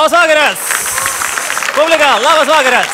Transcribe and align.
Labas 0.00 0.12
vakaras! 0.12 0.58
Publika, 1.74 2.18
labas 2.18 2.48
vakaras! 2.48 2.86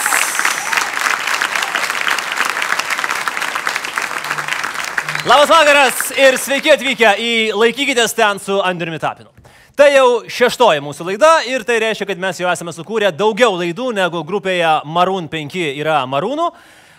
Labas 5.27 5.49
vakaras 5.49 6.01
ir 6.19 6.35
sveiki 6.35 6.73
atvykę 6.75 7.13
į 7.23 7.29
Laikykitės 7.55 8.11
ten 8.11 8.43
su 8.43 8.59
Andriumi 8.59 8.99
Tapinu. 8.99 9.31
Tai 9.79 9.87
jau 9.93 10.09
šeštoji 10.27 10.83
mūsų 10.83 11.07
laida 11.13 11.31
ir 11.47 11.63
tai 11.69 11.79
reiškia, 11.85 12.09
kad 12.11 12.25
mes 12.27 12.43
jau 12.43 12.51
esame 12.51 12.75
sukūrę 12.75 13.13
daugiau 13.15 13.55
laidų 13.55 13.93
negu 13.95 14.25
grupėje 14.27 14.75
Maroon 14.83 15.31
5 15.31 15.57
yra 15.77 16.01
Marūnų, 16.11 16.49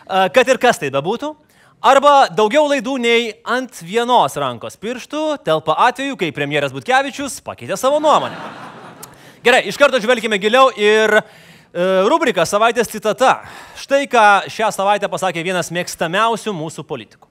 kad 0.08 0.54
ir 0.54 0.62
kas 0.64 0.80
tai 0.80 0.94
bebūtų. 0.96 1.34
Arba 1.84 2.16
daugiau 2.32 2.64
laidų 2.72 2.96
nei 3.04 3.28
ant 3.44 3.84
vienos 3.84 4.40
rankos 4.40 4.80
pirštų 4.80 5.44
telpa 5.44 5.76
atveju, 5.92 6.16
kai 6.16 6.32
premjeras 6.32 6.72
Butkevičius 6.72 7.42
pakeitė 7.44 7.76
savo 7.76 8.00
nuomonę. 8.00 8.77
Gerai, 9.46 9.68
iš 9.70 9.78
karto 9.78 10.00
žvelgime 10.02 10.40
giliau 10.42 10.72
ir 10.74 11.12
e, 11.14 11.22
rubrika 12.10 12.42
savaitės 12.48 12.90
citata. 12.90 13.44
Štai 13.78 14.08
ką 14.10 14.24
šią 14.50 14.72
savaitę 14.74 15.10
pasakė 15.12 15.44
vienas 15.46 15.70
mėgstamiausių 15.74 16.54
mūsų 16.58 16.86
politikų. 16.90 17.30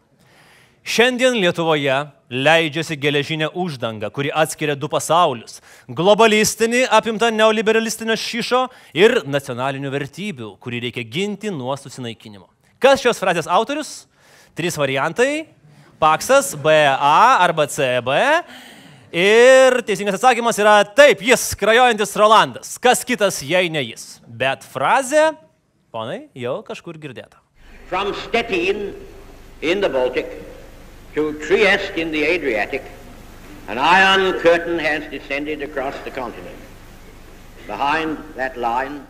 Šiandien 0.87 1.35
Lietuvoje 1.43 1.97
leidžiasi 2.31 2.95
geležinė 3.03 3.49
uždanga, 3.59 4.07
kuri 4.15 4.31
atskiria 4.31 4.77
du 4.79 4.87
pasaulius- 4.87 5.59
globalistinį 5.99 6.85
apimtą 6.87 7.33
neoliberalistinio 7.35 8.15
šyšo 8.15 8.69
ir 8.95 9.25
nacionalinių 9.27 9.91
vertybių, 9.91 10.53
kurį 10.63 10.85
reikia 10.87 11.03
ginti 11.03 11.51
nuo 11.51 11.75
susinaikinimo. 11.75 12.47
Kas 12.79 13.03
šios 13.03 13.19
frazės 13.19 13.51
autorius? 13.51 14.07
Trys 14.55 14.79
variantai- 14.79 15.49
Paksas, 16.01 16.55
BA 16.55 17.43
arba 17.43 17.67
CB. 17.67 18.45
Ir 19.17 19.79
teisingas 19.89 20.19
atsakymas 20.19 20.59
yra 20.61 20.75
taip, 20.85 21.23
jis, 21.25 21.55
krajojantis 21.57 22.11
Rolandas. 22.21 22.75
Kas 22.77 23.01
kitas, 23.01 23.39
jei 23.41 23.71
ne 23.73 23.81
jis. 23.81 24.19
Bet 24.29 24.61
frazė, 24.61 25.31
ponai, 25.89 26.27
jau 26.37 26.59
kažkur 26.67 26.99
girdėta. 27.01 27.41
From 27.89 28.13
Stettin 28.27 28.93
in 29.63 29.81
the 29.81 29.89
Baltic 29.89 30.29
to 31.15 31.33
Trieste 31.41 31.97
in 31.97 32.13
the 32.13 32.27
Adriatic, 32.29 32.85
an 33.73 33.79
iron 33.79 34.39
curtain 34.43 34.79
has 34.79 35.09
descended 35.09 35.63
across 35.63 35.97
the 36.05 36.11
continent. 36.11 36.61
Behind 37.67 38.21
that 38.37 38.61
line, 38.61 39.01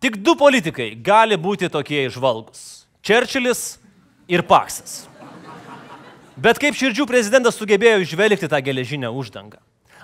Tik 0.00 0.16
du 0.24 0.32
politikai 0.32 0.94
gali 1.04 1.36
būti 1.36 1.68
tokie 1.68 2.06
išvalgus- 2.08 2.86
Čerčilis 3.04 3.76
ir 4.26 4.40
Paksas. 4.40 5.09
Bet 6.40 6.56
kaip 6.56 6.72
širdžių 6.72 7.04
prezidentas 7.04 7.58
sugebėjo 7.60 7.98
išvelgti 8.00 8.48
tą 8.48 8.58
geležinę 8.64 9.10
uždangą? 9.12 9.58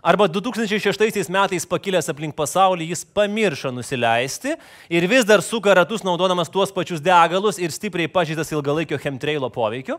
Arba 0.05 0.27
2006 0.29 1.31
metais 1.33 1.65
pakilęs 1.65 2.11
aplink 2.13 2.37
pasaulį 2.37 2.91
jis 2.91 3.07
pamiršo 3.17 3.73
nusileisti 3.73 4.53
ir 4.93 5.07
vis 5.09 5.25
dar 5.25 5.41
suka 5.41 5.73
ratus 5.79 6.05
naudodamas 6.05 6.53
tuos 6.53 6.75
pačius 6.77 7.01
degalus 7.01 7.57
ir 7.57 7.73
stipriai 7.73 8.11
pažydas 8.13 8.53
ilgalaikio 8.53 9.01
chemtrailo 9.01 9.49
poveikiu? 9.55 9.97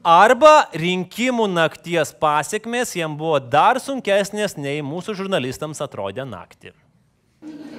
Arba 0.00 0.70
rinkimų 0.72 1.50
nakties 1.52 2.14
pasiekmes 2.16 2.96
jam 2.96 3.18
buvo 3.20 3.36
dar 3.38 3.76
sunkesnės 3.76 4.56
nei 4.56 4.80
mūsų 4.80 5.18
žurnalistams 5.20 5.84
atrodė 5.84 6.24
naktį. 6.24 6.72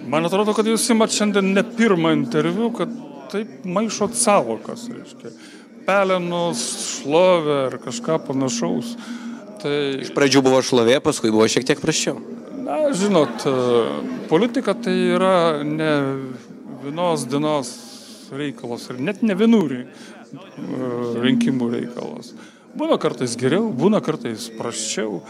Man 0.05 0.29
atrodo, 0.29 0.53
kad 0.53 0.69
jūs 0.69 0.85
imat 0.93 1.13
šiandien 1.13 1.55
ne 1.57 1.65
pirmą 1.65 2.13
interviu, 2.13 2.69
kad 2.77 2.93
taip 3.33 3.65
maišot 3.65 4.13
savokas, 4.13 4.85
reiškia. 4.93 5.33
Pelenus, 5.85 6.61
šlovė 7.01 7.59
ar 7.67 7.77
kažką 7.83 8.19
panašaus. 8.27 8.95
Tai, 9.61 9.75
Iš 10.03 10.11
pradžių 10.15 10.41
buvo 10.45 10.59
šlovė, 10.65 10.99
paskui 11.03 11.31
buvo 11.33 11.47
šiek 11.49 11.65
tiek 11.67 11.81
praščiau. 11.81 12.19
na, 12.65 12.91
žinot, 12.93 13.45
e, 13.45 13.53
politika 14.29 14.73
tai 14.73 14.93
yra 15.15 15.63
ne 15.63 15.91
vienos 16.83 17.25
dienos 17.29 17.69
reikalas 18.33 18.89
ir 18.89 18.99
net 18.99 19.21
ne 19.21 19.35
vienų 19.37 19.61
e, 19.73 19.81
rinkimų 21.21 21.69
reikalas. 21.77 22.33
Būna 22.75 22.97
kartais 22.99 23.37
geriau, 23.39 23.69
būna 23.71 24.01
kartais 24.03 24.49
praščiau. 24.57 25.21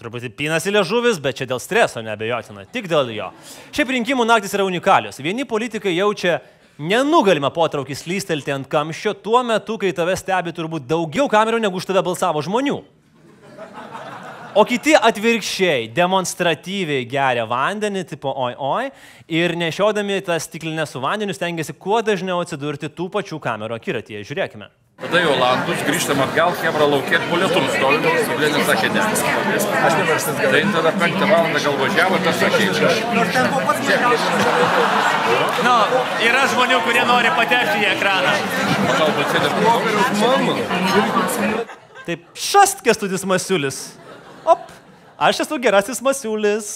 Truputį 0.00 0.30
pinasi 0.32 0.72
liežuvis, 0.72 1.18
bet 1.20 1.40
čia 1.40 1.48
dėl 1.50 1.60
streso 1.60 2.00
nebejotina, 2.04 2.64
tik 2.72 2.86
dėl 2.88 3.10
jo. 3.12 3.32
Šiaip 3.76 3.90
rinkimų 3.96 4.24
naktis 4.28 4.54
yra 4.56 4.64
unikalios. 4.64 5.18
Vieni 5.20 5.44
politikai 5.44 5.92
jaučia 5.96 6.38
nenugalimą 6.80 7.50
potraukį 7.52 7.96
slystelti 7.98 8.54
ant 8.54 8.68
kamščio 8.70 9.14
tuo 9.20 9.42
metu, 9.44 9.76
kai 9.80 9.92
tave 9.96 10.16
stebi 10.16 10.54
turbūt 10.56 10.88
daugiau 10.88 11.28
kamerų 11.30 11.60
negu 11.60 11.76
už 11.76 11.88
tave 11.90 12.02
balsavo 12.06 12.42
žmonių. 12.44 12.80
O 14.58 14.64
kiti 14.66 14.96
atvirkščiai 14.98 15.88
demonstratyviai 15.94 17.04
geria 17.06 17.44
vandenį, 17.46 18.02
tipo 18.14 18.32
oi 18.34 18.54
oi, 18.58 18.90
ir 19.30 19.54
nešiodami 19.58 20.18
tą 20.26 20.38
stiklinę 20.42 20.86
su 20.90 21.02
vandeniu 21.02 21.34
stengiasi 21.36 21.76
kuo 21.78 22.00
dažniau 22.02 22.40
atsidurti 22.42 22.90
tų 22.90 23.06
pačių 23.14 23.38
kamerų 23.42 23.78
akiratyje. 23.78 24.24
Žiūrėkime. 24.26 24.66
Tada 25.00 25.20
į 25.22 25.28
Olandus, 25.32 25.80
grįžtam 25.86 26.18
atgal, 26.20 26.50
Hebra 26.60 26.84
laukė, 26.90 27.20
po 27.30 27.38
lietum 27.40 27.64
stovim, 27.72 28.02
Sublenė 28.26 28.64
sakė 28.68 28.90
ne. 28.92 29.04
Tai 30.42 30.60
tada 30.74 30.92
penktą 30.98 31.28
valandą 31.30 31.62
gal 31.64 31.78
važiavo, 31.80 32.18
tas 32.26 32.36
sakė. 32.42 32.66
Nu, 35.64 35.76
yra 36.26 36.42
žmonių, 36.52 36.82
kurie 36.84 37.06
nori 37.08 37.32
patekti 37.38 37.80
į 37.80 37.88
ekraną. 37.94 38.34
Galbūt 39.00 39.26
sėdė. 39.32 39.48
Taip, 42.04 42.28
šast 42.50 42.84
kestutis 42.84 43.24
masiulis. 43.28 43.99
Op, 44.44 44.70
aš 45.18 45.42
esu 45.44 45.58
gerasis 45.60 46.00
masiulis. 46.00 46.68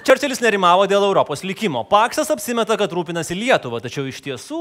Čerčilis 0.00 0.40
nerimavo 0.42 0.86
dėl 0.88 1.04
Europos 1.04 1.44
likimo. 1.44 1.82
Paksas 1.86 2.30
apsimeta, 2.32 2.74
kad 2.80 2.90
rūpinasi 2.96 3.36
Lietuva, 3.36 3.78
tačiau 3.84 4.08
iš 4.08 4.18
tiesų 4.24 4.60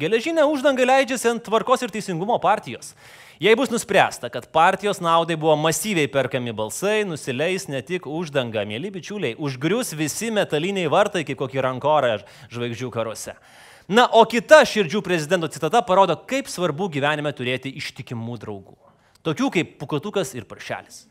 geležinė 0.00 0.46
uždanga 0.48 0.86
leidžiasi 0.88 1.28
ant 1.30 1.44
tvarkos 1.46 1.84
ir 1.84 1.92
teisingumo 1.94 2.38
partijos. 2.42 2.94
Jei 3.38 3.54
bus 3.54 3.70
nuspręsta, 3.70 4.32
kad 4.34 4.48
partijos 4.50 4.98
naudai 5.04 5.36
buvo 5.38 5.54
masyviai 5.60 6.08
perkami 6.10 6.54
balsai, 6.56 7.04
nusileis 7.06 7.68
ne 7.70 7.84
tik 7.86 8.08
uždanga, 8.10 8.64
mėly 8.66 8.90
bičiuliai, 8.96 9.36
užgrius 9.38 9.92
visi 9.94 10.32
metaliniai 10.34 10.88
vartai 10.90 11.22
kaip 11.28 11.38
kokį 11.38 11.62
rankorą 11.68 12.16
žvaigždžių 12.50 12.90
karuose. 12.96 13.36
Na, 13.86 14.08
o 14.10 14.24
kita 14.28 14.64
širdžių 14.66 15.04
prezidento 15.04 15.52
citata 15.52 15.84
parodo, 15.86 16.16
kaip 16.28 16.50
svarbu 16.50 16.90
gyvenime 16.96 17.30
turėti 17.36 17.70
ištikimų 17.78 18.40
draugų. 18.42 18.74
Tokių 19.28 19.52
kaip 19.52 19.78
Pukotukas 19.78 20.34
ir 20.34 20.48
Paršelis. 20.48 21.04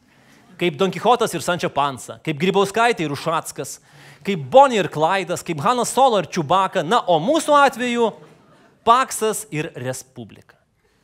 Kaip 0.58 0.78
Don 0.78 0.92
Kichotas 0.92 1.34
ir 1.38 1.44
Sančia 1.46 1.70
Pansa, 1.70 2.18
kaip 2.26 2.40
Grybauskaitė 2.42 3.06
ir 3.06 3.14
Ušatskas, 3.14 3.78
kaip 4.26 4.46
Bonnie 4.50 4.80
ir 4.82 4.90
Klaidas, 4.90 5.44
kaip 5.46 5.62
Hanas 5.62 5.94
Solo 5.94 6.20
ir 6.24 6.30
Čiubaka, 6.34 6.82
na, 6.82 7.04
o 7.06 7.20
mūsų 7.22 7.54
atveju 7.62 8.12
Paksas 8.88 9.46
ir 9.54 9.70
Respublika. 9.76 10.56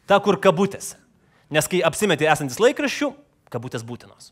Ta, 0.08 0.20
kur 0.24 0.40
kabutėse. 0.42 0.98
Nes 1.54 1.68
kai 1.70 1.84
apsimetė 1.86 2.26
esantis 2.32 2.60
laikraščių, 2.64 3.12
kabutės 3.54 3.86
būtinos. 3.86 4.32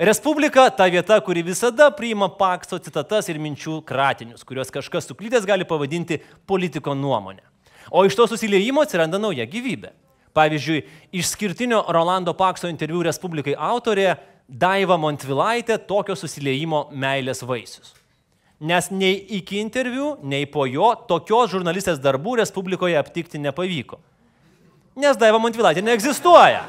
Respublika- 0.00 0.64
ta 0.76 0.88
vieta, 0.88 1.20
kuri 1.20 1.42
visada 1.44 1.90
priima 1.92 2.28
pakso 2.28 2.78
citatas 2.78 3.28
ir 3.28 3.36
minčių 3.36 3.84
kratinius, 3.84 4.44
kuriuos 4.44 4.72
kažkas 4.72 5.06
suklydęs 5.06 5.46
gali 5.46 5.64
pavadinti 5.64 6.20
politiko 6.46 6.94
nuomonę. 6.94 7.44
O 7.92 8.04
iš 8.04 8.16
to 8.16 8.26
susiliejimo 8.26 8.80
atsiranda 8.80 9.18
nauja 9.20 9.46
gyvybė. 9.46 9.90
Pavyzdžiui, 10.34 10.84
išskirtinio 11.12 11.84
Rolando 11.92 12.32
Pakso 12.32 12.68
interviu 12.68 13.02
Respublikai 13.02 13.54
autorė 13.54 14.16
Daiva 14.50 14.96
Montvilaitė 14.98 15.76
tokio 15.86 16.16
susiliejimo 16.18 16.88
meilės 16.90 17.44
vaisius. 17.46 17.92
Nes 18.60 18.90
nei 18.90 19.14
iki 19.38 19.60
interviu, 19.62 20.16
nei 20.26 20.44
po 20.50 20.64
jo 20.66 20.90
tokios 21.08 21.52
žurnalistės 21.52 22.00
darbų 22.02 22.40
Respublikoje 22.40 22.98
aptikti 22.98 23.38
nepavyko. 23.38 24.00
Nes 24.98 25.16
Daiva 25.16 25.38
Montvilaitė 25.38 25.84
neegzistuoja 25.86 26.64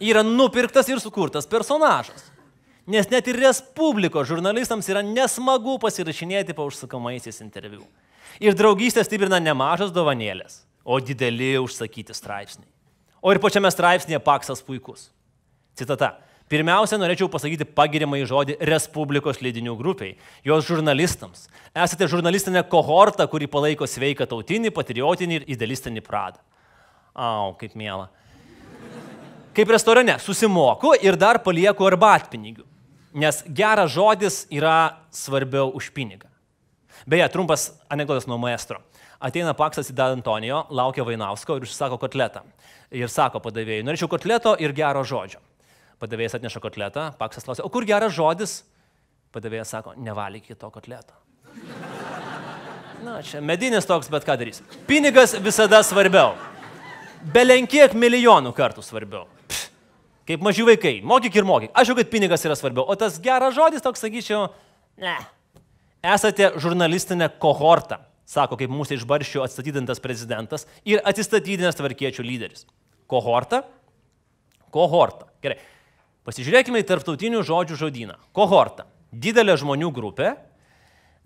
yra 0.00 0.22
nupirktas 0.22 0.88
ir 0.88 1.02
sukurtas 1.02 1.48
personažas. 1.50 2.30
Nes 2.86 3.10
net 3.10 3.26
ir 3.26 3.40
Respublikos 3.42 4.30
žurnalistams 4.30 4.88
yra 4.94 5.02
nesmagu 5.02 5.74
pasirašinėti 5.82 6.54
po 6.54 6.68
užsakomaisiais 6.70 7.42
interviu. 7.42 7.82
Ir 8.42 8.54
draugystę 8.58 9.02
stiprina 9.04 9.42
ne 9.42 9.54
mažas 9.58 9.90
dovanėlės, 9.94 10.62
o 10.86 11.00
dideli 11.02 11.56
užsakyti 11.58 12.14
straipsniai. 12.14 12.70
O 13.22 13.34
ir 13.34 13.42
pačiame 13.42 13.70
straipsnėje 13.70 14.22
paksas 14.22 14.62
puikus. 14.62 15.10
Citata. 15.78 16.16
Pirmiausia, 16.52 16.98
norėčiau 17.00 17.30
pasakyti 17.32 17.64
pagirimą 17.64 18.18
į 18.20 18.26
žodį 18.28 18.54
Respublikos 18.68 19.38
leidinių 19.40 19.72
grupiai, 19.78 20.18
jos 20.44 20.66
žurnalistams. 20.68 21.46
Esate 21.72 22.08
žurnalistinė 22.12 22.60
kohorta, 22.68 23.24
kuri 23.30 23.48
palaiko 23.48 23.88
sveiką 23.88 24.26
tautinį, 24.28 24.72
patriotinį 24.76 25.38
ir 25.38 25.46
idealistinį 25.54 26.02
pradą. 26.04 26.42
Au, 27.16 27.54
kaip 27.56 27.72
mėla. 27.78 28.10
Kaip 29.56 29.72
restorane, 29.72 30.18
susimoku 30.20 30.92
ir 31.00 31.16
dar 31.20 31.40
palieku 31.44 31.88
arbatpinigių. 31.88 32.66
Nes 33.16 33.42
geras 33.48 33.92
žodis 33.92 34.42
yra 34.52 34.98
svarbiau 35.12 35.70
už 35.76 35.90
pinigą. 35.96 36.28
Beje, 37.08 37.26
trumpas 37.32 37.70
anegdotas 37.92 38.28
nuo 38.28 38.38
maestro. 38.40 38.80
Ateina 39.22 39.52
Paksas 39.56 39.88
į 39.92 39.96
Dantonijo, 39.96 40.64
laukia 40.72 41.04
Vainausko 41.06 41.56
ir 41.56 41.64
užsisako 41.64 41.96
kotletą. 42.00 42.44
Ir 42.92 43.08
sako 43.08 43.40
padavėjai, 43.44 43.84
norėčiau 43.86 44.10
kotleto 44.12 44.54
ir 44.60 44.74
gero 44.76 45.04
žodžio. 45.06 45.40
Padavėjas 46.02 46.34
atneša 46.34 46.58
kotletą, 46.62 47.10
Paksas 47.14 47.46
klausia, 47.46 47.62
o 47.62 47.70
kur 47.70 47.86
geras 47.86 48.14
žodis? 48.16 48.62
Padavėjas 49.32 49.70
sako, 49.70 49.94
nevalykit 50.02 50.58
to 50.58 50.70
kotleto. 50.74 51.14
Na, 53.02 53.20
čia 53.26 53.42
medinis 53.42 53.86
toks, 53.86 54.10
bet 54.10 54.26
ką 54.26 54.34
darys. 54.38 54.60
Pinigas 54.86 55.36
visada 55.42 55.80
svarbiau. 55.86 56.34
Belenkiek 57.34 57.94
milijonų 57.98 58.50
kartų 58.54 58.82
svarbiau. 58.82 59.28
Pff, 59.50 59.70
kaip 60.26 60.42
maži 60.42 60.66
vaikai. 60.66 60.96
Mokyk 61.06 61.38
ir 61.38 61.46
mokyk. 61.46 61.72
Aš 61.74 61.92
jau, 61.92 61.96
kad 61.98 62.10
pinigas 62.10 62.42
yra 62.46 62.58
svarbiau. 62.58 62.86
O 62.86 62.98
tas 62.98 63.18
geras 63.22 63.54
žodis 63.54 63.82
toks, 63.82 64.02
sakyčiau, 64.02 64.48
ne. 65.02 65.16
Esate 66.02 66.52
žurnalistinė 66.62 67.28
kohorta, 67.42 68.00
sako 68.26 68.58
kaip 68.58 68.70
mūsų 68.74 68.98
išbarščių 68.98 69.44
atstatydintas 69.46 70.02
prezidentas 70.02 70.66
ir 70.82 71.02
atsistatydinęs 71.06 71.78
tvarkiečių 71.78 72.26
lyderis. 72.26 72.66
Kohorta? 73.10 73.62
Kohorta. 74.74 75.30
Gerai. 75.42 75.58
Pasižiūrėkime 76.22 76.82
į 76.82 76.86
tarptautinių 76.86 77.42
žodžių 77.42 77.76
žodyną. 77.80 78.16
Kohorta. 78.36 78.86
Didelė 79.10 79.56
žmonių 79.58 79.90
grupė. 79.94 80.36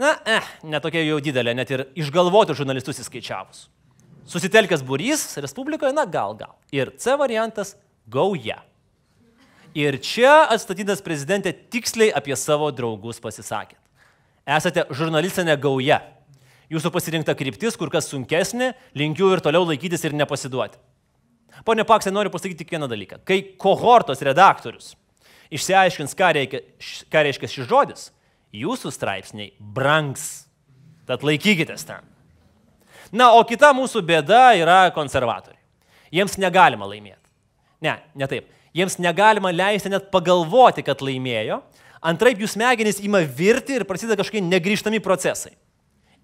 Na, 0.01 0.15
eh, 0.25 0.45
netokia 0.65 1.03
jau 1.05 1.21
didelė, 1.21 1.55
net 1.57 1.71
ir 1.71 1.87
išgalvotų 1.97 2.57
žurnalistus 2.57 3.01
įskaičiavus. 3.05 3.69
Susitelkęs 4.27 4.83
būrys 4.83 5.37
Respublikoje, 5.41 5.93
na 5.95 6.05
gal, 6.05 6.35
gal. 6.35 6.57
Ir 6.73 6.93
C 6.97 7.17
variantas- 7.17 7.77
gauja. 8.09 8.63
Ir 9.75 9.99
čia 9.99 10.49
atstatytas 10.49 11.03
prezidentė 11.03 11.53
tiksliai 11.53 12.13
apie 12.13 12.35
savo 12.37 12.71
draugus 12.73 13.21
pasisakėt. 13.21 13.79
Esate 14.47 14.87
žurnalistinė 14.91 15.61
gauja. 15.61 16.01
Jūsų 16.71 16.91
pasirinkta 16.91 17.35
kryptis 17.37 17.77
kur 17.77 17.91
kas 17.91 18.09
sunkesnė, 18.09 18.75
linkiu 18.95 19.33
ir 19.33 19.41
toliau 19.41 19.67
laikytis 19.67 20.05
ir 20.05 20.13
nepasiduoti. 20.13 20.79
Pone 21.65 21.85
Paksai, 21.89 22.13
noriu 22.13 22.31
pasakyti 22.31 22.65
tik 22.65 22.75
vieną 22.77 22.89
dalyką. 22.91 23.23
Kai 23.25 23.41
kohortos 23.61 24.21
redaktorius 24.25 24.95
išsiaiškins, 25.55 26.15
ką 26.19 26.33
reikia, 26.37 26.63
ką 27.13 27.23
reiškia 27.27 27.51
šis 27.51 27.69
žodis, 27.71 28.09
jūsų 28.57 28.93
straipsniai 28.95 29.53
brangs. 29.59 30.47
Tad 31.07 31.23
laikykitės 31.27 31.87
ten. 31.87 32.03
Na, 33.15 33.31
o 33.39 33.45
kita 33.47 33.71
mūsų 33.77 34.03
bėda 34.03 34.57
yra 34.59 34.81
konservatoriai. 34.95 35.61
Jiems 36.15 36.35
negalima 36.43 36.89
laimėti. 36.89 37.23
Ne, 37.85 37.95
ne 38.19 38.27
taip. 38.31 38.49
Jiems 38.77 38.99
negalima 39.01 39.53
leisti 39.55 39.91
net 39.93 40.11
pagalvoti, 40.13 40.83
kad 40.87 41.05
laimėjo. 41.05 41.61
Antraip 42.07 42.43
jų 42.43 42.51
smegenys 42.51 42.99
ima 43.05 43.23
virti 43.23 43.79
ir 43.79 43.87
prasideda 43.89 44.19
kažkokie 44.19 44.43
negryžtami 44.45 45.01
procesai. 45.03 45.55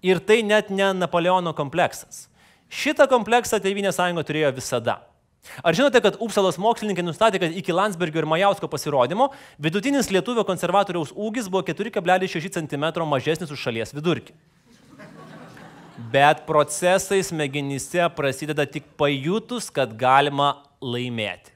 Ir 0.03 0.19
tai 0.19 0.41
net 0.43 0.69
ne 0.69 0.91
Napoleono 0.97 1.53
kompleksas. 1.55 2.27
Šitą 2.73 3.07
kompleksą 3.07 3.61
Tevinė 3.63 3.93
sąjunga 3.95 4.25
turėjo 4.27 4.51
visada. 4.57 4.99
Ar 5.63 5.75
žinote, 5.75 5.99
kad 6.03 6.17
Upsalos 6.23 6.57
mokslininkai 6.61 7.03
nustatė, 7.03 7.41
kad 7.43 7.55
iki 7.59 7.75
Landsbergio 7.75 8.21
ir 8.23 8.27
Majausko 8.29 8.69
pasirodymo 8.71 9.29
vidutinis 9.61 10.09
lietuvio 10.13 10.45
konservatoriaus 10.47 11.11
ūgis 11.11 11.49
buvo 11.51 11.65
4,6 11.67 12.53
cm 12.55 12.85
mažesnis 13.09 13.51
už 13.51 13.59
šalies 13.67 13.93
vidurkį. 13.95 14.35
Bet 16.13 16.45
procesai 16.47 17.21
smegenyse 17.25 18.07
prasideda 18.15 18.65
tik 18.69 18.87
pajutus, 18.97 19.69
kad 19.73 19.93
galima 19.97 20.55
laimėti. 20.81 21.51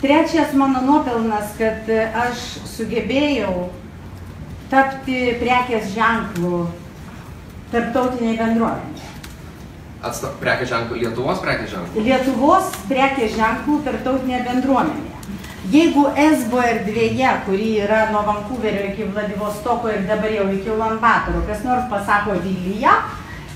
Trečias 0.00 0.52
mano 0.54 0.82
nuopelnas, 0.84 1.54
kad 1.58 1.88
aš 2.20 2.44
sugebėjau 2.76 3.70
tapti 4.70 5.32
prekės 5.40 5.88
ženklų 5.96 6.66
tarptautiniai 7.72 8.36
bendruomeniai. 8.38 9.15
Prekės 10.02 10.68
ženklų, 10.70 11.00
Lietuvos 11.00 11.40
prekės 11.42 11.70
ženklų. 11.72 12.02
Lietuvos 12.04 12.72
prekės 12.86 13.36
ženklų 13.36 13.80
tarptautinėje 13.86 14.42
bendruomenėje. 14.46 15.16
Jeigu 15.72 16.04
esbo 16.14 16.60
erdvėje, 16.62 17.30
kuri 17.46 17.72
yra 17.82 18.04
nuo 18.12 18.20
Vankuverio 18.22 18.84
iki 18.92 19.08
Vladivostoko 19.08 19.90
ir 19.90 20.04
dabar 20.06 20.30
jau 20.30 20.44
iki 20.54 20.70
Ulanbatoro, 20.70 21.40
kas 21.48 21.64
nors 21.66 21.88
pasako 21.90 22.36
Vilija, 22.44 22.92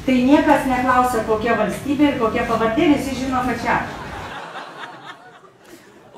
tai 0.06 0.16
niekas 0.26 0.66
neklausia, 0.66 1.22
kokia 1.28 1.54
valstybė 1.60 2.08
ir 2.08 2.18
kokia 2.18 2.48
pavardė, 2.48 2.88
visi 2.96 3.14
žino, 3.20 3.44
kad 3.46 3.62
čia 3.62 3.76
aš. 3.76 3.96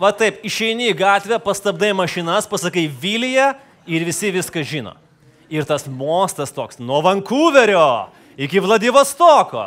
Va 0.00 0.14
taip, 0.16 0.40
išeini 0.48 0.88
į 0.88 0.96
gatvę, 0.96 1.36
pastabdai 1.44 1.92
mašinas, 1.94 2.48
pasakai 2.48 2.86
Vilyje 2.88 3.52
ir 3.84 4.06
visi 4.08 4.32
viską 4.32 4.64
žino. 4.64 4.96
Ir 5.52 5.68
tas 5.68 5.84
mostas 5.84 6.54
toks 6.56 6.80
nuo 6.80 7.02
Vankuverio 7.04 8.08
iki 8.40 8.64
Vladivostoko. 8.64 9.66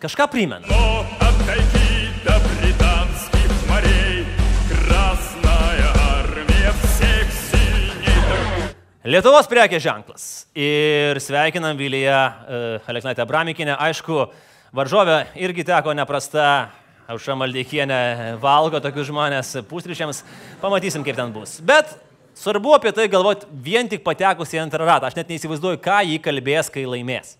Kažką 0.00 0.26
primena. 0.28 0.60
Но 0.68 1.06
отойди 1.20 2.12
до 2.24 2.36
британских 2.60 3.50
морей, 3.68 4.26
Красная 4.68 5.88
армия 6.20 6.72
всех 6.82 7.26
сильней. 7.32 8.72
Lietuvos 9.04 9.48
prekės 9.48 9.82
ženklas. 9.82 10.24
Ir 10.52 11.16
sveikinam 11.22 11.78
Vilyje 11.78 12.12
uh, 12.12 12.90
Aleknaitę 12.90 13.24
Bramikinę. 13.24 13.76
Aišku, 13.78 14.26
varžovė 14.76 15.30
irgi 15.40 15.64
teko 15.64 15.94
neprasta. 15.96 16.74
Aušra 17.06 17.36
Maldeikienė 17.38 18.34
valgo 18.42 18.80
tokius 18.82 19.06
žmonės 19.06 19.52
pusryčiams. 19.70 20.24
Pamatysim, 20.60 21.06
kaip 21.06 21.14
ten 21.14 21.30
bus. 21.30 21.60
Bet 21.62 21.94
svarbu 22.34 22.74
apie 22.74 22.90
tai 22.92 23.06
galvoti 23.08 23.46
vien 23.62 23.86
tik 23.86 24.02
patekus 24.04 24.50
į 24.52 24.64
antrą 24.64 24.88
ratą. 24.90 25.06
Aš 25.06 25.14
net 25.20 25.30
neįsivaizduoju, 25.30 25.78
ką 25.80 26.00
jį 26.02 26.18
kalbės, 26.24 26.68
kai 26.74 26.82
laimės. 26.82 27.36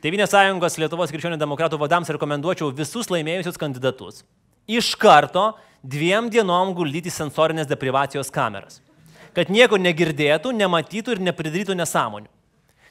Tevinės 0.00 0.32
sąjungos 0.32 0.78
Lietuvos 0.80 1.10
krikščionių 1.12 1.36
demokratų 1.40 1.76
vadams 1.80 2.08
rekomenduočiau 2.14 2.70
visus 2.72 3.10
laimėjusius 3.12 3.58
kandidatus 3.60 4.22
iš 4.70 4.94
karto 4.94 5.54
dviem 5.82 6.28
dienom 6.30 6.74
guldyti 6.76 7.10
sensorinės 7.10 7.68
deprivacijos 7.70 8.30
kameras. 8.32 8.80
Kad 9.34 9.50
nieko 9.50 9.78
negirdėtų, 9.78 10.52
nematytų 10.54 11.16
ir 11.16 11.22
nepridarytų 11.30 11.76
nesąmonių. 11.78 12.30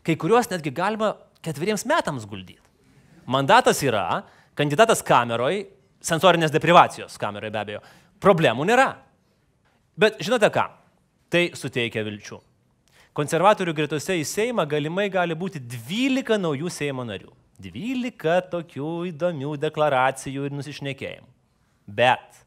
Kai 0.03 0.15
kuriuos 0.19 0.49
netgi 0.51 0.71
galima 0.71 1.13
ketveriems 1.43 1.85
metams 1.87 2.25
guldyti. 2.27 2.61
Mandatas 3.29 3.83
yra, 3.85 4.23
kandidatas 4.57 5.03
kameroj, 5.05 5.65
sensorinės 6.03 6.53
deprivacijos 6.53 7.19
kameroj 7.19 7.51
be 7.53 7.61
abejo, 7.61 7.81
problemų 8.23 8.67
nėra. 8.71 8.93
Bet 9.99 10.21
žinote 10.23 10.49
ką? 10.53 10.69
Tai 11.29 11.43
suteikia 11.53 12.05
vilčių. 12.07 12.39
Konservatorių 13.17 13.73
gretose 13.75 14.15
į 14.19 14.25
Seimą 14.27 14.65
galimai 14.69 15.09
gali 15.11 15.35
būti 15.35 15.59
12 15.59 16.37
naujų 16.39 16.71
Seimo 16.71 17.05
narių. 17.07 17.31
12 17.59 18.51
tokių 18.51 18.91
įdomių 19.09 19.55
deklaracijų 19.59 20.47
ir 20.47 20.55
nusišnekėjimų. 20.55 21.27
Bet 21.89 22.43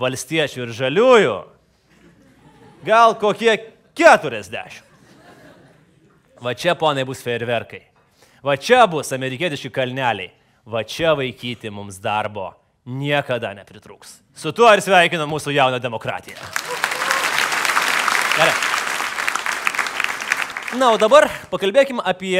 valstiečių 0.00 0.64
ir 0.64 0.72
žaliųjų 0.74 1.36
gal 2.86 3.14
kokie 3.20 3.54
40. 3.94 4.80
Va 6.40 6.54
čia, 6.56 6.74
ponai, 6.74 7.04
bus 7.04 7.20
fejerverkai. 7.22 7.82
Va 8.42 8.56
čia 8.56 8.86
bus 8.88 9.12
amerikietiški 9.12 9.70
kalneliai. 9.76 10.32
Va 10.64 10.82
čia 10.88 11.12
vaikyti 11.18 11.70
mums 11.72 12.00
darbo 12.00 12.50
niekada 12.88 13.52
nepritrūks. 13.58 14.20
Su 14.36 14.54
tuo 14.56 14.72
ir 14.72 14.80
sveikinu 14.84 15.28
mūsų 15.28 15.52
jauną 15.56 15.80
demokratiją. 15.82 16.40
Gerai. 18.40 18.69
Na, 20.70 20.92
o 20.94 20.98
dabar 21.02 21.26
pakalbėkime 21.50 22.02
apie 22.06 22.38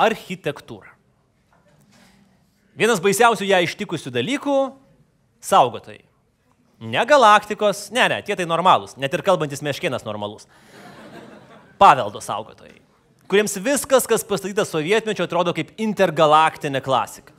architektūrą. 0.00 0.88
Vienas 2.76 3.02
baisiausių 3.04 3.44
ją 3.50 3.58
ištikusių 3.66 4.12
dalykų- 4.14 4.54
saugotojai. 5.50 6.00
Ne 6.80 7.04
galaktikos, 7.04 7.90
ne, 7.92 8.08
ne, 8.08 8.22
tie 8.22 8.36
tai 8.36 8.44
normalūs, 8.48 8.96
net 8.96 9.12
ir 9.12 9.20
kalbantis 9.20 9.60
meškienas 9.60 10.04
normalus. 10.04 10.46
Paveldo 11.78 12.20
saugotojai, 12.20 12.80
kuriems 13.28 13.56
viskas, 13.60 14.06
kas 14.08 14.24
pastatyta 14.24 14.64
sovietmečio, 14.64 15.24
atrodo 15.24 15.52
kaip 15.52 15.76
intergalaktinė 15.76 16.80
klasika. 16.80 17.32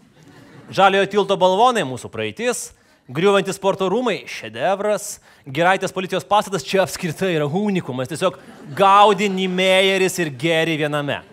Žaliojo 0.69 1.09
tilto 1.09 1.37
balvonai 1.37 1.81
mūsų 1.81 2.11
praeitis, 2.13 2.73
griuvantis 3.07 3.55
sporto 3.55 3.87
rūmai- 3.89 4.25
šedevras, 4.37 5.19
geraitės 5.47 5.93
policijos 5.93 6.27
pastatas 6.27 6.63
čia 6.63 6.83
apskritai 6.83 7.35
yra 7.35 7.47
unikumas, 7.47 8.07
tiesiog 8.07 8.37
gaudinį 8.75 9.47
Meyeris 9.49 10.19
ir 10.19 10.29
geri 10.29 10.77
viename. 10.77 11.23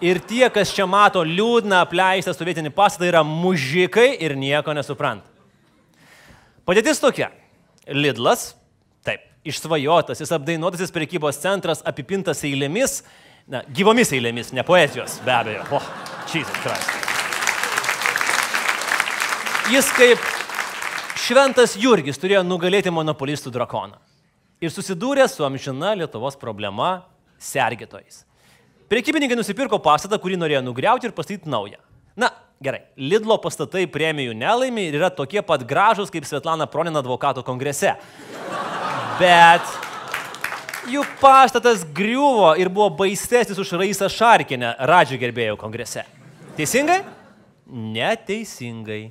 Ir 0.00 0.20
tie, 0.20 0.50
kas 0.52 0.72
čia 0.72 0.86
mato 0.86 1.22
liūdną 1.24 1.80
apleistą 1.80 2.34
sovietinį 2.34 2.70
pastatą, 2.70 3.08
yra 3.08 3.24
mužikai 3.24 4.20
ir 4.20 4.36
nieko 4.36 4.74
nesupranta. 4.74 5.24
Padėtis 6.66 7.00
tokia. 7.00 7.30
Lidlas, 7.88 8.54
taip, 9.06 9.20
išsvajotasis, 9.44 10.32
apdainuotasis 10.34 10.90
prekybos 10.90 11.38
centras 11.38 11.82
apipintas 11.86 12.42
eilėmis, 12.42 13.02
na, 13.48 13.62
gyvomis 13.62 14.10
eilėmis, 14.12 14.52
ne 14.52 14.62
poezijos, 14.62 15.20
be 15.24 15.32
abejo. 15.32 15.62
O, 15.70 15.80
Jesus 16.26 16.52
Christ. 16.62 16.90
Jis 19.70 19.88
kaip 19.96 20.35
šventas 21.26 21.74
Jurgis 21.80 22.20
turėjo 22.20 22.44
nugalėti 22.46 22.92
monopolistų 22.94 23.50
drakoną. 23.54 23.98
Ir 24.62 24.72
susidūrė 24.72 25.26
su 25.28 25.44
amžina 25.44 25.94
Lietuvos 25.98 26.38
problema- 26.38 27.04
sergėtojais. 27.52 28.24
Prekybininkai 28.88 29.36
nusipirko 29.36 29.78
pastatą, 29.82 30.18
kurį 30.18 30.36
norėjo 30.38 30.62
nugriauti 30.62 31.04
ir 31.04 31.12
pastatyti 31.12 31.50
naują. 31.50 31.78
Na, 32.16 32.30
gerai, 32.62 32.82
Lidlo 32.96 33.36
pastatai 33.38 33.86
premijų 33.86 34.34
nelaimi 34.34 34.88
ir 34.88 34.94
yra 34.94 35.10
tokie 35.10 35.42
pat 35.42 35.66
gražus 35.66 36.10
kaip 36.10 36.24
Svetlana 36.24 36.70
Pronina 36.70 37.02
advokato 37.02 37.42
kongrese. 37.42 37.96
Bet 39.18 39.62
Jų 40.86 41.02
pastatas 41.18 41.82
griuvo 41.82 42.52
ir 42.54 42.68
buvo 42.68 42.92
baisesnis 43.00 43.58
už 43.58 43.72
Raisą 43.72 44.06
Šarkinę 44.06 44.76
Radžio 44.78 45.18
gerbėjų 45.18 45.56
kongrese. 45.58 46.04
Teisingai? 46.56 47.00
Neteisingai. 47.66 49.10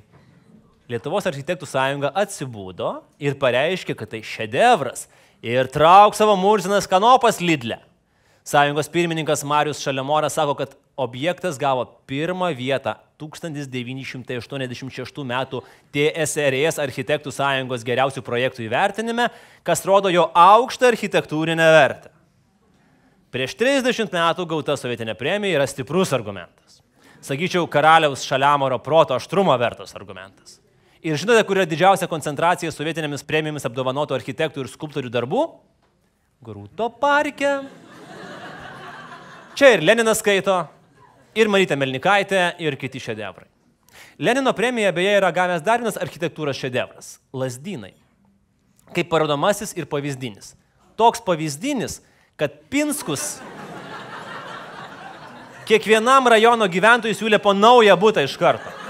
Lietuvos 0.86 1.26
architektų 1.26 1.66
sąjunga 1.66 2.12
atsibūdo 2.14 3.00
ir 3.18 3.34
pareiškė, 3.40 3.96
kad 3.98 4.12
tai 4.12 4.20
šedevras 4.22 5.08
ir 5.42 5.66
trauk 5.72 6.14
savo 6.14 6.36
murzinas 6.38 6.86
kanopas 6.86 7.40
Lidle. 7.42 7.80
Sąjungos 8.46 8.86
pirmininkas 8.94 9.42
Marius 9.42 9.80
Šalemoras 9.82 10.36
sako, 10.38 10.54
kad 10.54 10.76
objektas 10.96 11.58
gavo 11.58 11.84
pirmą 12.06 12.54
vietą 12.54 12.94
1986 13.18 15.18
m. 15.24 15.32
TSRS 15.90 16.78
architektų 16.78 17.34
sąjungos 17.34 17.82
geriausių 17.82 18.22
projektų 18.22 18.62
įvertinime, 18.68 19.26
kas 19.66 19.82
rodo 19.88 20.06
jo 20.14 20.30
aukštą 20.30 20.86
architektūrinę 20.92 21.66
vertę. 21.74 22.12
Prieš 23.34 23.58
30 23.58 24.14
metų 24.14 24.46
gauta 24.46 24.78
sovietinė 24.78 25.18
premija 25.18 25.58
yra 25.58 25.66
stiprus 25.66 26.14
argumentas. 26.14 26.78
Sakyčiau, 27.26 27.66
karaliaus 27.66 28.22
Šalemoro 28.22 28.78
proto 28.78 29.18
aštrumo 29.18 29.50
vertas 29.58 29.90
argumentas. 29.98 30.62
Ir 31.06 31.14
žinote, 31.14 31.44
kur 31.46 31.60
yra 31.60 31.68
didžiausia 31.70 32.08
koncentracija 32.10 32.72
sovietinėmis 32.74 33.22
premijomis 33.22 33.66
apdovanotų 33.68 34.16
architektų 34.16 34.64
ir 34.64 34.70
skulptorių 34.72 35.10
darbų? 35.14 35.42
Grūto 36.42 36.88
parke. 36.98 37.52
Čia 39.54 39.68
ir 39.76 39.84
Leninas 39.86 40.18
skaito, 40.18 40.56
ir 41.38 41.46
Marytė 41.52 41.76
Melnikaitė, 41.78 42.40
ir 42.58 42.74
kiti 42.80 42.98
šedevrai. 43.04 43.46
Lenino 44.18 44.50
premija 44.56 44.90
beje 44.96 45.12
yra 45.20 45.30
gavęs 45.30 45.62
dar 45.62 45.78
vienas 45.78 46.00
architektūros 46.02 46.58
šedevras- 46.58 47.20
Lasdynai. 47.40 47.94
Kaip 48.90 49.08
parodomasis 49.08 49.76
ir 49.78 49.86
pavyzdinis. 49.86 50.56
Toks 50.98 51.22
pavyzdinis, 51.22 52.00
kad 52.36 52.50
Pinskus 52.68 53.38
kiekvienam 55.70 56.26
rajono 56.26 56.66
gyventojui 56.66 57.14
siūlė 57.14 57.38
po 57.38 57.54
naują 57.54 57.94
būtą 57.94 58.24
iš 58.24 58.36
karto. 58.36 58.85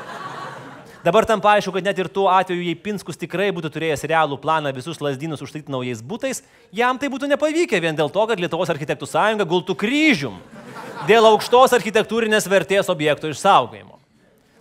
Dabar 1.06 1.22
tam 1.22 1.38
paaišku, 1.38 1.70
kad 1.70 1.86
net 1.86 1.98
ir 2.02 2.08
tuo 2.10 2.25
atveju, 2.26 2.64
jei 2.66 2.75
Pinskus 2.82 3.18
tikrai 3.20 3.52
būtų 3.54 3.68
turėjęs 3.76 4.02
realų 4.10 4.40
planą 4.42 4.72
visus 4.75 4.98
lasdynus 4.98 5.44
užstatyti 5.44 5.70
naujais 5.70 6.00
būtais, 6.02 6.40
jam 6.75 6.98
tai 6.98 7.06
būtų 7.12 7.28
nepavykę 7.30 7.78
vien 7.84 7.94
dėl 7.94 8.10
to, 8.10 8.25
kad 8.26 8.42
Lietuvos 8.42 8.72
architektų 8.75 9.06
sąjunga 9.06 9.46
gultų 9.46 9.76
kryžium 9.78 10.40
dėl 11.06 11.28
aukštos 11.30 11.76
architektūrinės 11.78 12.50
vertės 12.50 12.90
objektų 12.90 13.30
išsaugojimo. 13.36 14.00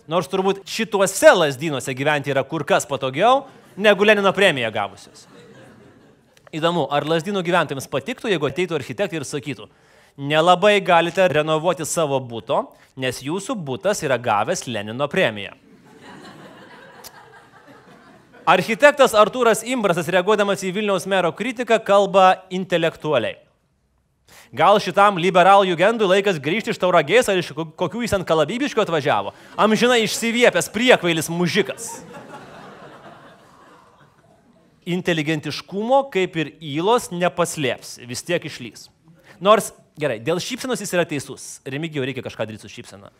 Nors 0.06 0.30
turbūt 0.30 0.62
šituose 0.70 1.34
lasdynuose 1.34 1.96
gyventi 1.98 2.30
yra 2.30 2.46
kur 2.46 2.62
kas 2.62 2.86
patogiau 2.86 3.48
negu 3.74 4.06
Lenino 4.06 4.30
premiją 4.30 4.70
gavusios. 4.70 5.26
Įdomu, 6.54 6.86
ar 6.94 7.10
lasdynų 7.10 7.42
gyventojams 7.42 7.90
patiktų, 7.90 8.30
jeigu 8.30 8.52
ateitų 8.52 8.78
architektai 8.78 9.18
ir 9.18 9.26
sakytų, 9.26 9.66
nelabai 10.14 10.76
galite 10.78 11.26
renovuoti 11.26 11.82
savo 11.82 12.22
būto, 12.22 12.68
nes 12.94 13.18
jūsų 13.26 13.58
būtas 13.66 14.06
yra 14.06 14.14
gavęs 14.14 14.68
Lenino 14.70 15.10
premiją. 15.10 15.65
Architektas 18.46 19.10
Artūras 19.10 19.64
Imbrasas, 19.66 20.06
reaguodamas 20.06 20.60
į 20.62 20.68
Vilniaus 20.76 21.02
mero 21.10 21.32
kritiką, 21.34 21.80
kalba 21.82 22.44
intelektualiai. 22.54 23.40
Gal 24.54 24.78
šitam 24.78 25.18
liberalų 25.18 25.72
jugendui 25.72 26.06
laikas 26.06 26.38
grįžti 26.38 26.70
iš 26.70 26.78
tauragės 26.78 27.26
ar 27.26 27.40
iš 27.40 27.50
kokių 27.50 28.04
jis 28.04 28.14
ant 28.14 28.26
kalabybiškio 28.28 28.84
atvažiavo? 28.84 29.32
Amžinai 29.58 30.04
išsiviepęs 30.04 30.70
priekvailis 30.70 31.26
mužikas. 31.26 31.88
Inteligentiškumo, 34.86 36.04
kaip 36.14 36.38
ir 36.38 36.52
įlos, 36.62 37.10
nepaslėps, 37.10 37.96
vis 38.06 38.22
tiek 38.22 38.46
išlys. 38.46 38.86
Nors, 39.42 39.72
gerai, 39.98 40.20
dėl 40.22 40.38
šypsenos 40.38 40.84
jis 40.84 40.94
yra 40.94 41.02
teisus. 41.02 41.56
Remigijau 41.66 42.06
reikia 42.06 42.22
kažką 42.22 42.46
daryti 42.46 42.62
su 42.62 42.70
šypsena. 42.70 43.10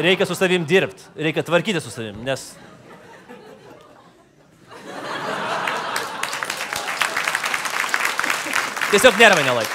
Reikia 0.00 0.24
su 0.24 0.38
savim 0.40 0.64
dirbti, 0.64 1.04
reikia 1.20 1.44
tvarkyti 1.44 1.84
su 1.84 1.92
savim, 1.92 2.24
nes 2.24 2.54
Tiesiog 8.86 9.16
nervai 9.18 9.42
nelaik. 9.42 9.72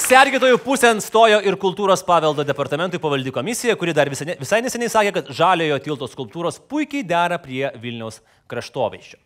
Sergėtojų 0.00 0.56
pusėn 0.64 1.02
stojo 1.04 1.36
ir 1.44 1.58
kultūros 1.60 2.00
paveldo 2.06 2.42
departamentui 2.48 2.98
pavaldi 3.00 3.30
komisija, 3.32 3.76
kuri 3.76 3.92
dar 3.94 4.08
visai, 4.10 4.38
visai 4.40 4.62
neseniai 4.64 4.90
sakė, 4.90 5.12
kad 5.18 5.28
žaliojo 5.36 5.76
tilto 5.84 6.08
skulptūros 6.08 6.58
puikiai 6.64 7.04
dera 7.06 7.38
prie 7.38 7.68
Vilniaus 7.82 8.22
kraštovaiščio. 8.50 9.20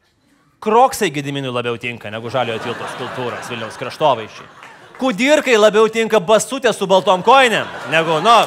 Kroksai 0.58 1.12
gediminui 1.14 1.54
labiau 1.54 1.78
tinka 1.78 2.10
negu 2.10 2.34
žaliojo 2.34 2.66
tilto 2.66 2.92
skulptūros 2.96 3.48
Vilniaus 3.48 3.78
kraštovaiščiai. 3.78 4.50
Kudirkai 4.98 5.54
labiau 5.54 5.86
tinka 5.88 6.18
basutė 6.18 6.74
su 6.74 6.90
baltom 6.90 7.22
koinėm 7.22 7.70
negu, 7.94 8.18
nu, 8.26 8.38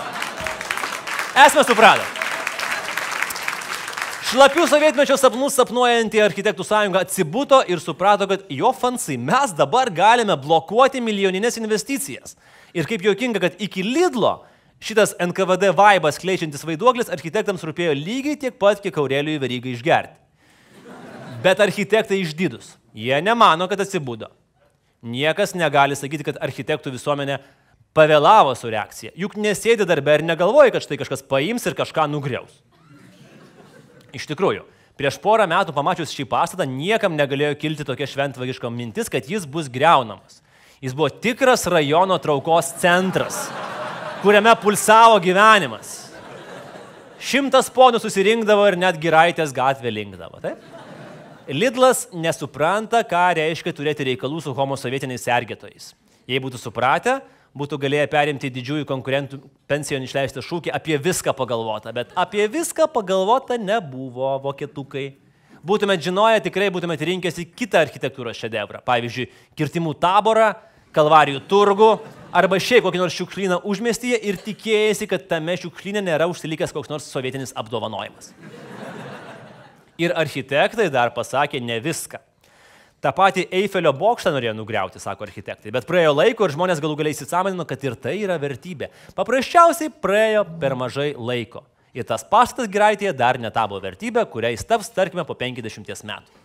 esame 1.39 1.63
supratę. 1.63 2.20
Šlapių 4.31 4.63
sovietmečio 4.63 5.17
sapnus 5.19 5.57
sapnuojanti 5.59 6.21
architektų 6.23 6.63
sąjunga 6.63 7.01
atsibuto 7.03 7.57
ir 7.67 7.81
suprato, 7.83 8.23
kad 8.31 8.45
jo 8.47 8.69
fansai 8.71 9.17
mes 9.19 9.51
dabar 9.57 9.89
galime 9.91 10.37
blokuoti 10.39 11.01
milijoninės 11.03 11.59
investicijas. 11.59 12.37
Ir 12.71 12.87
kaip 12.87 13.03
juokinga, 13.03 13.41
kad 13.43 13.59
iki 13.59 13.83
Lidlo 13.83 14.45
šitas 14.79 15.11
NKVD 15.19 15.73
vaibas 15.75 16.21
kleičiantis 16.23 16.63
vaiduoklis 16.63 17.11
architektams 17.11 17.67
rūpėjo 17.67 17.97
lygiai 17.99 18.39
tiek 18.45 18.55
pat, 18.55 18.79
kiek 18.79 19.01
Aurelijui 19.03 19.43
Verygai 19.43 19.75
išgerti. 19.75 20.15
Bet 21.43 21.59
architektai 21.67 22.23
išdidus. 22.23 22.77
Jie 22.95 23.19
nemano, 23.19 23.67
kad 23.67 23.83
atsibudo. 23.83 24.31
Niekas 25.03 25.57
negali 25.59 25.99
sakyti, 25.99 26.31
kad 26.31 26.39
architektų 26.39 26.95
visuomenė 26.95 27.41
pavėlavo 27.91 28.55
su 28.55 28.71
reakcija. 28.71 29.11
Juk 29.11 29.35
nesėdi 29.35 29.83
darbę 29.83 30.21
ir 30.21 30.29
negalvoja, 30.31 30.71
kad 30.71 30.87
štai 30.87 31.03
kažkas 31.03 31.27
paims 31.27 31.67
ir 31.67 31.75
kažką 31.75 32.07
nugriaus. 32.07 32.61
Iš 34.15 34.27
tikrųjų, 34.29 34.65
prieš 34.99 35.17
porą 35.23 35.47
metų 35.49 35.73
pamačius 35.75 36.13
šį 36.15 36.27
pastatą 36.31 36.67
niekam 36.67 37.15
negalėjo 37.17 37.55
kilti 37.61 37.87
tokia 37.87 38.09
šventvagiška 38.09 38.71
mintis, 38.73 39.09
kad 39.11 39.27
jis 39.29 39.47
bus 39.49 39.69
greunamas. 39.71 40.41
Jis 40.81 40.95
buvo 40.97 41.11
tikras 41.13 41.67
rajono 41.69 42.17
traukos 42.21 42.71
centras, 42.81 43.43
kuriame 44.23 44.53
pulsavo 44.61 45.19
gyvenimas. 45.21 46.09
Šimtas 47.21 47.69
ponų 47.69 47.99
susirinkdavo 48.01 48.63
ir 48.71 48.79
net 48.81 48.97
giraitės 49.01 49.53
gatvė 49.53 49.91
linkdavo. 49.93 50.39
Taip? 50.41 50.63
Lidlas 51.51 52.07
nesupranta, 52.13 53.03
ką 53.05 53.27
reiškia 53.37 53.73
turėti 53.77 54.07
reikalų 54.09 54.41
su 54.41 54.53
homo 54.57 54.77
sovietiniais 54.79 55.25
sergėtojais. 55.27 55.91
Jei 56.29 56.41
būtų 56.41 56.57
supratę, 56.61 57.19
būtų 57.57 57.79
galėję 57.81 58.07
perimti 58.11 58.51
didžiųjų 58.53 58.85
konkurentų 58.87 59.41
pensijon 59.69 60.05
išleistą 60.05 60.43
šūkį 60.45 60.71
apie 60.75 60.97
viską 61.01 61.33
pagalvota, 61.35 61.91
bet 61.95 62.13
apie 62.15 62.47
viską 62.51 62.87
pagalvota 62.93 63.57
nebuvo 63.59 64.37
vokietukai. 64.43 65.11
Būtumėt 65.61 66.01
žinoję, 66.01 66.39
tikrai 66.47 66.71
būtumėt 66.73 67.03
rinkęsi 67.05 67.45
kitą 67.53 67.83
architektūros 67.85 68.39
šedevrą. 68.39 68.79
Pavyzdžiui, 68.87 69.27
kirtimų 69.59 69.93
taborą, 70.01 70.55
kalvarijų 70.95 71.43
turgų 71.51 71.91
arba 72.33 72.57
šiaip 72.57 72.87
kokį 72.87 73.03
nors 73.03 73.19
šiukšlyną 73.19 73.59
užmestyje 73.69 74.17
ir 74.31 74.39
tikėjasi, 74.41 75.05
kad 75.11 75.27
tame 75.29 75.53
šiukšlyne 75.59 76.01
nėra 76.07 76.25
užsilikęs 76.31 76.73
koks 76.73 76.89
nors 76.89 77.05
sovietinis 77.11 77.53
apdovanojimas. 77.53 78.31
Ir 80.01 80.15
architektai 80.17 80.89
dar 80.89 81.13
pasakė 81.13 81.61
ne 81.61 81.77
viską. 81.83 82.23
Ta 83.01 83.09
pati 83.17 83.47
Eifelio 83.49 83.89
bokštą 83.97 84.29
norėjo 84.29 84.51
nugriauti, 84.53 84.99
sako 85.01 85.25
architektai, 85.25 85.71
bet 85.73 85.87
praėjo 85.89 86.11
laiko 86.13 86.45
ir 86.45 86.53
žmonės 86.53 86.81
galų 86.83 86.99
galiai 86.99 87.15
įsisamonino, 87.15 87.65
kad 87.65 87.81
ir 87.81 87.95
tai 87.97 88.19
yra 88.21 88.35
vertybė. 88.37 88.91
Paprasčiausiai 89.17 89.89
praėjo 89.89 90.43
per 90.61 90.75
mažai 90.77 91.07
laiko. 91.17 91.63
Ir 91.97 92.05
tas 92.07 92.21
pastatas 92.21 92.69
Giraitėje 92.71 93.15
dar 93.17 93.39
netabo 93.41 93.79
vertybė, 93.81 94.21
kurią 94.29 94.51
jis 94.53 94.67
taps, 94.69 94.91
tarkime, 94.93 95.25
po 95.25 95.33
50 95.35 95.89
metų. 96.07 96.37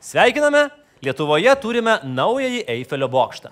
Sveikiname, 0.00 0.68
Lietuvoje 1.02 1.52
turime 1.60 1.96
naująjį 2.04 2.62
Eifelio 2.68 3.08
bokštą. 3.10 3.50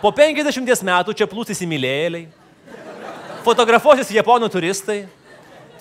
Po 0.00 0.12
50 0.14 0.82
metų 0.86 1.14
čia 1.18 1.26
plūs 1.28 1.52
įsimylėjėliai, 1.52 2.28
fotografuosis 3.44 4.14
japonų 4.14 4.48
turistai, 4.54 5.00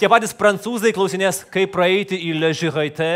tie 0.01 0.09
patys 0.11 0.35
prancūzai 0.35 0.91
klausinės, 0.93 1.43
kaip 1.53 1.71
praeiti 1.73 2.17
į 2.17 2.35
Ležiraitę 2.41 3.11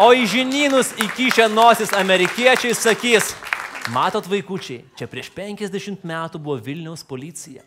O 0.00 0.14
į 0.16 0.22
žinynus 0.32 0.94
įkišę 0.96 1.44
nosis 1.52 1.90
amerikiečiai 1.92 2.72
sakys, 2.72 3.34
matot 3.92 4.24
vaikučiai, 4.32 4.78
čia 4.96 5.04
prieš 5.04 5.28
50 5.36 6.06
metų 6.08 6.40
buvo 6.40 6.56
Vilniaus 6.56 7.02
policija. 7.04 7.60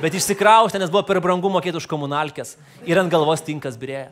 Bet 0.00 0.16
išsikraustė, 0.16 0.80
nes 0.80 0.88
buvo 0.88 1.02
per 1.04 1.20
brangu 1.20 1.50
mokėti 1.52 1.76
už 1.76 1.88
komunalkės 1.90 2.54
ir 2.88 2.96
ant 2.96 3.12
galvos 3.12 3.44
tinkas 3.44 3.76
birėja. 3.76 4.08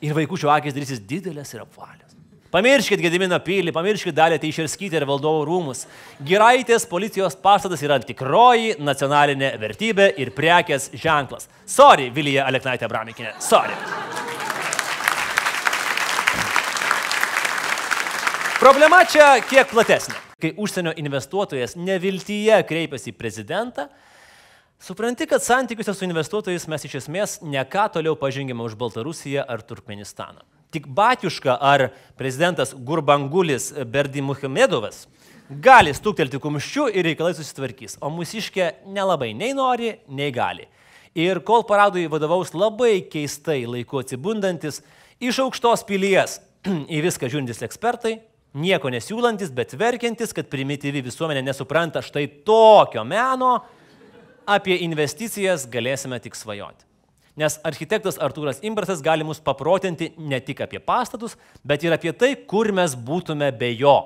Ir 0.00 0.16
vaikučių 0.16 0.48
akis 0.56 0.72
darysis 0.72 1.04
didelės 1.04 1.52
ir 1.52 1.66
apvalios. 1.66 2.16
Pamirškit 2.54 3.04
Gedimino 3.04 3.36
pilį, 3.44 3.74
pamirškit 3.76 4.16
dalį 4.16 4.40
Teišerskyti 4.40 4.96
ir 4.96 5.04
valdovų 5.10 5.44
rūmus. 5.50 5.84
Giraitės 6.24 6.88
policijos 6.88 7.36
pastatas 7.36 7.84
yra 7.84 8.00
tikroji 8.00 8.78
nacionalinė 8.80 9.52
vertybė 9.60 10.14
ir 10.16 10.32
prekės 10.32 10.94
ženklas. 10.96 11.50
Sorry, 11.68 12.08
Vilija 12.14 12.48
Aleknaitė 12.48 12.88
Bramikinė. 12.88 13.36
Sorry. 13.42 13.76
Problema 18.64 19.02
čia 19.04 19.42
kiek 19.44 19.68
platesnė. 19.68 20.14
Kai 20.40 20.54
užsienio 20.56 20.94
investuotojas 20.96 21.74
neviltyje 21.76 22.62
kreipiasi 22.64 23.10
į 23.10 23.18
prezidentą, 23.18 23.84
supranti, 24.80 25.26
kad 25.28 25.44
santykiuose 25.44 25.92
su 25.92 26.06
investuotojais 26.06 26.64
mes 26.72 26.88
iš 26.88 26.94
esmės 27.02 27.34
ne 27.44 27.60
ką 27.68 27.84
toliau 27.92 28.16
pažengėme 28.16 28.64
už 28.64 28.78
Baltarusiją 28.80 29.44
ar 29.44 29.60
Turkmenistaną. 29.68 30.40
Tik 30.72 30.88
Batiuška 30.88 31.58
ar 31.60 31.90
prezidentas 32.16 32.72
Gurbangulis 32.72 33.68
Berdi 33.84 34.24
Muhamedovas 34.24 35.04
gali 35.60 35.92
stuktelti 35.92 36.40
kumščiu 36.40 36.88
ir 36.88 37.04
reikalai 37.10 37.36
susitvarkys, 37.36 38.00
o 38.00 38.08
mūsiškė 38.16 38.88
nelabai 38.88 39.34
nei 39.36 39.52
nori, 39.52 39.98
nei 40.08 40.32
gali. 40.32 40.70
Ir 41.12 41.44
kol 41.44 41.68
paradui 41.68 42.08
vadovaus 42.08 42.56
labai 42.56 43.02
keistai 43.12 43.66
laiku 43.68 44.00
atsibundantis, 44.00 44.80
iš 45.20 45.44
aukštos 45.44 45.84
pilies 45.84 46.40
į 46.96 47.10
viską 47.12 47.28
žiūrintis 47.28 47.68
ekspertai, 47.68 48.22
nieko 48.54 48.90
nesiūlantis, 48.92 49.52
bet 49.54 49.74
verkiantis, 49.78 50.32
kad 50.34 50.48
primityvi 50.50 51.02
visuomenė 51.04 51.42
nesupranta 51.44 52.02
štai 52.04 52.26
tokio 52.46 53.04
meno, 53.06 53.58
apie 54.46 54.78
investicijas 54.86 55.66
galėsime 55.70 56.20
tik 56.22 56.36
svajoti. 56.38 56.86
Nes 57.34 57.56
architektas 57.66 58.18
Artūras 58.22 58.60
Imbrasas 58.62 59.00
gali 59.02 59.26
mus 59.26 59.40
paprotinti 59.42 60.12
ne 60.18 60.38
tik 60.38 60.60
apie 60.62 60.78
pastatus, 60.78 61.34
bet 61.66 61.82
ir 61.82 61.94
apie 61.96 62.12
tai, 62.14 62.34
kur 62.46 62.70
mes 62.70 62.94
būtume 62.94 63.48
be 63.58 63.72
jo. 63.74 63.96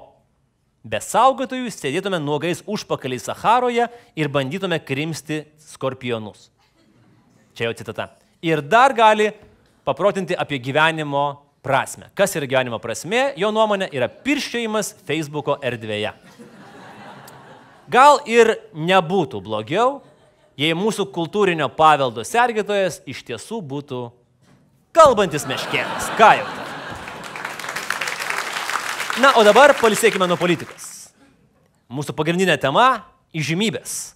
Be 0.81 1.01
saugotojų 1.05 1.69
sėdėtume 1.75 2.21
nuogais 2.23 2.63
užpakaliai 2.65 3.21
Saharoje 3.21 3.89
ir 4.17 4.31
bandytume 4.33 4.79
krimsti 4.81 5.43
skorpionus. 5.61 6.49
Čia 7.53 7.69
jau 7.69 7.75
citata. 7.77 8.09
Ir 8.41 8.63
dar 8.65 8.95
gali 8.97 9.29
paprotinti 9.85 10.37
apie 10.39 10.61
gyvenimo 10.63 11.27
prasme. 11.63 12.11
Kas 12.15 12.37
yra 12.39 12.49
gyvenimo 12.49 12.79
prasme? 12.83 13.33
Jo 13.41 13.51
nuomonė 13.55 13.91
yra 13.95 14.09
pirščiajimas 14.09 14.95
Facebooko 15.09 15.59
erdvėje. 15.65 16.13
Gal 17.89 18.21
ir 18.29 18.53
nebūtų 18.77 19.41
blogiau, 19.45 20.03
jei 20.61 20.77
mūsų 20.77 21.09
kultūrinio 21.15 21.71
paveldo 21.73 22.25
sergėtojas 22.27 23.01
iš 23.09 23.23
tiesų 23.31 23.63
būtų 23.65 24.03
kalbantis 24.93 25.47
meškėnas. 25.49 26.11
Ką 26.21 26.33
jau 26.41 26.49
tai? 26.53 26.69
Na, 29.19 29.33
o 29.35 29.43
dabar 29.43 29.73
palisėkime 29.75 30.29
nuo 30.31 30.37
politikos. 30.39 31.11
Mūsų 31.91 32.13
pagrindinė 32.15 32.55
tema- 32.61 33.05
įžymybės. 33.41 34.15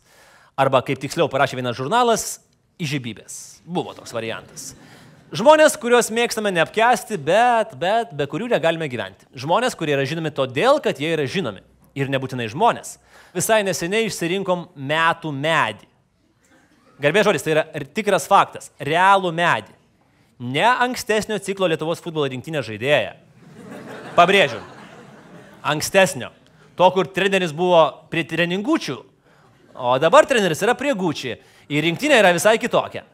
Arba, 0.54 0.82
kaip 0.82 1.00
tiksliau 1.00 1.26
parašė 1.32 1.56
vienas 1.56 1.76
žurnalas, 1.76 2.40
įžymybės. 2.78 3.62
Buvo 3.64 3.94
toks 3.94 4.12
variantas. 4.12 4.74
Žmonės, 5.32 5.78
kuriuos 5.80 6.10
mėgstame 6.12 6.50
neapkesti, 6.52 7.16
bet, 7.16 7.70
bet 7.80 8.10
be 8.12 8.26
kurių 8.28 8.50
negalime 8.52 8.84
gyventi. 8.92 9.24
Žmonės, 9.32 9.72
kurie 9.80 9.94
yra 9.94 10.04
žinomi 10.04 10.28
todėl, 10.36 10.76
kad 10.84 10.98
jie 11.00 11.08
yra 11.14 11.24
žinomi. 11.24 11.62
Ir 11.96 12.10
nebūtinai 12.12 12.50
žmonės. 12.52 12.98
Visai 13.32 13.62
neseniai 13.64 14.10
išsirinkom 14.10 14.66
metų 14.76 15.32
medį. 15.32 15.88
Garbė 17.00 17.22
žodis, 17.24 17.44
tai 17.46 17.54
yra 17.54 17.64
tikras 17.96 18.28
faktas. 18.28 18.68
Realų 18.76 19.30
medį. 19.32 19.72
Ne 20.52 20.66
ankstesnio 20.68 21.40
ciklo 21.40 21.70
Lietuvos 21.72 22.04
futbolo 22.04 22.28
rinktinė 22.28 22.60
žaidėja. 22.66 23.14
Pabrėžiu. 24.18 24.60
Ankstesnio. 25.64 26.28
To, 26.76 26.90
kur 26.92 27.08
treneris 27.08 27.56
buvo 27.56 27.80
prie 28.12 28.26
treningučių, 28.28 28.98
o 29.80 29.96
dabar 30.02 30.28
treneris 30.28 30.60
yra 30.64 30.76
prie 30.76 30.92
gučių. 30.92 31.38
Ir 31.72 31.88
rinktinė 31.88 32.20
yra 32.20 32.36
visai 32.36 32.58
kitokia. 32.60 33.06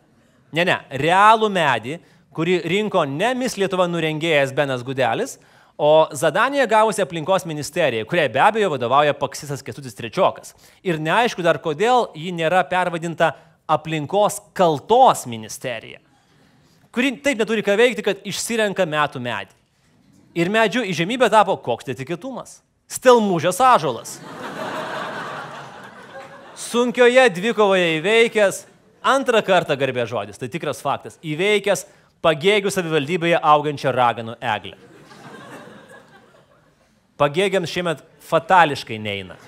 Ne, 0.52 0.64
ne. 0.64 0.78
Realų 1.02 1.50
medį, 1.52 1.99
kurį 2.35 2.61
rinko 2.71 3.05
ne 3.09 3.35
Mis 3.37 3.58
Lietuva 3.61 3.89
nurengėjas 3.91 4.54
Benas 4.56 4.84
Gudelis, 4.87 5.37
o 5.78 6.08
Zadanija 6.13 6.67
gavusi 6.67 7.02
aplinkos 7.04 7.45
ministerija, 7.47 8.06
kuriai 8.08 8.30
be 8.32 8.41
abejo 8.43 8.73
vadovauja 8.73 9.15
Paksisas 9.15 9.63
Kestutis 9.63 9.95
Trečiokas. 9.95 10.56
Ir 10.82 10.99
neaišku 10.99 11.45
dar 11.45 11.61
kodėl 11.63 12.08
ji 12.19 12.32
nėra 12.34 12.65
pervadinta 12.67 13.34
aplinkos 13.69 14.41
kaltos 14.56 15.26
ministerija, 15.28 16.00
kuri 16.91 17.13
taip 17.23 17.39
neturi 17.39 17.63
ką 17.63 17.76
veikti, 17.78 18.02
kad 18.02 18.25
išsirenka 18.26 18.89
metų 18.89 19.23
medį. 19.23 19.54
Ir 20.39 20.50
medžių 20.52 20.84
įžemybė 20.91 21.28
tapo 21.32 21.56
koks 21.63 21.89
netikėtumas. 21.89 22.61
Stelmužės 22.89 23.58
ažolas. 23.61 24.17
Sunkioje 26.58 27.25
dvikovoje 27.37 27.99
įveikęs, 27.99 28.65
antrą 29.02 29.43
kartą 29.45 29.76
garbė 29.78 30.06
žodis, 30.08 30.39
tai 30.39 30.49
tikras 30.52 30.82
faktas, 30.84 31.19
įveikęs 31.23 31.87
pagėgių 32.25 32.73
savivaldybėje 32.73 33.39
augančią 33.43 33.93
raganų 33.95 34.37
eglę. 34.43 34.76
Pagėgiams 37.19 37.71
šiemet 37.71 38.02
fatališkai 38.28 38.99
neina. 39.02 39.39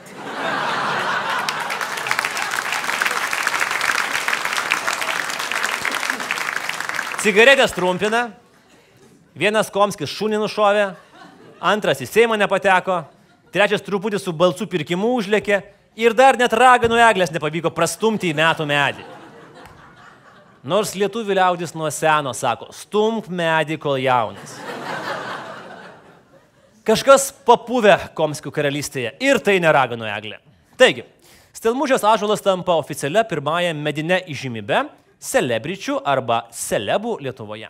Cigaretės 7.20 7.74
trumpina, 7.76 8.30
vienas 9.36 9.68
Komskis 9.70 10.08
šunį 10.08 10.38
nušovė, 10.40 10.86
antras 11.60 12.00
į 12.00 12.08
Seimą 12.08 12.38
nepateko, 12.40 13.02
trečias 13.52 13.84
truputį 13.84 14.18
su 14.18 14.32
balsų 14.32 14.64
pirkimu 14.72 15.12
užlėkė 15.18 15.60
ir 16.00 16.16
dar 16.16 16.40
net 16.40 16.56
raganų 16.56 16.96
eglės 17.10 17.34
nepavyko 17.34 17.74
prastumti 17.76 18.32
į 18.32 18.38
metų 18.40 18.66
medį. 18.70 19.04
Nors 20.60 20.92
lietuvių 20.92 21.38
liaudis 21.38 21.72
nuo 21.72 21.88
seno 21.88 22.34
sako, 22.36 22.68
stumk 22.76 23.30
medį, 23.32 23.78
kol 23.80 23.96
jaunas. 23.96 24.58
Kažkas 26.84 27.30
papuvę 27.46 27.94
Komskių 28.16 28.52
karalystėje 28.52 29.14
ir 29.24 29.40
tai 29.44 29.56
neraganų 29.62 30.08
eglė. 30.10 30.40
Taigi, 30.80 31.06
Stelmužės 31.56 32.04
ažulas 32.06 32.40
tampa 32.44 32.76
oficialia 32.78 33.24
pirmąją 33.26 33.72
medinę 33.74 34.20
įžymybę 34.30 34.84
celebričių 35.20 35.98
arba 36.08 36.44
celebų 36.54 37.16
Lietuvoje. 37.24 37.68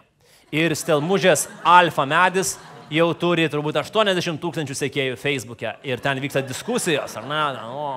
Ir 0.55 0.75
Stelmužės 0.79 1.47
alfa 1.67 2.05
medis 2.11 2.57
jau 2.91 3.09
turi 3.15 3.47
turbūt 3.51 3.79
80 3.81 4.43
tūkstančių 4.43 4.77
sekėjų 4.79 5.19
Facebook'e 5.19 5.77
ir 5.87 6.03
ten 6.03 6.21
vyksta 6.23 6.43
diskusijos, 6.43 7.17
ar 7.19 7.27
ne? 7.31 7.41
O. 7.71 7.89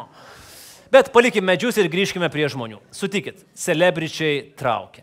Bet 0.94 1.08
palikime 1.10 1.48
medžius 1.50 1.80
ir 1.82 1.88
grįžkime 1.90 2.28
prie 2.30 2.46
žmonių. 2.54 2.78
Sutikit, 2.94 3.40
celebričiai 3.58 4.52
traukia. 4.54 5.02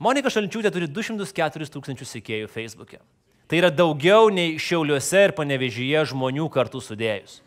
Monika 0.00 0.30
Šalčiūtė 0.32 0.70
turi 0.72 0.86
204 0.88 1.66
tūkstančių 1.74 2.06
sekėjų 2.08 2.46
Facebook'e. 2.48 3.02
Tai 3.44 3.58
yra 3.58 3.68
daugiau 3.68 4.30
nei 4.32 4.54
Šiauliuose 4.56 5.26
ir 5.26 5.34
Panevežyje 5.36 6.06
žmonių 6.14 6.46
kartu 6.54 6.80
sudėjus. 6.80 7.42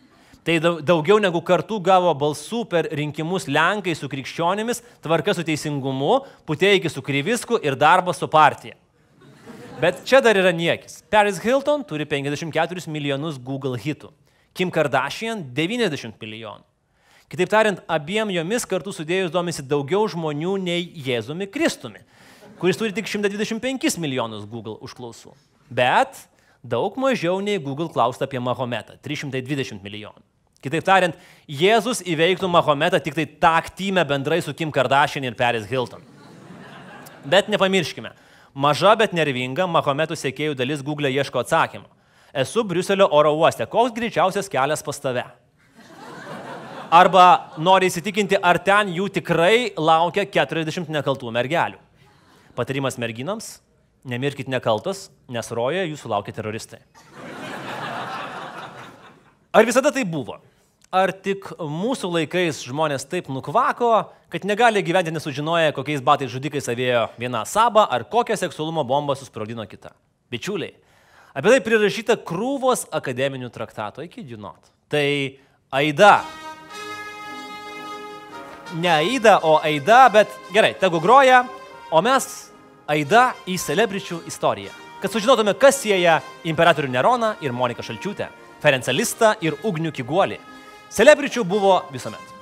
Tai 0.45 0.59
daugiau 0.85 1.17
negu 1.23 1.41
kartų 1.41 1.79
gavo 1.81 2.11
balsų 2.13 2.59
per 2.69 2.91
rinkimus 2.93 3.47
Lenkai 3.49 3.95
su 3.97 4.09
krikščionimis, 4.11 4.83
tvarka 5.01 5.33
su 5.33 5.45
teisingumu, 5.47 6.19
Puteikis 6.45 6.93
su 6.93 7.01
Kryvisku 7.01 7.57
ir 7.57 7.73
darbas 7.73 8.21
su 8.21 8.29
partija. 8.29 8.77
Bet 9.81 10.03
čia 10.05 10.19
dar 10.21 10.37
yra 10.37 10.53
niekis. 10.53 11.01
Paris 11.09 11.41
Hilton 11.41 11.81
turi 11.89 12.05
54 12.05 12.85
milijonus 12.85 13.41
Google 13.41 13.81
hitų. 13.81 14.11
Kim 14.53 14.69
Kardashian 14.69 15.41
90 15.57 16.21
milijonų. 16.21 16.67
Kitaip 17.33 17.49
tariant, 17.49 17.79
abiem 17.89 18.29
jomis 18.29 18.61
kartu 18.69 18.91
sudėjus 18.93 19.31
domisi 19.33 19.63
daugiau 19.65 20.05
žmonių 20.05 20.51
nei 20.61 20.83
Jėzumi 21.01 21.47
Kristumi, 21.49 22.03
kuris 22.61 22.77
turi 22.77 22.93
tik 22.93 23.09
125 23.09 23.97
milijonus 23.97 24.43
Google 24.45 24.75
užklausų. 24.85 25.33
Bet 25.65 26.27
daug 26.61 26.93
mažiau 27.01 27.39
nei 27.41 27.57
Google 27.57 27.89
klausta 27.89 28.29
apie 28.29 28.37
Mahometą- 28.37 28.99
320 29.09 29.81
milijonų. 29.81 30.21
Kitaip 30.61 30.85
tariant, 30.85 31.17
Jėzus 31.49 32.05
įveiktų 32.05 32.45
Mahometą 32.45 33.01
tik 33.01 33.15
tai 33.15 33.25
taktyme 33.25 34.05
bendrai 34.05 34.39
su 34.43 34.53
Kim 34.53 34.71
Kardashian 34.71 35.25
ir 35.25 35.33
Paris 35.33 35.65
Hilton. 35.65 36.03
Bet 37.25 37.47
nepamirškime, 37.47 38.11
maža, 38.53 38.95
bet 38.95 39.11
nervinga 39.11 39.65
Mahometų 39.65 40.13
sėkėjų 40.13 40.55
dalis 40.55 40.83
Google 40.83 41.09
ieško 41.09 41.41
atsakymą. 41.41 41.89
Esu 42.31 42.63
Briuselio 42.63 43.09
oro 43.11 43.33
uoste, 43.33 43.65
koks 43.65 43.91
greičiausias 43.91 44.47
kelias 44.47 44.83
pas 44.83 44.99
tave? 44.99 45.25
Arba 46.93 47.49
nori 47.57 47.87
įsitikinti, 47.89 48.37
ar 48.37 48.59
ten 48.61 48.91
jų 48.93 49.07
tikrai 49.15 49.71
laukia 49.81 50.27
40 50.29 50.91
nekaltų 50.93 51.31
mergelių. 51.33 51.79
Patarimas 52.53 52.99
merginoms- 53.01 53.61
nemirkit 54.11 54.45
nekaltos, 54.45 55.09
nes 55.27 55.49
rojoje 55.49 55.89
jūsų 55.89 56.11
laukia 56.11 56.33
teroristai. 56.37 56.77
Ar 59.53 59.65
visada 59.65 59.91
tai 59.91 60.03
buvo? 60.03 60.37
Ar 60.91 61.11
tik 61.11 61.41
mūsų 61.57 62.11
laikais 62.13 62.61
žmonės 62.61 63.09
taip 63.09 63.25
nukvako, 63.25 64.11
kad 64.29 64.45
negali 64.45 64.83
gyventi 64.83 65.09
nesužinoję, 65.09 65.73
kokiais 65.73 65.99
batais 65.99 66.29
žudikai 66.29 66.61
savėjo 66.61 67.09
viena 67.17 67.43
saba 67.43 67.87
ar 67.89 68.03
kokią 68.03 68.37
seksualumo 68.37 68.85
bombą 68.85 69.15
susprogdino 69.17 69.65
kita? 69.65 69.93
Bičiuliai, 70.29 70.75
apie 71.33 71.49
tai 71.49 71.59
prirašyta 71.59 72.17
krūvos 72.23 72.85
akademinių 72.91 73.49
traktatų, 73.49 74.05
iki 74.05 74.21
žinot. 74.21 74.69
Tai 74.89 75.39
Aida. 75.71 76.42
Ne 78.73 78.89
Aida, 78.89 79.39
o 79.43 79.59
Aida, 79.61 80.09
bet 80.09 80.31
gerai, 80.53 80.73
tegu 80.73 80.99
groja, 80.99 81.43
o 81.93 82.01
mes 82.01 82.25
Aida 82.89 83.33
į 83.45 83.57
celebričių 83.61 84.23
istoriją. 84.27 84.71
Kad 85.01 85.13
sužinotume, 85.13 85.53
kas 85.59 85.77
sieja 85.83 86.21
imperatorių 86.47 86.89
Neroną 86.89 87.35
ir 87.45 87.53
Moniką 87.53 87.85
Šalčiūtę. 87.85 88.29
Ferencą 88.63 88.95
Listą 88.95 89.33
ir 89.43 89.57
Ugnių 89.61 89.91
Kiguolį. 89.93 90.39
Celebričių 90.89 91.43
buvo 91.45 91.81
visuomet. 91.91 92.33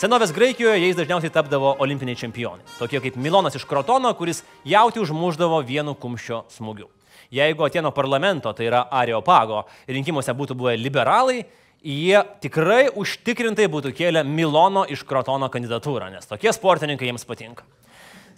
Senovės 0.00 0.34
Graikijoje 0.36 0.82
jais 0.82 0.98
dažniausiai 0.98 1.32
tapdavo 1.32 1.74
olimpiniai 1.84 2.16
čempionai, 2.16 2.64
tokie 2.78 3.00
kaip 3.00 3.16
Milonas 3.20 3.56
iš 3.56 3.64
Krotono, 3.68 4.12
kuris 4.16 4.42
jauti 4.64 5.00
užmuždavo 5.00 5.62
vienu 5.64 5.94
kumščio 5.94 6.42
smūgiu. 6.52 6.90
Jeigu 7.30 7.64
Atėno 7.64 7.92
parlamento, 7.94 8.52
tai 8.52 8.66
yra 8.68 8.86
Areopago, 8.90 9.62
rinkimuose 9.88 10.34
būtų 10.36 10.56
buvę 10.60 10.76
liberalai, 10.80 11.44
jie 11.84 12.20
tikrai 12.44 12.88
užtikrintai 12.96 13.68
būtų 13.72 13.92
kėlę 13.96 14.24
Milono 14.26 14.84
iš 14.88 15.04
Krotono 15.08 15.48
kandidatūrą, 15.52 16.10
nes 16.12 16.28
tokie 16.28 16.52
sportininkai 16.52 17.08
jiems 17.08 17.24
patinka. 17.28 17.64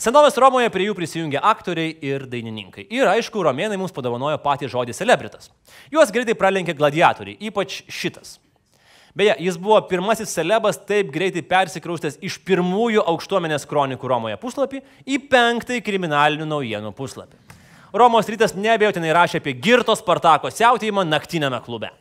Senovės 0.03 0.39
Romoje 0.41 0.71
prie 0.73 0.89
jų 0.89 0.97
prisijungė 0.99 1.39
aktoriai 1.47 1.93
ir 2.03 2.25
dainininkai. 2.27 2.89
Ir 2.91 3.07
aišku, 3.07 3.43
romėnai 3.45 3.77
mums 3.79 3.95
padovanojo 3.95 4.41
patį 4.43 4.71
žodį 4.73 4.97
celebritas. 4.99 5.53
Juos 5.93 6.11
greitai 6.11 6.35
pralenkė 6.39 6.75
gladiatoriai, 6.75 7.37
ypač 7.47 7.83
šitas. 7.87 8.39
Beje, 9.15 9.37
jis 9.45 9.59
buvo 9.61 9.77
pirmasis 9.87 10.33
celebas 10.33 10.81
taip 10.89 11.13
greitai 11.13 11.45
persikraustęs 11.45 12.17
iš 12.25 12.39
pirmųjų 12.49 13.05
aukštuomenės 13.13 13.69
kronikų 13.69 14.09
Romoje 14.09 14.39
puslapį 14.41 14.81
į 15.05 15.21
penktąjį 15.31 15.85
kriminalinių 15.85 16.49
naujienų 16.49 16.95
puslapį. 16.97 17.37
Romos 17.93 18.31
rytas 18.33 18.57
nebejotinai 18.57 19.13
rašė 19.13 19.43
apie 19.43 19.53
Girto 19.53 19.93
Spartako 19.95 20.49
siautėjimą 20.49 21.05
naktinėme 21.05 21.61
klube. 21.63 21.93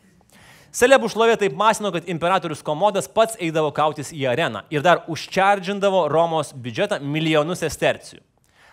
Celebų 0.71 1.09
šlovė 1.11 1.35
taip 1.35 1.55
masino, 1.59 1.89
kad 1.91 2.07
imperatorius 2.07 2.61
Komodas 2.63 3.09
pats 3.11 3.35
eidavo 3.43 3.73
kautis 3.75 4.13
į 4.15 4.23
areną 4.31 4.63
ir 4.71 4.83
dar 4.85 5.03
užčardžindavo 5.11 6.05
Romos 6.11 6.53
biudžetą 6.55 7.01
milijonus 7.03 7.63
estercijų. 7.67 8.21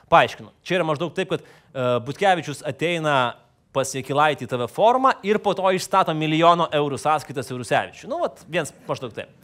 Paaiškinu, 0.09 0.53
čia 0.63 0.79
yra 0.79 0.87
maždaug 0.87 1.11
taip, 1.17 1.35
kad 1.35 1.43
uh, 1.43 1.99
Butkevičius 2.07 2.63
ateina 2.67 3.35
pas 3.75 3.91
Jekilaitį 3.93 4.47
TV 4.49 4.69
formą 4.71 5.13
ir 5.27 5.41
po 5.43 5.53
to 5.59 5.69
išstato 5.75 6.15
milijono 6.17 6.69
eurų 6.75 7.01
sąskaitas 7.03 7.51
Rusevičiui. 7.53 8.09
Nu, 8.11 8.23
vat, 8.23 8.41
viens 8.49 8.73
maždaug 8.89 9.13
taip. 9.17 9.35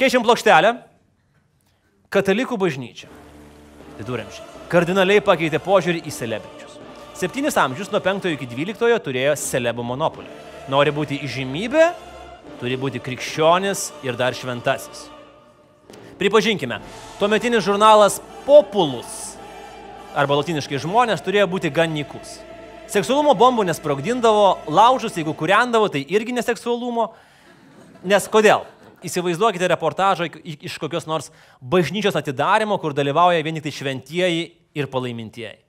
Keičiam 0.00 0.24
plokštelę. 0.24 0.76
Katalikų 2.12 2.56
bažnyčia. 2.60 3.10
Viduramžiai. 3.98 4.46
Kardinaliai 4.70 5.22
pakeitė 5.24 5.60
požiūrį 5.62 6.02
į 6.06 6.14
celebričius. 6.14 6.65
Septynis 7.16 7.56
amžius 7.56 7.88
nuo 7.88 8.00
5 8.04 8.28
iki 8.34 8.44
12 8.44 8.98
turėjo 9.00 9.32
celebų 9.40 9.84
monopolį. 9.88 10.28
Nori 10.68 10.92
būti 10.92 11.16
įžymybė, 11.24 11.86
turi 12.60 12.76
būti 12.76 13.00
krikščionis 13.00 13.86
ir 14.04 14.18
dar 14.20 14.36
šventasis. 14.36 15.06
Pripažinkime, 16.20 16.82
tuometinis 17.16 17.64
žurnalas 17.64 18.20
Populus 18.44 19.38
arba 20.12 20.36
latiniškai 20.42 20.82
žmonės 20.84 21.24
turėjo 21.24 21.48
būti 21.56 21.72
gan 21.72 21.96
nikus. 21.96 22.36
Seksualumo 22.92 23.32
bombų 23.32 23.64
nesprogdindavo, 23.70 24.68
laužus, 24.68 25.16
jeigu 25.16 25.32
kuriandavo, 25.36 25.88
tai 25.88 26.04
irgi 26.04 26.36
neseksualumo. 26.36 27.10
Nes 28.04 28.28
kodėl? 28.28 28.68
Įsivaizduokite 29.04 29.72
reportažą 29.72 30.28
iš 30.44 30.76
kokios 30.80 31.08
nors 31.08 31.32
bažnyčios 31.60 32.16
atidarimo, 32.16 32.76
kur 32.76 32.92
dalyvauja 32.96 33.40
vien 33.44 33.56
tik 33.56 33.70
tai 33.70 33.78
šventieji 33.80 34.50
ir 34.76 34.88
palaimintieji. 34.92 35.65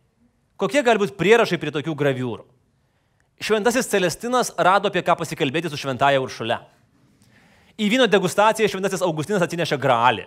Kokie 0.58 0.82
gali 0.82 1.02
būti 1.02 1.13
prierašai 1.17 1.60
prie 1.62 1.74
tokių 1.74 1.93
graviūrų? 1.98 2.46
Šventasis 3.38 3.89
Celestinas 3.91 4.50
rado 4.58 4.89
apie 4.89 5.04
ką 5.06 5.13
pasikalbėti 5.20 5.70
su 5.70 5.78
šventaja 5.78 6.22
Uršule. 6.24 6.58
Į 7.78 7.91
vyno 7.93 8.08
degustaciją 8.10 8.65
šventasis 8.72 9.04
Augustinas 9.06 9.46
atsinešė 9.46 9.78
gralį. 9.78 10.26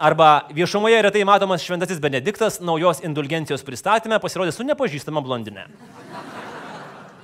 Arba 0.00 0.48
viešumoje 0.56 0.96
retai 1.04 1.24
matomas 1.28 1.64
šventasis 1.64 2.00
Benediktas 2.00 2.58
naujos 2.64 3.02
indulgencijos 3.04 3.64
pristatymę 3.64 4.16
pasirodė 4.20 4.52
su 4.56 4.64
nepažįstama 4.64 5.20
blondinė. 5.24 5.68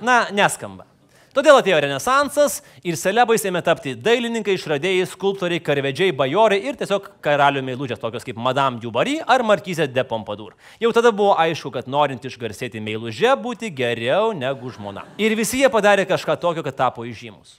Na, 0.01 0.27
neskamba. 0.33 0.85
Todėl 1.33 1.57
atėjo 1.57 1.79
Renesansas 1.81 2.59
ir 2.85 2.93
celebais 2.99 3.41
ėmė 3.49 3.63
tapti 3.65 3.95
dailininkai, 3.97 4.53
išradėjai, 4.53 5.07
skulptoriai, 5.09 5.63
karvedžiai, 5.65 6.13
bajorai 6.13 6.59
ir 6.61 6.77
tiesiog 6.77 7.07
karalių 7.25 7.63
meilužės 7.65 8.01
tokios 8.01 8.27
kaip 8.27 8.37
Madame 8.37 8.77
Dubary 8.83 9.15
ar 9.17 9.41
Markizė 9.41 9.87
de 9.89 10.03
Pompadour. 10.05 10.53
Jau 10.83 10.91
tada 10.93 11.09
buvo 11.09 11.33
aišku, 11.41 11.71
kad 11.73 11.89
norint 11.89 12.21
išgarsėti 12.29 12.83
meilužė 12.85 13.33
būti 13.41 13.71
geriau 13.73 14.29
negu 14.37 14.69
žmona. 14.75 15.07
Ir 15.17 15.33
visi 15.39 15.63
jie 15.63 15.71
padarė 15.73 16.05
kažką 16.05 16.37
tokio, 16.37 16.61
kad 16.67 16.77
tapo 16.83 17.07
įžymus. 17.09 17.57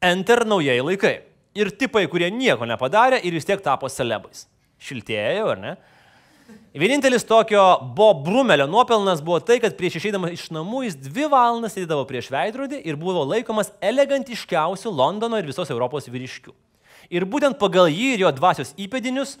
Enter 0.00 0.46
naujai 0.48 0.80
laikai. 0.80 1.18
Ir 1.54 1.74
tipai, 1.76 2.06
kurie 2.08 2.32
nieko 2.32 2.64
nepadarė 2.64 3.20
ir 3.20 3.36
vis 3.36 3.44
tiek 3.44 3.60
tapo 3.60 3.92
celebais. 3.92 4.46
Šiltėjo, 4.80 5.52
ar 5.52 5.60
ne? 5.60 5.76
Vienintelis 6.74 7.22
tokio 7.22 7.62
Bob 7.94 8.24
Brumelio 8.24 8.66
nuopelnas 8.66 9.20
buvo 9.22 9.38
tai, 9.38 9.60
kad 9.62 9.76
prieš 9.78 10.00
išeidamas 10.00 10.32
iš 10.34 10.48
namų 10.50 10.82
jis 10.88 10.96
dvi 10.98 11.28
valandas 11.30 11.76
sėdėdavo 11.76 12.02
prieš 12.08 12.32
veidrodį 12.34 12.80
ir 12.82 12.98
buvo 12.98 13.22
laikomas 13.30 13.70
elegantiškiausių 13.78 14.90
Londono 14.90 15.38
ir 15.38 15.46
visos 15.46 15.70
Europos 15.70 16.10
vyriškių. 16.10 16.50
Ir 17.14 17.28
būtent 17.30 17.60
pagal 17.60 17.86
jį 17.92 18.16
ir 18.16 18.24
jo 18.24 18.34
dvasios 18.34 18.74
įpėdinius 18.74 19.36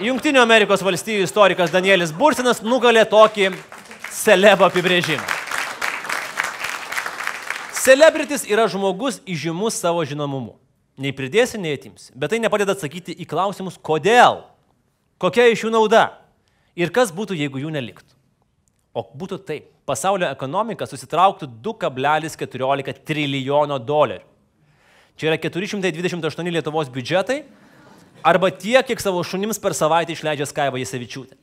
Junktinių 0.00 0.40
Amerikos 0.42 0.82
valstybių 0.82 1.26
istorikas 1.28 1.70
Danielis 1.70 2.10
Bursinas 2.16 2.64
nugalė 2.66 3.06
tokį 3.06 3.52
celebo 4.10 4.66
apibrėžimą. 4.66 5.22
Celebritis 7.80 8.42
yra 8.48 8.66
žmogus 8.68 9.22
įžymus 9.22 9.78
savo 9.78 10.02
žinomumu. 10.02 10.56
Nei 11.00 11.14
pridėsi, 11.16 11.62
nei 11.62 11.78
atimsi. 11.78 12.10
Bet 12.12 12.34
tai 12.34 12.40
nepadeda 12.42 12.74
atsakyti 12.74 13.14
į 13.22 13.28
klausimus, 13.30 13.78
kodėl 13.80 14.42
Kokia 15.20 15.50
iš 15.52 15.66
jų 15.66 15.70
nauda? 15.74 16.06
Ir 16.80 16.88
kas 16.96 17.10
būtų, 17.12 17.36
jeigu 17.36 17.60
jų 17.60 17.68
neliktų? 17.74 18.14
O 18.96 19.02
būtų 19.04 19.36
taip. 19.44 19.66
Pasaulio 19.84 20.30
ekonomika 20.30 20.86
susitrauktų 20.88 21.48
2,14 21.60 23.02
trilijono 23.04 23.76
dolerių. 23.82 24.24
Čia 25.20 25.28
yra 25.28 25.36
428 25.42 26.52
Lietuvos 26.54 26.88
biudžetai 26.94 27.42
arba 28.24 28.48
tiek, 28.54 28.86
kiek 28.86 29.02
savo 29.02 29.20
šunims 29.26 29.60
per 29.60 29.76
savaitę 29.76 30.14
išleidžia 30.14 30.48
Skaiva 30.48 30.80
Jasevičiūtė. 30.80 31.36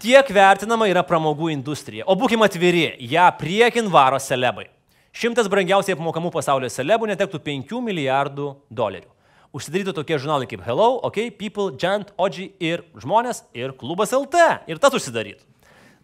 Tiek 0.00 0.30
vertinama 0.36 0.88
yra 0.88 1.02
pramogų 1.04 1.50
industrija. 1.52 2.06
O 2.08 2.16
būkime 2.16 2.48
atviri, 2.48 2.94
ją 3.12 3.28
priekin 3.36 3.90
varo 3.92 4.20
celebai. 4.20 4.70
Šimtas 5.12 5.50
brangiausiai 5.52 5.98
apmokamų 5.98 6.32
pasaulio 6.32 6.72
celebų 6.72 7.12
netektų 7.12 7.42
5 7.44 7.82
milijardų 7.84 8.54
dolerių 8.72 9.13
užsidarytų 9.54 9.94
tokie 9.96 10.18
žurnalai 10.18 10.48
kaip 10.50 10.62
Hello, 10.66 10.98
OK, 11.06 11.30
People, 11.38 11.72
Gent, 11.80 12.12
Oji 12.20 12.50
ir 12.62 12.84
žmonės 13.00 13.44
ir 13.56 13.74
klubas 13.78 14.14
LT. 14.14 14.64
Ir 14.70 14.80
tas 14.82 14.94
užsidarytų. 14.98 15.46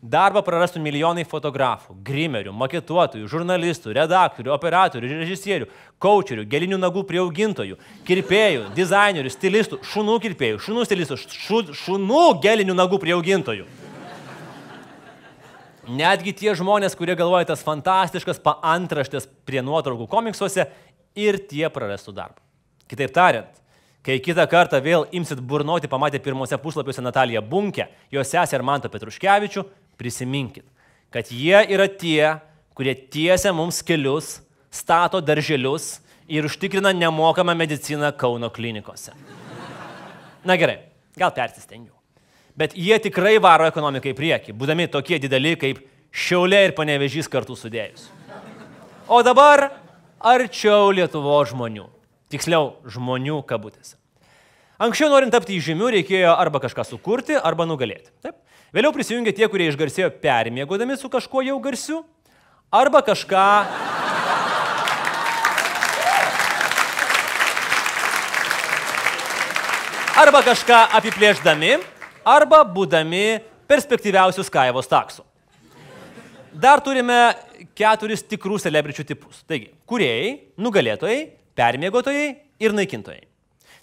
Darbą 0.00 0.40
prarastų 0.40 0.80
milijonai 0.80 1.26
fotografų, 1.28 1.92
grimerių, 2.06 2.54
maketuotojų, 2.56 3.26
žurnalistų, 3.28 3.92
redaktorių, 3.98 4.54
operatorių, 4.54 5.10
režisierių, 5.26 5.68
coacherių, 6.00 6.46
gelinių 6.48 6.78
nagų 6.80 7.02
prieaugintojų, 7.10 7.76
kirpėjų, 8.08 8.70
dizainerių, 8.78 9.34
stilistų, 9.34 9.82
šunų 9.84 10.16
kirpėjų, 10.24 10.62
šunų 10.64 10.86
stilistų, 10.88 11.20
šu, 11.20 11.62
šunų 11.82 12.24
gelinių 12.40 12.78
nagų 12.80 13.02
prieaugintojų. 13.02 13.68
Netgi 16.00 16.32
tie 16.38 16.54
žmonės, 16.56 16.96
kurie 16.96 17.12
galvoja 17.18 17.50
tas 17.50 17.64
fantastiškas 17.66 18.40
paantraštės 18.40 19.28
prie 19.44 19.60
nuotraukų 19.66 20.08
komiksuose, 20.08 20.70
ir 21.18 21.40
tie 21.50 21.68
prarastų 21.72 22.14
darbą. 22.14 22.49
Kitaip 22.90 23.12
tariant, 23.14 23.50
kai 24.02 24.18
kitą 24.18 24.42
kartą 24.50 24.80
vėl 24.82 25.04
imsit 25.14 25.38
burnoti 25.38 25.88
pamatę 25.90 26.18
pirmose 26.22 26.58
puslapiuose 26.58 27.04
Nataliją 27.04 27.42
Bunkę, 27.46 27.86
jos 28.10 28.32
sesę 28.32 28.58
ir 28.58 28.64
Manto 28.66 28.90
Petruškevičių, 28.90 29.62
prisiminkit, 30.00 30.64
kad 31.14 31.30
jie 31.30 31.60
yra 31.70 31.86
tie, 31.86 32.40
kurie 32.74 32.96
tiesia 32.96 33.52
mums 33.54 33.78
kelius, 33.86 34.40
stato 34.74 35.20
darželius 35.22 36.00
ir 36.30 36.46
užtikrina 36.48 36.90
nemokamą 36.96 37.54
mediciną 37.54 38.10
Kauno 38.16 38.50
klinikose. 38.50 39.14
Na 40.44 40.56
gerai, 40.56 40.80
gal 41.18 41.30
persistengiau. 41.36 41.94
Bet 42.56 42.74
jie 42.74 42.98
tikrai 42.98 43.36
varo 43.42 43.68
ekonomiką 43.70 44.10
į 44.10 44.16
priekį, 44.18 44.56
būdami 44.56 44.88
tokie 44.90 45.20
dideli 45.22 45.54
kaip 45.60 45.84
Šiaulė 46.10 46.64
ir 46.66 46.74
Panevežys 46.74 47.30
kartu 47.30 47.54
sudėjus. 47.54 48.08
O 49.06 49.20
dabar 49.22 49.68
arčiau 50.18 50.90
Lietuvo 50.90 51.38
žmonių. 51.46 51.86
Tiksliau, 52.30 52.76
žmonių 52.86 53.40
kabutėse. 53.48 53.96
Anksčiau 54.80 55.10
norint 55.12 55.34
tapti 55.34 55.58
įžymiu 55.58 55.90
reikėjo 55.92 56.30
arba 56.38 56.60
kažką 56.62 56.86
sukurti, 56.88 57.34
arba 57.36 57.66
nugalėti. 57.68 58.12
Taip. 58.24 58.38
Vėliau 58.72 58.94
prisijungė 58.94 59.34
tie, 59.34 59.48
kurie 59.50 59.66
išgarsėjo 59.68 60.12
permiegodami 60.22 60.94
su 60.96 61.10
kažkuo 61.10 61.42
jau 61.42 61.58
garsiu, 61.60 62.04
arba 62.70 63.02
kažką... 63.02 63.46
Arba 70.20 70.42
kažką 70.44 70.78
apiplėždami, 71.00 71.74
arba 72.28 72.60
būdami 72.68 73.40
perspektyviausius 73.70 74.52
kaivos 74.52 74.88
taksų. 74.90 75.24
Dar 76.60 76.82
turime 76.84 77.18
keturis 77.78 78.22
tikrų 78.26 78.58
celebričių 78.60 79.06
tipus. 79.08 79.42
Taigi, 79.48 79.70
kuriejai, 79.88 80.32
nugalėtojai, 80.60 81.20
permiegotojai 81.60 82.30
ir 82.60 82.76
naikintojai. 82.76 83.26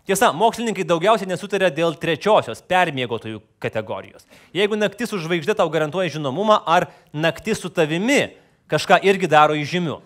Tiesa, 0.08 0.30
mokslininkai 0.32 0.86
daugiausiai 0.88 1.28
nesutarė 1.28 1.68
dėl 1.76 1.98
trečiosios 2.00 2.62
permiegotojų 2.64 3.42
kategorijos. 3.60 4.24
Jeigu 4.56 4.78
naktis 4.80 5.12
su 5.12 5.20
žvaigždė 5.20 5.58
tau 5.60 5.68
garantuoja 5.68 6.14
žinomumą, 6.14 6.62
ar 6.64 6.88
naktis 7.12 7.60
su 7.60 7.68
tavimi 7.68 8.30
kažką 8.72 9.02
irgi 9.04 9.28
daro 9.28 9.58
įžymiu. 9.60 9.98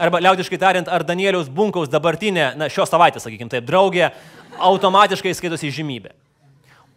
Arba 0.00 0.22
liaudiškai 0.24 0.56
tariant, 0.56 0.88
ar 0.88 1.04
Danieliaus 1.04 1.50
Bunkaus 1.52 1.92
dabartinė, 1.92 2.54
na, 2.56 2.70
šios 2.72 2.88
savaitės, 2.88 3.26
sakykime 3.26 3.52
taip, 3.52 3.66
draugė 3.68 4.08
automatiškai 4.56 5.34
skaitosi 5.36 5.68
žymybė. 5.76 6.14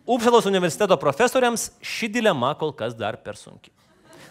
Upsalos 0.08 0.48
universiteto 0.48 0.95
profesoriams 1.02 1.67
ši 1.84 2.13
dilema 2.15 2.54
kol 2.56 2.71
kas 2.78 2.95
dar 2.95 3.19
per 3.19 3.36
sunki. 3.36 3.74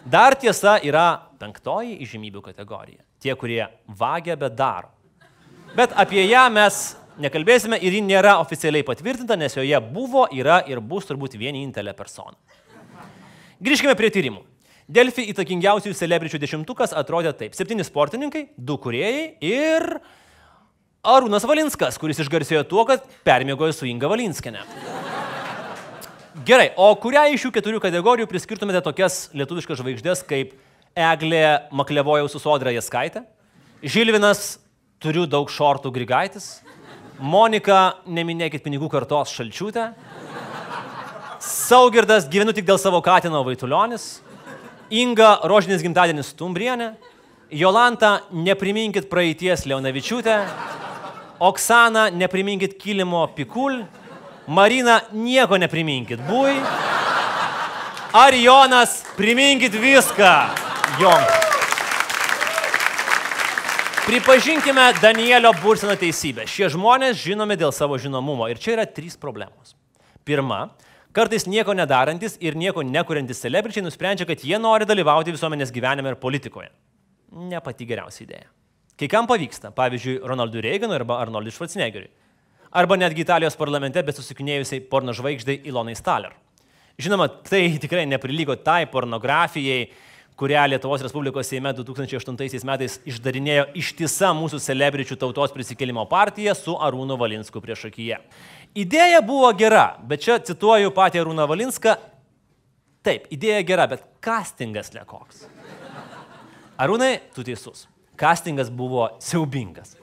Dar 0.01 0.33
tiesa 0.33 0.79
yra 0.81 1.05
penktoji 1.37 1.99
įžymybių 2.01 2.41
kategorija. 2.49 3.03
Tie, 3.21 3.33
kurie 3.37 3.61
vagia, 3.85 4.33
bet 4.33 4.57
daro. 4.57 4.94
Bet 5.75 5.91
apie 5.99 6.23
ją 6.23 6.45
mes 6.55 6.95
nekalbėsime 7.19 7.79
ir 7.83 7.95
ji 7.97 8.01
nėra 8.03 8.37
oficialiai 8.39 8.85
patvirtinta, 8.87 9.35
nes 9.39 9.55
joje 9.57 9.79
buvo, 9.91 10.25
yra 10.31 10.61
ir 10.71 10.79
bus 10.79 11.07
turbūt 11.07 11.35
vienintelė 11.39 11.91
persona. 11.97 12.35
Grįžkime 13.63 13.95
prie 13.99 14.11
tyrimų. 14.11 14.43
Delfi 14.85 15.25
įtakingiausių 15.31 15.95
celebričių 15.97 16.39
dešimtukas 16.43 16.93
atrodė 16.95 17.31
taip. 17.35 17.55
Septyni 17.57 17.83
sportininkai, 17.83 18.49
du 18.55 18.77
kuriejai 18.77 19.31
ir 19.43 19.87
Arūnas 21.05 21.45
Valinskas, 21.49 21.97
kuris 22.01 22.19
išgarsėjo 22.21 22.63
tuo, 22.69 22.83
kad 22.87 23.03
permiegojo 23.25 23.73
su 23.73 23.89
Inga 23.89 24.09
Valinskenė. 24.11 24.63
Gerai, 26.45 26.69
o 26.77 26.91
kurią 27.01 27.29
iš 27.33 27.47
šių 27.47 27.51
keturių 27.55 27.79
kategorijų 27.81 28.29
priskirtumėte 28.29 28.83
tokias 28.85 29.25
lietuviškas 29.35 29.79
žvaigždės 29.81 30.21
kaip 30.27 30.53
Eglė 30.95 31.45
Maklevojaus 31.75 32.35
su 32.35 32.43
Sodra 32.43 32.71
Jaskaitė, 32.75 33.23
Žilvinas 33.83 34.55
Turiu 35.05 35.27
daug 35.29 35.51
šortų 35.53 35.91
Grigaitis, 35.93 36.63
Monika 37.21 37.99
Neminėkit 38.09 38.63
pinigų 38.65 38.87
kartos 38.89 39.29
Šalčiūtė, 39.37 39.83
Saugirdas 41.45 42.25
Gyvenu 42.25 42.55
tik 42.57 42.65
dėl 42.65 42.79
savo 42.81 43.03
Katino 43.05 43.43
Vaitulionis, 43.45 44.07
Inga 44.89 45.35
Rožinis 45.45 45.85
gimtadienis 45.85 46.33
Stumbrienė, 46.33 46.95
Jolanta 47.53 48.15
Nepriminkit 48.33 49.05
praeities 49.13 49.67
Leonavičiūtė, 49.69 50.39
Oksana 51.45 52.09
Nepriminkit 52.09 52.73
kilimo 52.81 53.27
Pikul, 53.37 53.83
Marina 54.49 55.03
Nieko 55.13 55.61
nepriminkit 55.61 56.25
Bui, 56.25 56.57
ar 58.09 58.41
Jonas 58.41 59.03
Priminkit 59.13 59.77
viską. 59.77 60.37
Jonas. 60.97 61.44
Pripažinkime 64.05 64.93
Danielio 65.01 65.49
Bursino 65.63 65.95
teisybę. 65.97 66.43
Šie 66.45 66.67
žmonės 66.69 67.17
žinomi 67.17 67.55
dėl 67.57 67.71
savo 67.73 67.97
žinomumo. 67.97 68.45
Ir 68.53 68.59
čia 68.61 68.75
yra 68.75 68.83
trys 68.85 69.15
problemos. 69.17 69.71
Pirma, 70.21 70.59
kartais 71.09 71.47
nieko 71.49 71.73
nedarantis 71.73 72.35
ir 72.37 72.53
nieko 72.53 72.83
nekuriantis 72.85 73.41
celebričiai 73.41 73.81
nusprendžia, 73.81 74.27
kad 74.29 74.45
jie 74.45 74.59
nori 74.61 74.85
dalyvauti 74.85 75.33
visuomenės 75.33 75.73
gyvenime 75.73 76.13
ir 76.13 76.19
politikoje. 76.21 76.69
Ne 77.49 77.57
pati 77.65 77.89
geriausia 77.89 78.27
idėja. 78.27 78.45
Kai 78.93 79.09
kam 79.09 79.25
pavyksta, 79.25 79.73
pavyzdžiui, 79.73 80.19
Ronaldui 80.29 80.61
Reiganui 80.67 80.99
arba 80.99 81.17
Arnoldui 81.23 81.55
Schwarzeneggeriui. 81.57 82.13
Arba 82.77 83.01
netgi 83.01 83.25
Italijos 83.25 83.57
parlamente 83.57 84.05
besusikinėjusiai 84.05 84.85
porno 84.85 85.17
žvaigždai 85.17 85.63
Ilonai 85.65 85.97
Staller. 85.97 86.37
Žinoma, 87.01 87.25
tai 87.49 87.71
tikrai 87.81 88.05
neprilygo 88.05 88.53
tai 88.61 88.83
pornografijai, 88.85 89.89
kurią 90.35 90.65
Lietuvos 90.67 91.01
Respublikos 91.01 91.47
Seime 91.47 91.71
2008 91.73 92.65
metais 92.67 92.97
išdarinėjo 93.07 93.69
ištisa 93.79 94.33
mūsų 94.35 94.59
celebričių 94.63 95.15
tautos 95.19 95.53
prisikėlimo 95.55 96.03
partija 96.11 96.55
su 96.57 96.75
Arūnu 96.75 97.15
Valinsku 97.19 97.61
prieš 97.63 97.87
akiją. 97.89 98.19
Idėja 98.75 99.21
buvo 99.23 99.51
gera, 99.55 99.95
bet 100.03 100.25
čia 100.25 100.39
cituoju 100.43 100.91
patį 100.95 101.23
Arūną 101.23 101.47
Valinską. 101.47 101.95
Taip, 103.05 103.29
idėja 103.31 103.61
gera, 103.63 103.87
bet 103.87 104.03
castingas 104.19 104.91
nekoks. 104.91 105.45
Arūnai, 106.75 107.19
tu 107.35 107.45
teisus. 107.47 107.85
Castingas 108.19 108.67
buvo 108.67 109.07
siaubingas. 109.23 109.95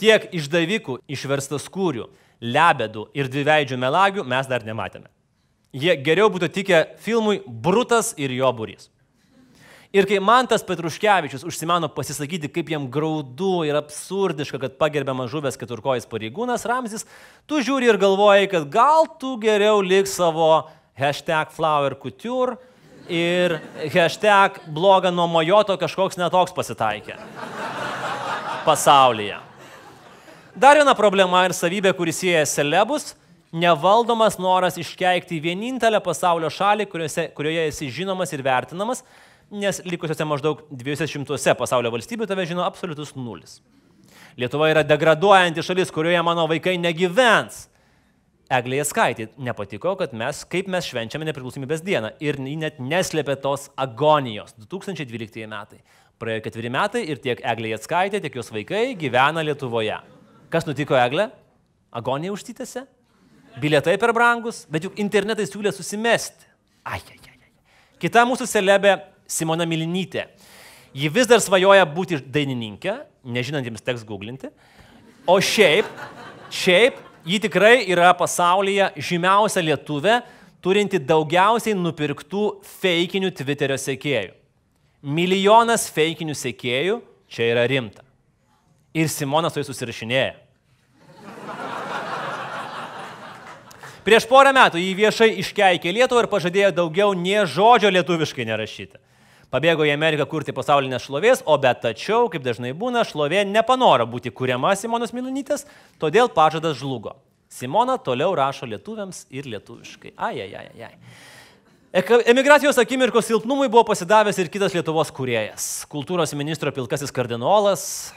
Tiek 0.00 0.28
išdavikų, 0.36 0.98
išverstas 1.08 1.68
kūrių, 1.72 2.08
lebedų 2.40 3.08
ir 3.16 3.28
dviveidžių 3.32 3.80
melagių 3.80 4.24
mes 4.28 4.48
dar 4.48 4.64
nematėme. 4.64 5.08
Jie 5.72 5.94
geriau 6.02 6.28
būtų 6.32 6.48
tikę 6.52 6.80
filmui 7.00 7.40
Brutas 7.46 8.12
ir 8.18 8.32
jo 8.34 8.48
burys. 8.56 8.90
Ir 9.90 10.06
kai 10.06 10.20
man 10.22 10.46
tas 10.46 10.62
Petruškevičius 10.62 11.42
užsimano 11.42 11.88
pasisakyti, 11.90 12.46
kaip 12.54 12.68
jam 12.70 12.84
graudu 12.94 13.64
ir 13.66 13.74
absurdiška, 13.74 14.60
kad 14.62 14.76
pagerbiamas 14.78 15.32
žuvęs 15.32 15.56
keturkojas 15.58 16.04
pareigūnas 16.06 16.62
Ramzis, 16.70 17.02
tu 17.50 17.58
žiūri 17.58 17.88
ir 17.90 17.96
galvoji, 17.98 18.46
kad 18.52 18.68
gal 18.70 19.08
tu 19.18 19.34
geriau 19.42 19.80
lik 19.82 20.06
savo 20.06 20.68
hashtag 20.94 21.50
flower 21.50 21.96
couture 21.98 22.54
ir 23.10 23.56
hashtag 23.90 24.60
blogą 24.70 25.10
nuo 25.10 25.26
mojoto 25.26 25.74
kažkoks 25.80 26.20
netoks 26.20 26.54
pasitaikė 26.54 27.16
pasaulyje. 28.62 29.40
Dar 30.54 30.78
viena 30.78 30.94
problema 30.94 31.40
ir 31.48 31.56
savybė, 31.56 31.90
kuris 31.98 32.22
sieja 32.22 32.44
celebus- 32.46 33.16
nevaldomas 33.64 34.38
noras 34.38 34.78
iškeikti 34.78 35.40
vienintelę 35.42 35.98
pasaulio 35.98 36.46
šalį, 36.46 36.86
kuriuose, 36.86 37.26
kurioje 37.34 37.66
esi 37.66 37.90
žinomas 37.90 38.32
ir 38.32 38.42
vertinamas 38.42 39.02
nes 39.50 39.82
likusiuose 39.84 40.26
maždaug 40.28 40.62
200 40.70 41.54
pasaulio 41.58 41.90
valstybių 41.92 42.28
tave 42.30 42.46
žino 42.48 42.64
absoliutus 42.64 43.14
nulis. 43.18 43.58
Lietuva 44.38 44.70
yra 44.70 44.84
degraduojanti 44.86 45.62
šalis, 45.64 45.90
kurioje 45.92 46.20
mano 46.24 46.46
vaikai 46.50 46.76
negyvens. 46.78 47.66
Eglėje 48.50 48.84
skaitė, 48.88 49.28
nepatiko, 49.38 49.92
kad 49.98 50.14
mes, 50.16 50.42
kaip 50.50 50.66
mes 50.70 50.86
švenčiame 50.88 51.26
nepriklausomybės 51.28 51.84
dieną 51.86 52.16
ir 52.22 52.38
net 52.42 52.80
neslėpė 52.82 53.36
tos 53.42 53.68
agonijos. 53.78 54.56
2012 54.58 55.46
metai. 55.50 55.78
Praėjo 56.18 56.42
ketveri 56.48 56.72
metai 56.74 57.04
ir 57.06 57.20
tiek 57.22 57.38
Eglėje 57.46 57.78
skaitė, 57.84 58.18
tiek 58.20 58.34
jos 58.40 58.50
vaikai 58.52 58.96
gyvena 58.98 59.44
Lietuvoje. 59.46 60.00
Kas 60.50 60.66
nutiko 60.66 60.98
Eglė? 60.98 61.30
Agonija 61.94 62.34
užtytėse? 62.34 62.82
Bilietai 63.62 63.96
per 64.02 64.12
brangus, 64.14 64.64
bet 64.70 64.84
juk 64.86 64.98
internetai 64.98 65.46
siūlė 65.46 65.72
susimesti. 65.74 66.50
Ai, 66.86 66.98
ai, 66.98 67.18
ai. 67.30 67.38
Kita 68.02 68.26
mūsų 68.26 68.46
celebė 68.50 68.96
Simona 69.30 69.66
Milinytė. 69.68 70.26
Ji 70.90 71.08
vis 71.12 71.28
dar 71.30 71.38
svajoja 71.42 71.86
būti 71.86 72.18
dainininkė, 72.18 72.96
nežinantiems 73.22 73.84
teks 73.86 74.02
googlinti. 74.06 74.50
O 75.28 75.36
šiaip, 75.38 75.86
šiaip, 76.50 76.98
ji 77.22 77.38
tikrai 77.44 77.84
yra 77.92 78.10
pasaulyje 78.18 78.90
žymiausia 78.98 79.62
lietuvė, 79.62 80.18
turinti 80.64 80.98
daugiausiai 80.98 81.76
nupirktų 81.78 82.44
feikinių 82.80 83.30
Twitterio 83.36 83.78
sekėjų. 83.78 84.34
Milijonas 85.00 85.86
feikinių 85.94 86.34
sekėjų 86.36 86.98
čia 87.30 87.46
yra 87.52 87.64
rimta. 87.70 88.02
Ir 88.92 89.06
Simonas 89.08 89.54
su 89.54 89.62
jais 89.62 89.70
susirašinėja. 89.70 90.34
Prieš 94.00 94.26
porą 94.26 94.50
metų 94.56 94.80
jį 94.80 94.90
viešai 94.96 95.28
iškeikė 95.38 95.92
Lietuvą 95.94 96.24
ir 96.24 96.28
pažadėjo 96.32 96.72
daugiau 96.74 97.14
nie 97.14 97.44
žodžio 97.46 97.92
lietuviškai 97.94 98.48
nerašyti 98.48 98.98
pabėgo 99.50 99.86
į 99.86 99.92
Ameriką 99.94 100.26
kurti 100.30 100.54
pasaulinės 100.56 101.08
šlovės, 101.08 101.42
o 101.44 101.56
bet 101.60 101.82
tačiau, 101.84 102.28
kaip 102.32 102.44
dažnai 102.46 102.72
būna, 102.76 103.02
šlovė 103.06 103.44
nepanoro 103.48 104.06
būti 104.10 104.30
kuriama 104.30 104.76
Simonos 104.78 105.14
Milonytės, 105.16 105.66
todėl 106.02 106.30
pažadas 106.32 106.78
žlugo. 106.80 107.16
Simona 107.50 107.98
toliau 107.98 108.30
rašo 108.38 108.68
lietuviams 108.70 109.24
ir 109.34 109.48
lietuviškai. 109.50 110.14
Ai, 110.16 110.36
ai, 110.46 110.50
ai, 110.54 110.86
ai. 110.86 110.94
Emigracijos 112.30 112.78
akimirkos 112.78 113.26
silpnumui 113.26 113.66
buvo 113.66 113.82
pasidavęs 113.88 114.38
ir 114.38 114.48
kitas 114.54 114.76
Lietuvos 114.76 115.10
kuriejas- 115.10 115.64
kultūros 115.92 116.30
ministro 116.38 116.70
pilkasis 116.70 117.10
kardinolas 117.10 118.14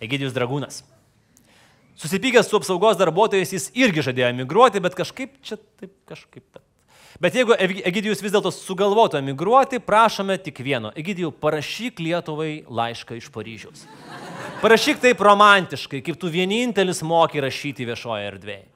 Egidijus 0.00 0.34
Dragūnas. 0.34 0.82
Susipykęs 1.98 2.48
su 2.48 2.56
apsaugos 2.58 2.96
darbuotojais 2.98 3.52
jis 3.52 3.70
irgi 3.74 4.02
žadėjo 4.02 4.30
emigruoti, 4.30 4.80
bet 4.82 4.94
kažkaip 4.94 5.34
čia 5.42 5.58
taip 5.78 5.90
kažkaip. 6.06 6.46
Taip. 6.52 6.71
Bet 7.20 7.36
jeigu 7.36 7.56
Egidijus 7.58 8.22
vis 8.24 8.32
dėlto 8.32 8.52
sugalvotų 8.54 9.18
emigruoti, 9.20 9.80
prašome 9.84 10.38
tik 10.40 10.62
vieno. 10.64 10.92
Egidijų, 10.96 11.32
parašyk 11.42 12.00
Lietuvai 12.00 12.62
laišką 12.68 13.18
iš 13.18 13.28
Paryžiaus. 13.34 13.84
Parašyk 14.62 15.02
taip 15.02 15.20
romantiškai, 15.20 16.00
kaip 16.06 16.16
tu 16.20 16.30
vienintelis 16.32 17.02
moki 17.04 17.42
rašyti 17.42 17.88
viešoje 17.88 18.28
erdvėje. 18.30 18.68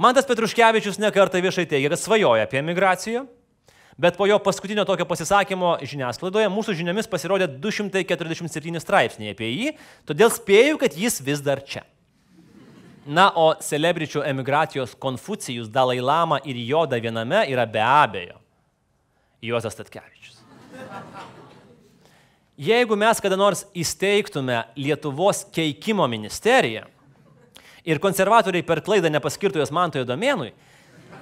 Mantas 0.00 0.24
Petruškevičius 0.28 0.96
nekartą 1.00 1.42
viešai 1.44 1.66
teigia, 1.68 1.90
kad 1.92 2.00
svajoja 2.00 2.46
apie 2.46 2.60
emigraciją, 2.62 3.26
bet 4.00 4.16
po 4.16 4.24
jo 4.24 4.38
paskutinio 4.40 4.86
tokio 4.88 5.04
pasisakymo 5.04 5.74
žiniasklaidoje 5.84 6.48
mūsų 6.48 6.76
žiniomis 6.78 7.08
pasirodė 7.10 7.50
247 7.60 8.80
straipsniai 8.80 9.34
apie 9.34 9.50
jį, 9.50 9.74
todėl 10.08 10.32
spėju, 10.32 10.80
kad 10.80 10.96
jis 10.96 11.20
vis 11.24 11.44
dar 11.44 11.60
čia. 11.60 11.84
Na, 13.08 13.30
o 13.32 13.54
celebričių 13.56 14.20
emigracijos 14.28 14.92
Konfucijus, 15.00 15.70
Dalai 15.72 16.02
Lama 16.04 16.40
ir 16.44 16.58
Joda 16.68 16.98
viename 17.00 17.46
yra 17.48 17.64
be 17.64 17.80
abejo 17.80 18.36
Juozas 19.40 19.78
Tatkevičius. 19.78 20.36
Jeigu 22.60 22.96
mes 23.00 23.22
kada 23.24 23.38
nors 23.40 23.64
įsteigtume 23.72 24.58
Lietuvos 24.76 25.46
keikimo 25.48 26.04
ministeriją 26.12 26.84
ir 27.88 28.02
konservatoriai 28.04 28.66
per 28.68 28.82
klaidą 28.84 29.08
nepaskirtų 29.08 29.62
jos 29.62 29.72
Mantojo 29.72 30.04
domenui, 30.04 30.52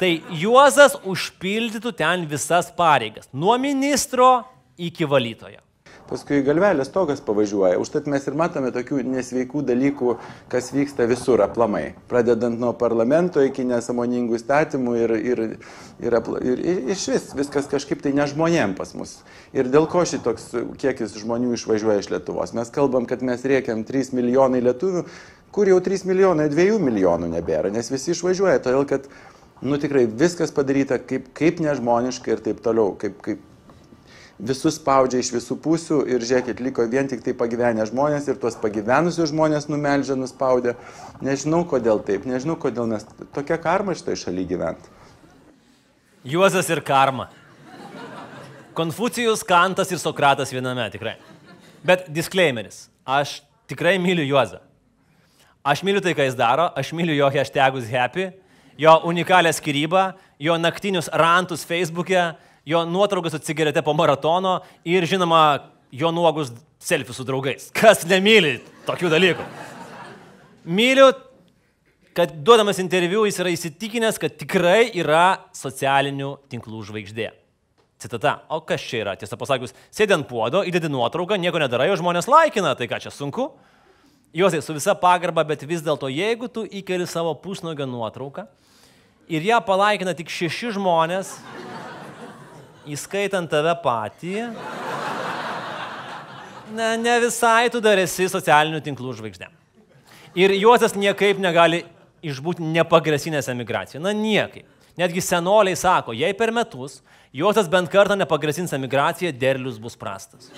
tai 0.03 0.17
Juozas 0.35 0.97
užpildytų 1.07 1.95
ten 1.95 2.27
visas 2.27 2.73
pareigas. 2.75 3.31
Nuo 3.31 3.55
ministro 3.63 4.49
iki 4.75 5.07
valytojo. 5.07 5.63
Paskui 6.09 6.39
galvelės 6.41 6.89
togas 6.89 7.21
pavažiuoja. 7.21 7.77
Užtat 7.83 8.07
mes 8.09 8.25
ir 8.25 8.37
matome 8.39 8.71
tokių 8.73 9.03
nesveikų 9.05 9.61
dalykų, 9.69 10.15
kas 10.49 10.71
vyksta 10.73 11.05
visur 11.11 11.43
aplamai. 11.45 11.91
Pradedant 12.09 12.57
nuo 12.57 12.71
parlamento 12.73 13.43
iki 13.45 13.67
nesamoningų 13.69 14.41
statymų 14.41 14.95
ir, 15.03 15.15
ir, 15.19 15.43
ir, 16.01 16.17
ir, 16.17 16.63
ir 16.65 16.93
iš 16.95 17.03
vis 17.13 17.27
viskas 17.37 17.69
kažkaip 17.69 18.01
tai 18.05 18.15
nežmonėm 18.17 18.73
pas 18.79 18.95
mus. 18.97 19.19
Ir 19.53 19.69
dėl 19.69 19.85
ko 19.93 20.07
šitoks 20.09 20.55
kiekis 20.81 21.13
žmonių 21.21 21.53
išvažiuoja 21.59 22.01
iš 22.01 22.09
Lietuvos. 22.15 22.57
Mes 22.57 22.73
kalbam, 22.73 23.05
kad 23.09 23.21
mes 23.21 23.45
riekiam 23.45 23.85
3 23.85 24.15
milijonai 24.17 24.63
lietuvių, 24.65 25.05
kur 25.53 25.69
jau 25.69 25.77
3 25.85 26.09
milijonai, 26.09 26.49
2 26.55 26.81
milijonų 26.89 27.29
nebėra, 27.37 27.69
nes 27.75 27.93
visi 27.93 28.15
išvažiuoja, 28.15 28.63
todėl 28.65 28.89
kad, 28.89 29.13
nu 29.61 29.77
tikrai 29.77 30.07
viskas 30.09 30.57
padaryta 30.57 30.97
kaip, 31.05 31.29
kaip 31.37 31.61
nežmoniškai 31.65 32.33
ir 32.33 32.43
taip 32.49 32.65
toliau, 32.65 32.95
kaip, 32.97 33.21
kaip 33.25 33.45
visus 34.39 34.79
spaudžia 34.79 35.21
iš 35.23 35.33
visų 35.35 35.57
pusių 35.63 35.99
ir 36.11 36.23
žiūrėkit, 36.23 36.63
liko 36.63 36.87
vien 36.91 37.09
tik 37.11 37.25
tai 37.25 37.35
pagyvenę 37.37 37.87
žmonės 37.91 38.29
ir 38.31 38.39
tuos 38.39 38.57
pagyvenusius 38.61 39.33
žmonės 39.33 39.67
numeldžia, 39.71 40.15
nuspaudė. 40.19 40.77
Nežinau 41.25 41.65
kodėl 41.69 42.01
taip, 42.07 42.27
nežinau 42.29 42.59
kodėl 42.61 42.87
mes 42.91 43.07
tokia 43.35 43.59
karma 43.63 43.97
šitai 43.99 44.17
šaly 44.19 44.47
gyventi. 44.49 44.95
Juozas 46.29 46.71
ir 46.71 46.83
karma. 46.87 47.29
Konfucijus, 48.79 49.43
Kantas 49.43 49.91
ir 49.91 49.99
Sokratas 49.99 50.53
viename, 50.55 50.87
tikrai. 50.93 51.17
Bet 51.83 52.07
disclaimeris. 52.15 52.87
Aš 53.03 53.41
tikrai 53.71 53.97
myliu 53.99 54.27
Juozą. 54.27 54.63
Aš 55.67 55.83
myliu 55.83 56.01
tai, 56.01 56.15
ką 56.15 56.29
jis 56.29 56.37
daro, 56.39 56.69
aš 56.79 56.93
myliu 56.95 57.17
jo 57.17 57.27
hashtagus 57.35 57.89
happy, 57.91 58.31
jo 58.79 58.93
unikalią 59.11 59.51
skirybą, 59.53 60.05
jo 60.41 60.55
naktinius 60.57 61.11
rantus 61.11 61.67
Facebook'e, 61.67 62.37
jo 62.69 62.85
nuotraukas 62.85 63.33
su 63.33 63.41
cigarete 63.49 63.83
po 63.83 63.95
maratono 63.97 64.59
ir, 64.85 65.07
žinoma, 65.09 65.71
jo 65.93 66.11
nuogus 66.13 66.53
selfius 66.79 67.17
su 67.17 67.25
draugais. 67.25 67.71
Kas 67.73 68.05
nemyli 68.09 68.59
tokių 68.87 69.11
dalykų? 69.13 69.47
Myliu, 70.69 71.09
kad 72.17 72.35
duodamas 72.45 72.81
interviu 72.83 73.25
jis 73.25 73.41
yra 73.41 73.55
įsitikinęs, 73.55 74.21
kad 74.21 74.37
tikrai 74.37 74.91
yra 75.01 75.39
socialinių 75.57 76.35
tinklų 76.53 76.83
žvaigždė. 76.91 77.31
Citata. 77.99 78.37
O 78.55 78.61
kas 78.63 78.85
čia 78.85 79.01
yra? 79.01 79.17
Tiesą 79.19 79.39
pasakius, 79.41 79.73
sėdi 79.91 80.15
ant 80.15 80.29
puodo, 80.29 80.61
įdedi 80.63 80.91
nuotrauką, 80.93 81.39
nieko 81.41 81.59
nedarai, 81.59 81.89
o 81.91 81.97
žmonės 81.99 82.29
laikina, 82.31 82.77
tai 82.79 82.87
ką 82.91 83.01
čia 83.03 83.11
sunku? 83.11 83.49
Juozai, 84.37 84.61
su 84.63 84.77
visa 84.77 84.93
pagarba, 84.95 85.43
bet 85.49 85.65
vis 85.67 85.81
dėlto, 85.83 86.11
jeigu 86.13 86.51
tu 86.53 86.67
įkeli 86.69 87.09
savo 87.09 87.33
pusnogio 87.43 87.89
nuotrauką 87.89 88.45
ir 89.29 89.49
ją 89.49 89.59
palaikina 89.65 90.15
tik 90.17 90.31
šeši 90.31 90.77
žmonės, 90.77 91.33
įskaitant 92.95 93.51
tave 93.51 93.75
patį, 93.83 94.49
ne, 96.75 96.89
ne 97.01 97.15
visai 97.25 97.69
tu 97.73 97.83
dar 97.85 98.01
esi 98.01 98.29
socialinių 98.31 98.81
tinklų 98.85 99.15
žvaigždė. 99.21 99.51
Ir 100.39 100.55
Juozas 100.59 100.95
niekaip 100.99 101.41
negali 101.43 101.83
išbūti 102.23 102.65
nepagrasinęs 102.75 103.49
emigraciją. 103.53 104.03
Na 104.03 104.13
niekaip. 104.15 104.67
Netgi 104.99 105.23
senoliai 105.23 105.79
sako, 105.79 106.15
jei 106.17 106.35
per 106.35 106.51
metus 106.55 106.99
Juozas 107.35 107.69
bent 107.71 107.91
kartą 107.93 108.17
nepagrasins 108.17 108.73
emigraciją, 108.73 109.31
derlius 109.37 109.77
bus 109.79 109.95
prastas. 110.01 110.49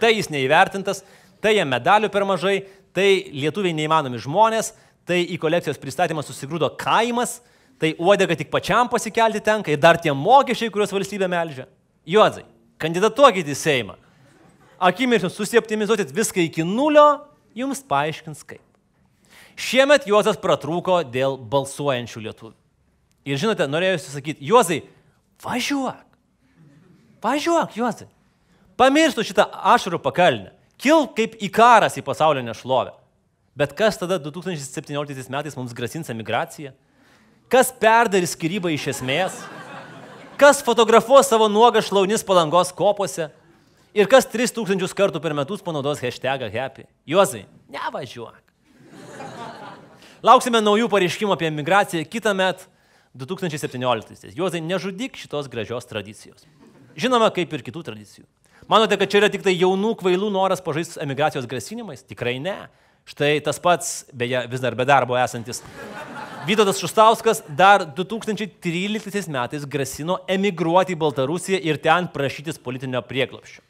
Tai 0.00 0.10
jis 0.12 0.30
neįvertintas, 0.32 1.02
tai 1.40 1.58
jam 1.58 1.68
medalių 1.70 2.08
per 2.12 2.24
mažai, 2.28 2.62
tai 2.96 3.28
lietuviai 3.32 3.76
neįmanomi 3.76 4.20
žmonės, 4.24 4.72
tai 5.06 5.20
į 5.28 5.36
kolekcijos 5.40 5.78
pristatymą 5.80 6.24
susigrūdo 6.24 6.72
kaimas, 6.80 7.38
tai 7.80 7.92
uodega 7.98 8.36
tik 8.38 8.50
pačiam 8.52 8.88
pasikelti 8.88 9.42
tenka 9.44 9.72
ir 9.72 9.80
dar 9.80 9.98
tie 10.00 10.12
mokesčiai, 10.12 10.72
kuriuos 10.72 10.94
valstybė 10.94 11.28
melžia. 11.30 11.66
Juozai, 12.06 12.44
kandidatuokit 12.80 13.48
į 13.48 13.56
Seimą. 13.58 13.96
Akimirksniu 14.76 15.30
susioptimizuotit 15.32 16.12
viską 16.14 16.42
iki 16.44 16.64
nulio, 16.66 17.26
jums 17.56 17.82
paaiškins 17.88 18.44
kaip. 18.44 18.62
Šiemet 19.56 20.04
Juozas 20.08 20.36
pratrūko 20.36 21.00
dėl 21.08 21.38
balsuojančių 21.40 22.22
lietuvių. 22.26 22.56
Ir 23.26 23.40
žinote, 23.40 23.64
norėjau 23.66 24.02
sakyti, 24.04 24.44
Juozai, 24.44 24.82
važiuok. 25.42 26.04
Važiuok, 27.24 27.72
Juozai. 27.80 28.10
Pamirštų 28.76 29.24
šitą 29.24 29.48
ašarų 29.72 29.98
pakalnę. 30.04 30.52
Kil 30.76 31.08
kaip 31.16 31.38
įkaras 31.40 31.96
į 31.96 32.04
pasaulinę 32.04 32.52
šlovę. 32.54 32.92
Bet 33.56 33.72
kas 33.72 33.96
tada 33.96 34.18
2017 34.20 35.32
metais 35.32 35.56
mums 35.56 35.72
grasins 35.72 36.12
emigraciją? 36.12 36.74
Kas 37.46 37.70
perdarys 37.70 38.32
skirybą 38.34 38.72
iš 38.74 38.88
esmės? 38.96 39.36
Kas 40.36 40.58
fotografuos 40.66 41.28
savo 41.30 41.46
nuogą 41.48 41.78
šlaunis 41.84 42.24
palangos 42.26 42.72
kopose? 42.74 43.28
Ir 43.96 44.10
kas 44.10 44.26
3000 44.28 44.90
kartų 44.98 45.22
per 45.22 45.32
metus 45.36 45.62
panaudos 45.64 46.02
hashtagą 46.02 46.50
happy? 46.52 46.84
Juozai, 47.08 47.46
nevažiuok. 47.72 48.42
Lauksime 50.26 50.60
naujų 50.60 50.90
pareiškimų 50.90 51.36
apie 51.36 51.46
emigraciją 51.48 52.02
kitą 52.10 52.34
metą 52.36 52.66
2017. 53.16 54.34
Juozai, 54.36 54.60
nežudyk 54.60 55.16
šitos 55.16 55.46
gražios 55.52 55.86
tradicijos. 55.88 56.44
Žinoma, 56.98 57.30
kaip 57.32 57.54
ir 57.54 57.62
kitų 57.64 57.84
tradicijų. 57.86 58.26
Manote, 58.66 58.98
kad 58.98 59.12
čia 59.12 59.22
yra 59.22 59.30
tik 59.30 59.46
tai 59.46 59.54
jaunų 59.54 59.94
kvailų 60.00 60.32
noras 60.34 60.64
pažaisti 60.64 60.98
emigracijos 61.04 61.46
grasinimais? 61.46 62.02
Tikrai 62.02 62.40
ne. 62.42 62.58
Štai 63.06 63.36
tas 63.44 63.62
pats, 63.62 64.00
beje, 64.10 64.42
vis 64.50 64.64
dar 64.64 64.74
be 64.74 64.84
darbo 64.88 65.14
esantis. 65.20 65.62
Vytautas 66.46 66.78
Šustauskas 66.78 67.40
dar 67.48 67.82
2013 67.96 69.26
metais 69.34 69.64
grasino 69.66 70.20
emigruoti 70.30 70.94
į 70.94 70.98
Baltarusiją 71.00 71.58
ir 71.58 71.80
ten 71.82 72.06
prašytis 72.12 72.60
politinio 72.62 73.02
prieglopščio. 73.02 73.64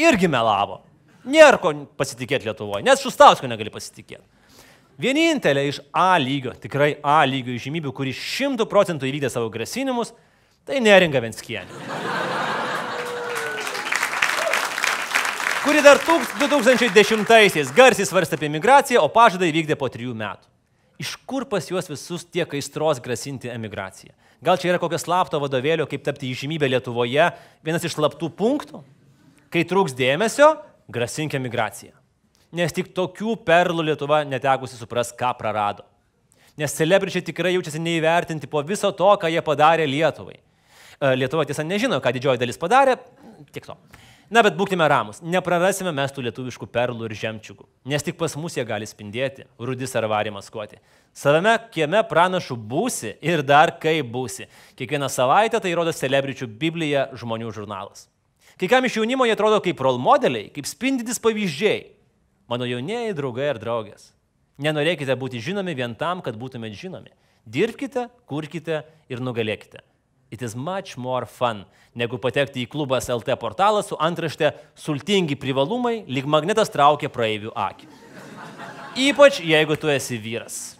Irgi 0.00 0.30
melavo. 0.32 0.80
Nėra 1.28 1.60
ko 1.60 1.74
pasitikėti 2.00 2.48
Lietuvoje, 2.48 2.86
nes 2.86 3.04
Šustausko 3.04 3.50
negali 3.50 3.74
pasitikėti. 3.74 4.24
Vienintelė 4.98 5.68
iš 5.68 5.82
A 5.92 6.16
lygio, 6.16 6.56
tikrai 6.56 6.94
A 7.04 7.20
lygio 7.28 7.60
žymybių, 7.60 7.92
kuri 7.92 8.16
šimtų 8.16 8.64
procentų 8.70 9.10
įvykdė 9.10 9.28
savo 9.34 9.52
grasinimus, 9.52 10.14
tai 10.64 10.80
neringa 10.80 11.20
Venskienė. 11.20 11.84
kuri 15.68 15.82
dar 15.84 15.98
2010-aisiais 16.00 17.74
garsiai 17.76 18.08
svarstė 18.08 18.38
apie 18.38 18.48
migraciją, 18.48 19.02
o 19.04 19.12
pažadą 19.12 19.44
įvykdė 19.50 19.76
po 19.76 19.92
trijų 19.92 20.14
metų. 20.16 20.48
Iš 20.98 21.14
kur 21.30 21.46
pas 21.46 21.66
juos 21.70 21.86
visus 21.86 22.24
tiek 22.26 22.54
aistros 22.58 22.98
grasinti 23.02 23.50
emigraciją? 23.52 24.14
Gal 24.42 24.58
čia 24.58 24.72
yra 24.72 24.80
kokio 24.82 24.98
slapto 24.98 25.38
vadovėlio, 25.42 25.86
kaip 25.90 26.02
tapti 26.06 26.30
įžymybę 26.30 26.66
Lietuvoje, 26.70 27.28
vienas 27.66 27.86
iš 27.86 27.96
slaptų 27.96 28.30
punktų? 28.38 28.82
Kai 29.50 29.62
trūks 29.66 29.94
dėmesio, 29.98 30.52
grasink 30.90 31.34
emigraciją. 31.38 31.94
Nes 32.58 32.74
tik 32.74 32.90
tokių 32.96 33.36
perlų 33.46 33.90
Lietuva 33.90 34.22
netekusi 34.26 34.78
supras, 34.78 35.12
ką 35.14 35.32
prarado. 35.38 35.84
Nes 36.58 36.74
celebričiai 36.74 37.22
tikrai 37.22 37.52
jaučiasi 37.54 37.80
neįvertinti 37.82 38.50
po 38.50 38.64
viso 38.66 38.90
to, 38.90 39.08
ką 39.20 39.30
jie 39.30 39.42
padarė 39.46 39.86
Lietuvai. 39.86 40.38
E, 40.38 41.12
Lietuva 41.14 41.44
tiesa 41.46 41.62
nežino, 41.62 42.00
ką 42.02 42.10
didžioji 42.16 42.40
dalis 42.40 42.58
padarė, 42.58 42.96
tiek 43.54 43.68
to. 43.68 43.76
Na, 44.28 44.42
bet 44.44 44.58
būkime 44.58 44.84
ramus, 44.84 45.22
neprarasime 45.24 45.88
mes 45.96 46.12
tų 46.12 46.26
lietuviškų 46.26 46.66
perlų 46.68 47.06
ir 47.08 47.14
žemčiugų, 47.16 47.64
nes 47.88 48.04
tik 48.04 48.18
pas 48.20 48.34
mus 48.36 48.58
jie 48.58 48.64
gali 48.68 48.84
spindėti, 48.84 49.46
rudis 49.56 49.96
ar 49.96 50.04
varį 50.12 50.34
maskuoti. 50.34 50.76
Savame 51.16 51.54
kieme 51.72 52.02
pranašų 52.04 52.58
būsi 52.68 53.14
ir 53.24 53.40
dar 53.40 53.72
kaip 53.80 54.10
būsi. 54.12 54.44
Kiekvieną 54.76 55.08
savaitę 55.08 55.62
tai 55.64 55.72
rodo 55.72 55.96
celebričių 55.96 56.50
Biblija 56.60 57.06
žmonių 57.16 57.54
žurnalas. 57.56 58.04
Kai 58.60 58.68
kam 58.68 58.84
iš 58.84 59.00
jaunimo 59.00 59.24
jie 59.24 59.32
atrodo 59.32 59.62
kaip 59.64 59.80
role 59.80 60.02
modeliai, 60.02 60.52
kaip 60.52 60.68
spindintis 60.68 61.22
pavyzdžiai. 61.24 61.86
Mano 62.52 62.68
jaunieji 62.68 63.16
draugai 63.16 63.48
ir 63.54 63.64
draugės. 63.64 64.10
Nenorėkite 64.60 65.16
būti 65.16 65.40
žinomi 65.40 65.72
vien 65.78 65.96
tam, 65.96 66.20
kad 66.20 66.36
būtumėte 66.36 66.76
žinomi. 66.76 67.14
Dirbkite, 67.48 68.10
kurkite 68.28 68.82
ir 69.08 69.24
nugalėkite. 69.24 69.87
It 70.30 70.42
is 70.42 70.54
much 70.54 70.98
more 70.98 71.24
fun, 71.24 71.62
negu 71.96 72.18
patekti 72.20 72.66
į 72.66 72.68
klubas 72.68 73.06
LT 73.08 73.32
portalą 73.40 73.80
su 73.80 73.96
antrašte 73.96 74.50
sultingi 74.76 75.38
privalumai, 75.40 76.02
lyg 76.04 76.28
magnetas 76.28 76.68
traukia 76.68 77.08
praeivių 77.08 77.54
akį. 77.56 77.88
Ypač 79.08 79.40
jeigu 79.40 79.76
tu 79.80 79.88
esi 79.88 80.18
vyras. 80.20 80.76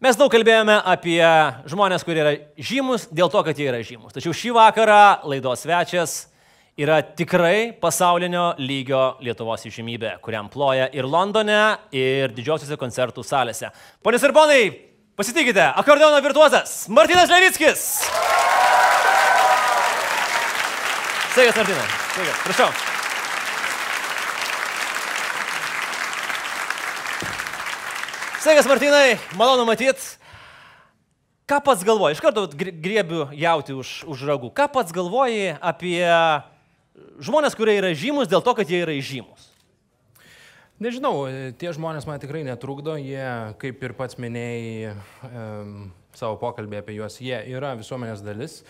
Mes 0.00 0.16
daug 0.16 0.32
kalbėjome 0.32 0.78
apie 0.88 1.20
žmonės, 1.68 2.02
kurie 2.08 2.22
yra 2.24 2.34
žymus 2.56 3.04
dėl 3.12 3.28
to, 3.30 3.44
kad 3.44 3.54
jie 3.54 3.68
yra 3.68 3.82
žymus. 3.84 4.14
Tačiau 4.16 4.32
šį 4.34 4.54
vakarą 4.56 5.02
laidos 5.28 5.62
svečias 5.62 6.29
yra 6.80 7.00
tikrai 7.02 7.72
pasaulinio 7.80 8.54
lygio 8.60 9.18
Lietuvos 9.20 9.66
išimybė, 9.68 10.14
kuriam 10.24 10.48
ploja 10.52 10.86
ir 10.96 11.04
Londone, 11.04 11.76
ir 11.92 12.32
didžiosiuose 12.32 12.78
koncertų 12.80 13.24
salėse. 13.26 13.68
Ponios 14.04 14.24
ir 14.24 14.32
ponai, 14.32 14.62
pasitikite, 15.18 15.66
akordeono 15.76 16.20
virtuozas 16.24 16.86
Martinas 16.88 17.28
Levickis. 17.32 17.82
Sveikas, 21.34 21.58
Martinai. 21.60 21.90
Sveikas, 22.14 22.40
prašau. 22.46 22.70
Sveikas, 28.40 28.70
Martinai, 28.72 29.18
malonu 29.36 29.68
matyti. 29.68 30.16
Ką 31.50 31.58
pats 31.66 31.84
galvoji? 31.84 32.14
Iš 32.14 32.20
karto 32.22 32.46
gr- 32.54 32.72
griebiu 32.72 33.24
jauti 33.34 33.74
už, 33.74 33.88
už 34.06 34.20
ragų. 34.22 34.52
Ką 34.54 34.68
pats 34.70 34.94
galvoji 34.94 35.56
apie 35.58 36.06
žmonės, 37.22 37.56
kurie 37.58 37.78
yra 37.78 37.94
žymus 37.96 38.30
dėl 38.30 38.44
to, 38.44 38.54
kad 38.58 38.70
jie 38.70 38.82
yra 38.84 38.96
žymus? 38.98 39.48
Nežinau, 40.80 41.26
e, 41.28 41.50
tie 41.60 41.74
žmonės 41.76 42.06
man 42.08 42.20
tikrai 42.22 42.40
netrukdo, 42.46 42.94
jie, 42.96 43.26
kaip 43.60 43.82
ir 43.84 43.92
pats 43.98 44.16
minėjai 44.16 44.94
um, 45.28 45.90
savo 46.16 46.38
pokalbį 46.40 46.80
apie 46.80 46.96
juos, 46.96 47.18
jie 47.22 47.36
yra 47.52 47.74
visuomenės 47.78 48.22
dalis, 48.24 48.60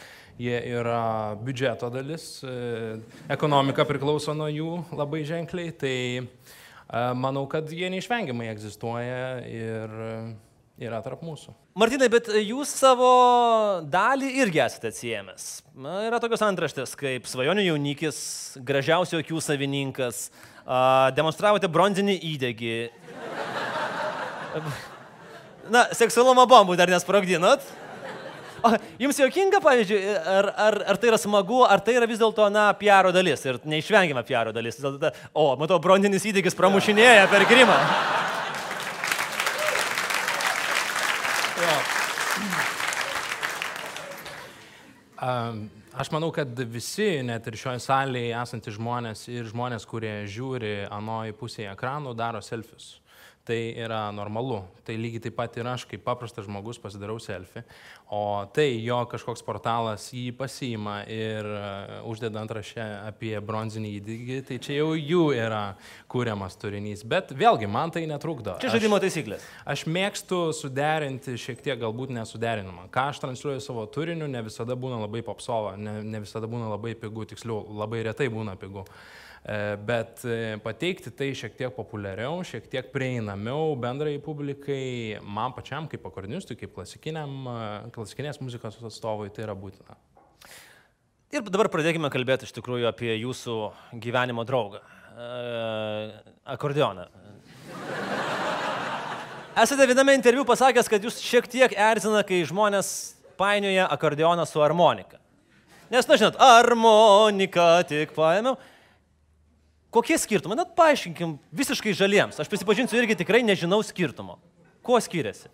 jie 0.41 0.57
yra 0.73 1.37
biudžeto 1.41 1.91
dalis, 1.93 2.41
e, 2.45 2.99
ekonomika 3.33 3.87
priklauso 3.89 4.35
nuo 4.37 4.49
jų 4.51 4.73
labai 4.97 5.23
ženkliai, 5.29 5.73
tai 5.77 5.97
e, 6.21 6.25
manau, 7.15 7.47
kad 7.51 7.71
jie 7.73 7.91
neišvengiamai 7.93 8.51
egzistuoja 8.53 9.25
ir 9.47 9.97
e, 10.07 10.13
yra 10.81 11.01
tarp 11.05 11.21
mūsų. 11.25 11.53
Martinai, 11.79 12.09
bet 12.13 12.31
jūs 12.41 12.73
savo 12.81 13.11
dalį 13.93 14.31
irgi 14.41 14.63
esate 14.65 14.91
atsiemęs. 14.91 15.49
Na, 15.77 16.01
yra 16.07 16.21
tokios 16.23 16.43
antraštės 16.47 16.97
kaip 16.99 17.29
svajonių 17.29 17.67
jaunikis, 17.67 18.21
gražiausio 18.65 19.21
akių 19.21 19.43
savininkas, 19.45 20.29
a, 20.65 21.11
demonstravote 21.17 21.69
bronzinį 21.69 22.17
įdegį. 22.33 22.79
Na, 25.71 25.85
seksualumo 25.95 26.49
bombų 26.51 26.79
dar 26.81 26.91
nesprogdinot. 26.91 27.69
O, 28.61 28.75
jums 29.01 29.17
jokinga, 29.21 29.61
pavyzdžiui, 29.65 30.01
ar, 30.29 30.51
ar, 30.67 30.75
ar 30.93 30.99
tai 31.01 31.13
yra 31.13 31.21
smagu, 31.21 31.63
ar 31.65 31.81
tai 31.85 31.95
yra 31.97 32.09
vis 32.09 32.21
dėlto, 32.21 32.49
na, 32.53 32.67
piaro 32.77 33.13
dalis 33.15 33.45
ir 33.47 33.61
neišvengiama 33.69 34.25
piaro 34.27 34.53
dalis. 34.57 34.81
O, 35.33 35.47
matau, 35.61 35.81
bronzinis 35.81 36.29
įdegis 36.33 36.57
pramušinėja 36.59 37.29
per 37.33 37.49
grimą. 37.49 37.79
Aš 45.21 46.09
manau, 46.15 46.31
kad 46.33 46.57
visi, 46.71 47.21
net 47.27 47.45
ir 47.51 47.59
šioje 47.61 47.83
salėje 47.85 48.33
esantys 48.41 48.77
žmonės 48.79 49.27
ir 49.29 49.49
žmonės, 49.51 49.85
kurie 49.89 50.15
žiūri 50.31 50.87
anoji 50.89 51.37
pusėje 51.37 51.69
ekranų, 51.75 52.15
daro 52.17 52.41
selfius. 52.45 52.95
Tai 53.51 53.75
yra 53.75 54.13
normalu. 54.15 54.61
Tai 54.87 54.95
lygiai 54.95 55.25
taip 55.25 55.35
pat 55.35 55.57
ir 55.59 55.67
aš, 55.67 55.83
kaip 55.91 56.05
paprastas 56.07 56.45
žmogus, 56.47 56.79
pasidarau 56.79 57.17
selfie. 57.19 57.65
O 58.15 58.45
tai 58.55 58.77
jo 58.79 58.99
kažkoks 59.11 59.43
portalas 59.43 60.05
jį 60.15 60.29
pasiima 60.39 61.01
ir 61.11 61.49
uh, 61.51 61.97
uždeda 62.07 62.39
antrašę 62.45 62.85
apie 63.09 63.33
bronzinį 63.43 63.91
įdygį, 63.97 64.37
tai 64.47 64.59
čia 64.63 64.77
jau 64.77 64.93
jų 64.95 65.25
yra 65.35 65.65
kūriamas 66.15 66.55
turinys. 66.63 67.03
Bet 67.03 67.33
vėlgi, 67.35 67.67
man 67.67 67.91
tai 67.91 68.05
netrukdo. 68.11 68.55
Čia 68.63 68.71
žaidimo 68.77 69.01
taisyklės. 69.03 69.43
Aš 69.67 69.83
mėgstu 69.91 70.39
suderinti 70.55 71.35
šiek 71.35 71.65
tiek 71.65 71.81
galbūt 71.83 72.15
nesuderinamą. 72.15 72.87
Ką 72.95 73.09
aš 73.11 73.25
transliuoju 73.25 73.65
savo 73.67 73.89
turiniu, 73.91 74.31
ne 74.31 74.45
visada 74.47 74.79
būna 74.79 75.03
labai 75.09 75.25
popsova, 75.27 75.75
ne, 75.75 76.05
ne 76.07 76.23
visada 76.23 76.47
būna 76.47 76.71
labai 76.71 76.95
pigu, 77.03 77.27
tiksliau, 77.35 77.65
labai 77.83 78.05
retai 78.07 78.31
būna 78.31 78.55
pigu. 78.63 78.87
E, 79.41 79.77
Bet 79.77 80.21
e, 80.29 80.59
pateikti 80.61 81.11
tai 81.17 81.31
šiek 81.37 81.55
tiek 81.57 81.73
populiariau, 81.73 82.43
šiek 82.45 82.67
tiek 82.69 82.91
prieinamiau 82.93 83.73
bendrai 83.81 84.19
publikai, 84.21 85.17
man 85.25 85.55
pačiam 85.57 85.89
kaip 85.89 86.05
akordinistui, 86.05 86.59
kaip 86.61 86.77
e, 86.77 86.85
klasikinės 87.95 88.41
muzikos 88.45 88.77
atstovui, 88.85 89.31
tai 89.33 89.47
yra 89.47 89.57
būtina. 89.57 89.97
Ir 91.33 91.47
dabar 91.47 91.71
pradėkime 91.73 92.11
kalbėti 92.13 92.45
iš 92.45 92.53
tikrųjų 92.59 92.91
apie 92.91 93.15
jūsų 93.15 93.57
gyvenimo 94.03 94.45
draugą. 94.45 94.83
Akordeoną. 96.49 97.05
Esate 99.61 99.87
viename 99.87 100.17
interviu 100.17 100.43
pasakęs, 100.49 100.89
kad 100.91 101.05
jūs 101.05 101.21
šiek 101.23 101.47
tiek 101.51 101.77
erzina, 101.79 102.25
kai 102.27 102.41
žmonės 102.49 102.91
painioja 103.39 103.87
akordeoną 103.95 104.47
su 104.49 104.63
harmonika. 104.63 105.21
Nes, 105.91 106.07
na 106.09 106.19
žinot, 106.19 106.39
harmonika 106.41 107.69
tik 107.87 108.13
paėmiau. 108.17 108.59
Kokie 109.91 110.19
skirtumai? 110.23 110.55
Net 110.61 110.75
paaiškinkim 110.79 111.35
visiškai 111.57 111.95
žaliems. 111.99 112.39
Aš 112.39 112.51
prisipažinsiu 112.51 113.01
irgi 113.01 113.17
tikrai 113.19 113.43
nežinau 113.43 113.81
skirtumo. 113.83 114.39
Kuo 114.87 115.01
skiriasi? 115.03 115.51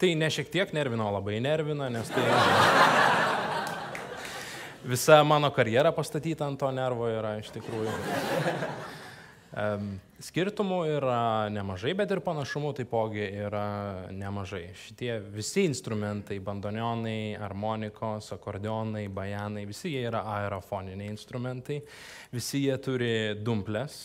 Tai 0.00 0.12
ne 0.16 0.30
šiek 0.32 0.48
tiek 0.52 0.72
nervino, 0.72 1.10
labai 1.12 1.40
nervina, 1.42 1.90
nes 1.92 2.08
tai 2.08 2.24
visa 4.88 5.20
mano 5.26 5.50
karjera 5.52 5.92
pastatyta 5.92 6.46
ant 6.46 6.60
to 6.60 6.70
nervo 6.72 7.10
yra 7.10 7.36
iš 7.42 7.50
tikrųjų. 7.56 7.92
Em, 9.58 9.96
Skirtumų 10.18 10.80
yra 10.96 11.46
nemažai, 11.54 11.92
bet 11.94 12.10
ir 12.10 12.18
panašumų 12.26 12.72
taipogi 12.80 13.22
yra 13.44 14.08
nemažai. 14.10 14.64
Šitie 14.74 15.12
visi 15.30 15.62
instrumentai, 15.68 16.40
bandonionai, 16.42 17.36
harmonikos, 17.38 18.32
akordeonai, 18.34 19.04
bajanai, 19.14 19.62
visi 19.70 19.92
jie 19.92 20.02
yra 20.08 20.24
aerofoniniai 20.32 21.12
instrumentai, 21.12 21.76
visi 22.34 22.64
jie 22.64 22.74
turi 22.82 23.12
dumplės. 23.46 24.00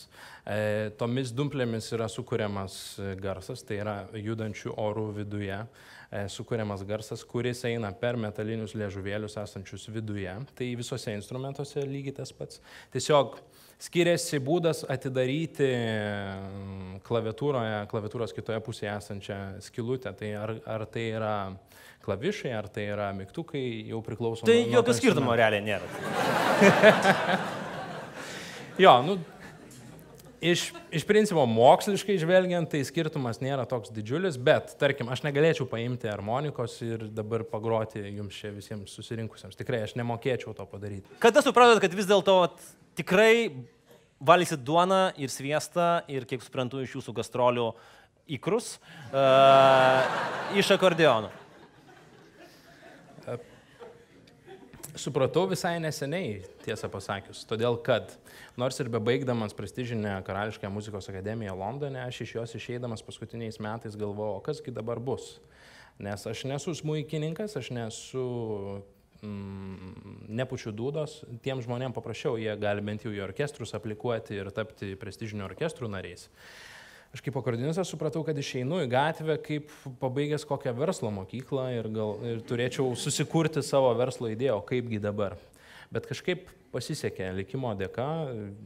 E, 0.46 0.92
tomis 1.02 1.34
dumplėmis 1.34 1.90
yra 1.98 2.06
sukūriamas 2.12 2.78
garsas, 3.18 3.66
tai 3.66 3.82
yra 3.82 3.98
judančių 4.14 4.76
orų 4.86 5.08
viduje 5.18 5.58
e, 5.58 6.28
sukūriamas 6.30 6.86
garsas, 6.86 7.26
kuris 7.26 7.66
eina 7.72 7.90
per 7.98 8.22
metalinius 8.22 8.78
liežuvėlius 8.78 9.40
esančius 9.48 9.90
viduje. 9.90 10.38
Tai 10.54 10.70
visose 10.78 11.18
instrumentuose 11.18 11.88
lygiai 11.90 12.20
tas 12.22 12.38
pats. 12.38 12.62
Tiesiog 12.94 13.40
skiriasi 13.84 14.40
būdas 14.44 14.84
atidaryti 14.88 15.68
mm, 15.68 17.02
klaviatūroje, 17.04 17.82
klaviatūros 17.92 18.32
kitoje 18.36 18.62
pusėje 18.64 18.94
esančią 18.96 19.40
skilutę. 19.66 20.14
Tai 20.20 20.30
ar, 20.40 20.56
ar 20.78 20.86
tai 20.88 21.10
yra 21.18 21.34
klavišai, 22.06 22.54
ar 22.56 22.70
tai 22.72 22.88
yra 22.94 23.10
mygtukai, 23.16 23.66
jau 23.92 24.00
priklauso 24.06 24.48
Tai 24.48 24.56
nuo- 24.62 24.70
nuo 24.72 24.80
jokio 24.80 24.88
to 24.92 24.98
skirtumo 25.02 25.36
realiai 25.40 25.64
nėra. 25.68 25.86
Jo, 28.82 29.04
nu, 29.06 29.20
iš, 30.42 30.72
iš 30.90 31.04
principo 31.06 31.44
moksliškai 31.46 32.16
žvelgiant, 32.18 32.72
tai 32.72 32.80
skirtumas 32.88 33.38
nėra 33.38 33.68
toks 33.70 33.92
didžiulis, 33.94 34.40
bet, 34.42 34.74
tarkim, 34.82 35.12
aš 35.14 35.22
negalėčiau 35.28 35.68
paimti 35.70 36.10
harmonikos 36.10 36.80
ir 36.82 37.06
dabar 37.14 37.46
pagroti 37.46 38.02
jums 38.16 38.40
čia 38.42 38.50
visiems 38.56 38.96
susirinkusiems. 38.98 39.54
Tikrai 39.60 39.84
aš 39.86 39.94
nemokėčiau 40.00 40.56
to 40.58 40.66
padaryti. 40.72 41.06
Kada 41.22 41.46
supratot, 41.46 41.78
kad 41.86 41.94
vis 41.94 42.10
dėlto 42.10 42.40
tikrai 42.98 43.52
valysit 44.24 44.64
duoną 44.64 45.12
ir 45.20 45.32
sviestą 45.32 46.04
ir, 46.12 46.28
kiek 46.30 46.44
suprantu, 46.44 46.82
iš 46.84 46.98
jūsų 46.98 47.16
gastrolių 47.20 47.70
įkrus 48.38 48.78
uh, 49.12 50.04
iš 50.58 50.74
akordeonų? 50.78 51.32
Supratau 54.94 55.48
visai 55.50 55.80
neseniai, 55.82 56.44
tiesą 56.62 56.86
pasakius, 56.94 57.40
todėl 57.50 57.80
kad 57.82 58.12
nors 58.62 58.78
ir 58.78 58.92
bebaigdamas 58.94 59.56
prestižinę 59.58 60.20
Karališkąją 60.28 60.70
muzikos 60.70 61.10
akademiją 61.10 61.56
Londone, 61.58 62.04
aš 62.04 62.20
iš 62.28 62.34
jos 62.36 62.54
išeidamas 62.60 63.02
paskutiniais 63.02 63.58
metais 63.58 63.98
galvojau, 63.98 64.38
o 64.38 64.44
kasgi 64.46 64.76
dabar 64.76 65.02
bus. 65.02 65.40
Nes 65.98 66.28
aš 66.30 66.46
nesu 66.46 66.76
smuikininkas, 66.78 67.58
aš 67.58 67.72
nesu 67.74 68.28
mm, 69.24 70.28
nepučiu 70.38 70.74
dūdos, 70.76 71.22
tiem 71.46 71.64
žmonėm 71.64 71.96
paprašiau, 71.96 72.38
jie 72.42 72.54
gali 72.60 72.84
bent 72.86 73.08
jau 73.08 73.14
į 73.14 73.24
orkestrus 73.26 73.74
aplikuoti 73.78 74.38
ir 74.38 74.52
tapti 74.56 74.94
prestižinių 75.00 75.48
orkestrų 75.48 75.90
nariais. 75.92 76.30
Aš 77.14 77.22
kaip 77.22 77.36
akordinistas 77.38 77.92
supratau, 77.94 78.24
kad 78.26 78.38
išeinu 78.42 78.80
į 78.82 78.90
gatvę 78.90 79.38
kaip 79.46 79.70
pabaigęs 80.02 80.48
kokią 80.50 80.74
verslo 80.74 81.12
mokyklą 81.14 81.68
ir, 81.76 81.90
gal, 81.94 82.16
ir 82.26 82.40
turėčiau 82.50 82.96
susikurti 82.98 83.62
savo 83.62 83.92
verslo 84.00 84.32
idėją, 84.34 84.58
o 84.58 84.66
kaipgi 84.66 84.98
dabar. 85.02 85.38
Bet 85.94 86.08
kažkaip 86.10 86.48
pasisekė 86.74 87.28
likimo 87.38 87.70
dėka, 87.78 88.08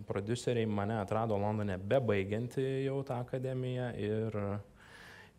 produceriai 0.07 0.67
mane 0.69 0.95
atrado 1.01 1.35
Londone 1.35 1.75
bebaigianti 1.75 2.63
jau 2.85 3.01
tą 3.07 3.19
akademiją 3.25 3.89
ir, 3.99 4.37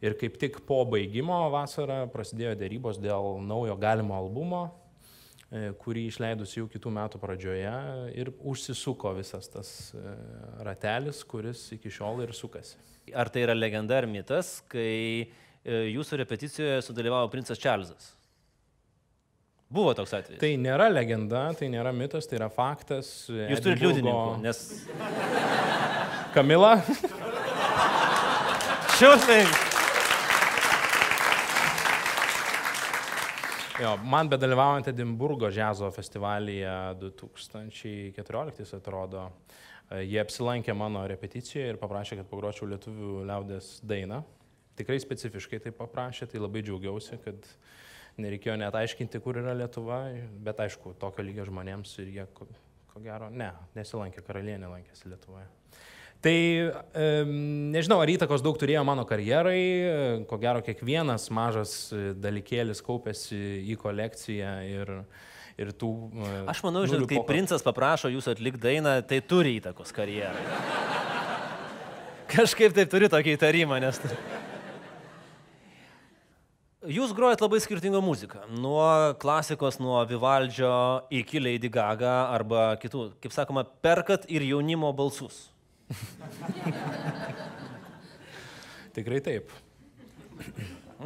ir 0.05 0.17
kaip 0.21 0.37
tik 0.43 0.61
po 0.69 0.83
baigimo 0.91 1.39
vasarą 1.55 2.03
prasidėjo 2.13 2.59
dėrybos 2.61 3.01
dėl 3.01 3.39
naujo 3.41 3.79
galimo 3.81 4.19
albumo, 4.19 4.67
kurį 5.81 6.05
išleidus 6.11 6.53
jau 6.57 6.67
kitų 6.69 6.91
metų 6.93 7.21
pradžioje 7.23 7.73
ir 8.21 8.31
užsisuko 8.37 9.15
visas 9.17 9.49
tas 9.49 9.71
e, 9.97 10.03
ratelis, 10.67 11.23
kuris 11.25 11.63
iki 11.79 11.93
šiol 11.93 12.21
ir 12.27 12.35
sukasi. 12.37 12.77
Ar 13.17 13.31
tai 13.33 13.47
yra 13.47 13.55
legenda 13.57 13.97
ar 13.97 14.09
mitas, 14.11 14.59
kai 14.69 15.25
e, 15.25 15.79
jūsų 15.95 16.21
repeticijoje 16.21 16.83
sudalyvavo 16.85 17.31
princas 17.33 17.61
Čarlzas? 17.63 18.13
Buvo 19.73 19.93
toks 19.97 20.13
atvejis. 20.17 20.41
Tai 20.41 20.53
nėra 20.61 20.89
legenda, 20.93 21.47
tai 21.57 21.69
nėra 21.73 21.93
mitas, 21.97 22.29
tai 22.29 22.39
yra 22.41 22.49
faktas. 22.53 23.11
Jūs 23.29 23.65
turite 23.65 23.85
liudininkų, 23.85 24.39
nes... 24.45 24.63
Kamila, 26.33 26.77
Šiausai. 28.99 29.68
Jo, 33.83 33.93
man 34.05 34.29
bedalyvaujant 34.31 34.89
Edinburgo 34.91 35.51
džiazo 35.51 35.91
festivalyje 35.95 36.73
2014 37.01 38.77
atrodo, 38.79 39.29
e, 39.91 40.03
jie 40.05 40.21
apsilankė 40.23 40.75
mano 40.77 41.05
repeticijoje 41.11 41.75
ir 41.75 41.81
paprašė, 41.81 42.21
kad 42.21 42.31
pagročiau 42.31 42.69
lietuvių 42.73 43.25
liaudės 43.29 43.79
dainą. 43.87 44.23
Tikrai 44.79 44.99
specifiškai 45.03 45.63
tai 45.65 45.75
paprašė, 45.75 46.31
tai 46.31 46.43
labai 46.43 46.63
džiaugiausi, 46.67 47.19
kad 47.25 47.47
nereikėjo 48.23 48.59
net 48.63 48.75
aiškinti, 48.79 49.23
kur 49.23 49.39
yra 49.41 49.55
Lietuva, 49.59 50.05
bet 50.47 50.63
aišku, 50.67 50.95
tokio 51.03 51.27
lygio 51.27 51.47
žmonėms 51.49 51.99
ir 52.03 52.13
jie, 52.15 52.27
ko, 52.35 52.47
ko 52.93 53.03
gero, 53.03 53.31
ne, 53.31 53.51
nesilankė, 53.79 54.23
karalienė 54.27 54.71
lankėsi 54.71 55.11
Lietuvoje. 55.11 55.47
Tai 56.19 56.35
nežinau, 57.71 58.01
ar 58.03 58.11
įtakos 58.11 58.43
daug 58.43 58.57
turėjo 58.59 58.81
mano 58.87 59.05
karjerai, 59.07 60.25
ko 60.27 60.39
gero 60.43 60.63
kiekvienas 60.67 61.29
mažas 61.31 61.75
dalykėlis 62.19 62.83
kaupėsi 62.83 63.39
į 63.71 63.77
kolekciją 63.79 64.55
ir, 64.67 64.91
ir 65.63 65.71
tų... 65.79 65.91
e, 66.19 66.33
Aš 66.51 66.65
manau, 66.67 66.83
žinot, 66.91 67.07
kai 67.07 67.21
poko- 67.21 67.29
princas 67.31 67.63
paprašo 67.63 68.11
jūsų 68.11 68.33
atlikti 68.35 68.65
dainą, 68.65 68.97
tai 69.07 69.21
turi 69.23 69.61
įtakos 69.61 69.95
karjerai. 69.95 70.43
Kažkaip 72.35 72.75
taip 72.75 72.91
turi 72.91 73.07
tokį 73.13 73.37
įtarimą, 73.39 73.79
nes... 73.87 74.01
Jūs 76.89 77.11
grojat 77.15 77.41
labai 77.43 77.59
skirtingą 77.61 77.99
muziką. 78.03 78.45
Nuo 78.59 79.15
klasikos, 79.23 79.79
nuo 79.83 79.99
Vivaldžio 80.09 80.75
iki 81.15 81.41
Lady 81.43 81.71
Gaga 81.75 82.29
arba 82.35 82.73
kitų, 82.81 83.13
kaip 83.23 83.35
sakoma, 83.35 83.65
perkat 83.85 84.27
ir 84.31 84.47
jaunimo 84.47 84.91
balsus. 84.97 85.49
Tikrai 88.97 89.21
taip. 89.25 89.53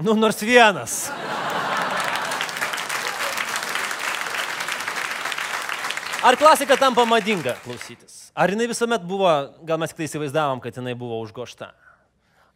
Nu, 0.03 0.15
nors 0.17 0.41
vienas. 0.43 1.11
Ar 6.23 6.37
klasika 6.39 6.77
tampa 6.79 7.03
madinga 7.05 7.57
klausytis? 7.65 8.31
Ar 8.39 8.53
jinai 8.55 8.69
visuomet 8.71 9.03
buvo, 9.05 9.29
gal 9.67 9.81
mes 9.83 9.91
tik 9.91 9.99
tai 9.99 10.07
įsivaizdavom, 10.07 10.61
kad 10.63 10.77
jinai 10.79 10.95
buvo 10.99 11.19
užgošta? 11.25 11.73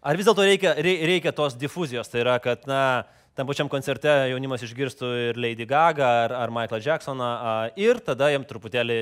Ar 0.07 0.19
vis 0.19 0.29
dėlto 0.29 0.45
reikia, 0.47 0.77
rei- 0.79 1.03
reikia 1.11 1.33
tos 1.35 1.57
difuzijos, 1.59 2.07
tai 2.13 2.21
yra, 2.23 2.37
kad, 2.39 2.63
na, 2.71 3.03
tam 3.35 3.49
pačiam 3.51 3.67
koncerte 3.69 4.13
jaunimas 4.31 4.63
išgirstų 4.63 5.11
ir 5.25 5.41
Lady 5.43 5.67
Gaga, 5.67 6.07
ar, 6.29 6.37
ar 6.45 6.55
Michael 6.55 6.85
Jacksoną, 6.85 7.31
ir 7.75 7.99
tada 8.07 8.31
jam 8.31 8.47
truputėlį 8.47 9.01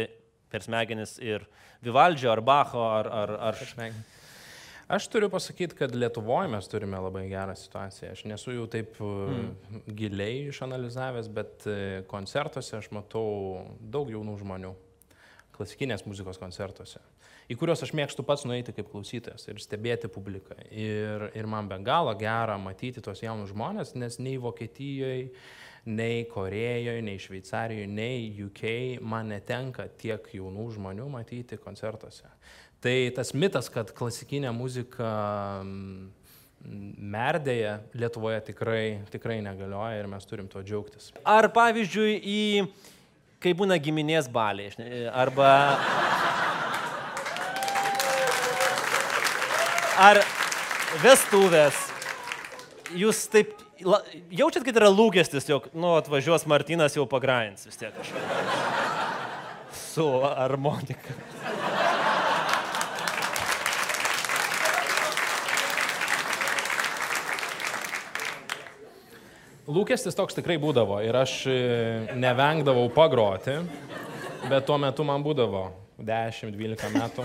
per 0.55 0.63
smegenis 0.63 1.19
ir 1.19 1.49
Vivaldžio, 1.85 2.31
ar 2.33 2.45
Bacho, 2.47 2.87
ar... 2.87 3.11
ar, 3.11 3.39
ar... 3.51 3.65
Aš 4.95 5.07
turiu 5.09 5.31
pasakyti, 5.33 5.75
kad 5.79 5.95
Lietuvoje 5.97 6.51
mes 6.53 6.67
turime 6.69 6.99
labai 7.01 7.25
gerą 7.31 7.55
situaciją. 7.57 8.11
Aš 8.13 8.25
nesu 8.29 8.53
jau 8.53 8.67
taip 8.69 8.99
mm. 9.01 9.79
giliai 9.97 10.43
išanalizavęs, 10.51 11.31
bet 11.33 11.65
e, 11.65 11.77
koncertuose 12.11 12.77
aš 12.77 12.91
matau 12.93 13.65
daug 13.81 14.13
jaunų 14.13 14.37
žmonių. 14.43 14.75
Klasikinės 15.57 16.05
muzikos 16.05 16.37
koncertuose. 16.43 17.01
Į 17.49 17.57
kuriuos 17.61 17.81
aš 17.85 17.95
mėgstu 17.97 18.25
pats 18.29 18.45
nueiti 18.49 18.75
kaip 18.77 18.91
klausytojas 18.93 19.49
ir 19.49 19.61
stebėti 19.63 20.11
publiką. 20.13 20.59
Ir, 20.69 21.31
ir 21.37 21.49
man 21.49 21.69
be 21.71 21.81
galo 21.85 22.13
gera 22.21 22.59
matyti 22.61 23.01
tos 23.05 23.25
jaunus 23.25 23.55
žmonės, 23.55 23.95
nes 23.97 24.21
nei 24.21 24.37
Vokietijoje, 24.41 25.31
nei 25.85 26.25
Korejoje, 26.25 27.03
nei 27.05 27.19
Šveicarijoje, 27.21 27.87
nei 27.87 28.31
UK 28.45 28.63
man 29.05 29.29
netenka 29.33 29.87
tiek 30.01 30.27
jaunų 30.33 30.71
žmonių 30.79 31.09
matyti 31.13 31.59
koncertuose. 31.61 32.29
Tai 32.85 32.95
tas 33.17 33.33
mitas, 33.37 33.71
kad 33.73 33.93
klasikinė 33.97 34.53
muzika 34.53 35.11
merdėja 36.65 37.79
Lietuvoje 37.97 38.41
tikrai, 38.49 38.85
tikrai 39.13 39.39
negalioja 39.45 40.01
ir 40.01 40.09
mes 40.09 40.29
turim 40.29 40.49
tuo 40.49 40.63
džiaugtis. 40.65 41.11
Ar 41.25 41.49
pavyzdžiui, 41.53 42.17
į, 42.21 42.41
kai 43.45 43.53
būna 43.57 43.79
giminės 43.81 44.29
ne- 44.81 45.09
arba... 45.13 45.51
Ar 49.95 50.19
vestuvės, 51.05 51.77
jūs 52.99 53.29
taip 53.31 53.64
jaučiat, 54.31 54.65
kad 54.65 54.77
yra 54.81 54.91
lūkestis, 54.93 55.49
jog, 55.49 55.69
nu, 55.77 55.95
atvažiuos 55.99 56.47
Martinas 56.51 56.97
jau 56.97 57.07
pagrains 57.11 57.67
vis 57.69 57.81
tiek 57.81 57.95
kažką. 57.95 58.23
Su 59.75 60.09
harmonika. 60.25 61.15
Lūkestis 69.65 70.13
toks 70.13 70.37
tikrai 70.37 70.59
būdavo 70.61 70.99
ir 71.01 71.17
aš 71.17 71.39
e, 71.49 71.55
nevengdavau 72.21 72.85
pagroti, 72.93 73.57
bet 74.51 74.67
tuo 74.69 74.77
metu 74.81 75.07
man 75.09 75.25
būdavo 75.25 75.71
10-12 76.05 76.93
metų. 76.99 77.25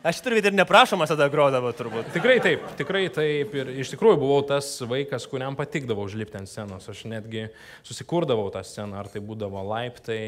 Aš 0.00 0.22
turbūt 0.24 0.46
ir 0.48 0.54
neprašomas 0.56 1.10
tada 1.12 1.26
grodavo 1.28 1.68
turbūt. 1.76 2.06
Tikrai 2.14 2.38
taip, 2.40 2.62
tikrai 2.78 3.02
taip. 3.12 3.52
Ir 3.52 3.68
iš 3.82 3.90
tikrųjų 3.92 4.16
buvau 4.22 4.38
tas 4.48 4.70
vaikas, 4.88 5.26
kuriam 5.28 5.58
patikdavo 5.58 6.06
užlipti 6.08 6.38
ant 6.40 6.48
scenos. 6.48 6.86
Aš 6.88 7.02
netgi 7.10 7.50
susikurdavau 7.84 8.46
tą 8.54 8.62
sceną, 8.64 8.96
ar 8.96 9.10
tai 9.12 9.20
būdavo 9.20 9.60
laiptai 9.68 10.22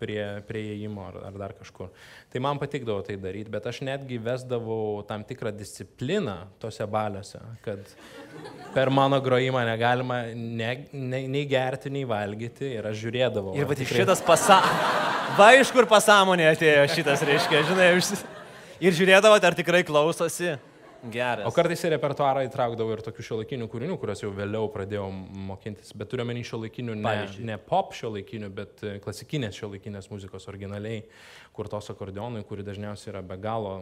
prie, 0.00 0.20
prie 0.48 0.62
įėjimo 0.72 1.04
ar, 1.08 1.16
ar 1.30 1.38
dar 1.40 1.54
kažkur. 1.58 1.88
Tai 2.32 2.42
man 2.44 2.60
patikdavo 2.60 3.02
tai 3.06 3.16
daryti, 3.20 3.50
bet 3.52 3.66
aš 3.70 3.80
netgi 3.86 4.18
vesdavau 4.22 5.02
tam 5.08 5.24
tikrą 5.26 5.52
discipliną 5.56 6.36
tose 6.62 6.86
baliuose, 6.90 7.40
kad 7.64 7.82
per 8.74 8.90
mano 8.92 9.20
grojimą 9.24 9.64
negalima 9.68 10.20
ne, 10.34 10.70
ne, 10.92 11.22
nei 11.32 11.44
gerti, 11.50 11.92
nei 11.92 12.04
valgyti 12.08 12.74
ir 12.78 12.90
aš 12.92 13.02
žiūrėdavau. 13.04 13.56
Ir 13.56 13.68
va, 13.68 13.76
tikrai- 13.78 14.04
šitas 14.04 14.22
pasąmonė. 14.26 14.94
Va 15.36 15.50
iš 15.58 15.72
kur 15.74 15.88
pasąmonė 15.90 16.50
atėjo 16.54 16.86
šitas, 16.94 17.24
reiškia, 17.26 17.64
žinai. 17.72 17.90
Ir 18.80 18.92
žiūrėdavo, 18.92 19.36
ar 19.40 19.56
tikrai 19.56 19.82
klausosi. 19.88 20.56
Geras. 21.12 21.46
O 21.48 21.52
kartais 21.54 21.84
į 21.86 21.92
repertuarą 21.94 22.44
įtraukdavau 22.46 22.96
ir 22.96 23.02
tokių 23.06 23.26
šiuolaikinių 23.28 23.68
kūrinių, 23.72 23.98
kuriuos 24.00 24.24
jau 24.24 24.32
vėliau 24.34 24.70
pradėjau 24.72 25.06
mokintis. 25.50 25.92
Bet 25.98 26.10
turiu 26.12 26.26
menį 26.28 26.46
šiuolaikinių, 26.50 26.96
ne, 26.98 27.06
Pavyzdžiui? 27.06 27.46
ne 27.50 27.58
pop 27.68 27.94
šiuolaikinių, 27.96 28.50
bet 28.56 28.82
e, 28.86 28.96
klasikinės 29.04 29.60
šiuolaikinės 29.60 30.10
muzikos 30.12 30.48
originaliai, 30.52 31.04
kur 31.56 31.70
tos 31.72 31.92
akordionai, 31.94 32.44
kuri 32.48 32.66
dažniausiai 32.66 33.14
yra 33.14 33.24
be 33.26 33.38
galo, 33.42 33.76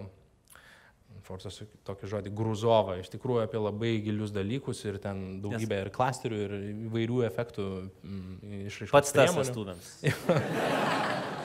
forsas 1.24 1.60
tokį 1.86 2.10
žodį, 2.10 2.32
gruzova, 2.36 2.98
iš 3.00 3.08
tikrųjų 3.14 3.44
apie 3.46 3.60
labai 3.60 3.94
gilius 4.04 4.32
dalykus 4.34 4.82
ir 4.84 4.98
ten 5.02 5.40
daugybė 5.44 5.84
ir 5.86 5.92
klasterių, 5.94 6.40
ir 6.46 6.56
įvairių 6.88 7.22
efektų 7.30 7.68
mm, 7.70 8.34
išraiškos. 8.68 8.94
Pats 8.94 9.14
tas 9.16 9.36
vestuvėms. 9.38 9.94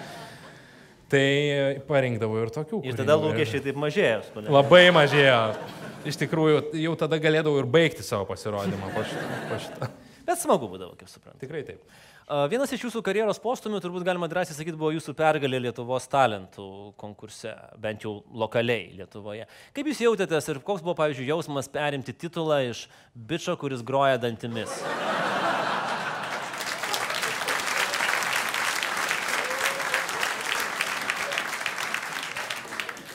Tai 1.10 1.82
parinkdavau 1.88 2.44
ir 2.44 2.52
tokių. 2.54 2.84
Ir 2.86 3.00
tada 3.00 3.16
lūkesčiai 3.18 3.64
taip 3.66 3.80
mažėjo. 3.82 4.20
supranti? 4.28 4.54
Labai 4.54 4.84
mažėjo. 4.94 5.40
Iš 6.10 6.20
tikrųjų, 6.22 6.60
jau 6.80 6.94
tada 7.00 7.18
galėdavau 7.20 7.60
ir 7.64 7.68
baigti 7.68 8.06
savo 8.06 8.28
pasirodymą 8.30 8.94
po 8.94 9.02
šito. 9.08 9.42
Po 9.50 9.58
šito. 9.64 9.90
Bet 10.30 10.38
smagu 10.38 10.70
būdavo, 10.70 10.94
kaip 11.00 11.10
suprantu. 11.10 11.42
Tikrai 11.42 11.64
taip. 11.66 11.82
Vienas 12.52 12.70
iš 12.70 12.84
jūsų 12.86 13.02
karjeros 13.02 13.40
postumių, 13.42 13.80
turbūt 13.82 14.04
galima 14.06 14.28
drąsiai 14.30 14.54
sakyti, 14.54 14.78
buvo 14.78 14.92
jūsų 14.94 15.16
pergalė 15.18 15.64
Lietuvos 15.64 16.06
talentų 16.12 16.66
konkurse, 17.02 17.56
bent 17.82 18.06
jau 18.06 18.20
lokaliai 18.30 18.92
Lietuvoje. 19.00 19.48
Kaip 19.74 19.90
jūs 19.90 20.04
jautėtės 20.06 20.52
ir 20.54 20.62
koks 20.62 20.86
buvo, 20.86 20.94
pavyzdžiui, 21.00 21.26
jausmas 21.32 21.72
perimti 21.74 22.14
titulą 22.14 22.62
iš 22.70 22.84
bičio, 23.18 23.58
kuris 23.58 23.82
groja 23.82 24.22
dantimis? 24.22 24.78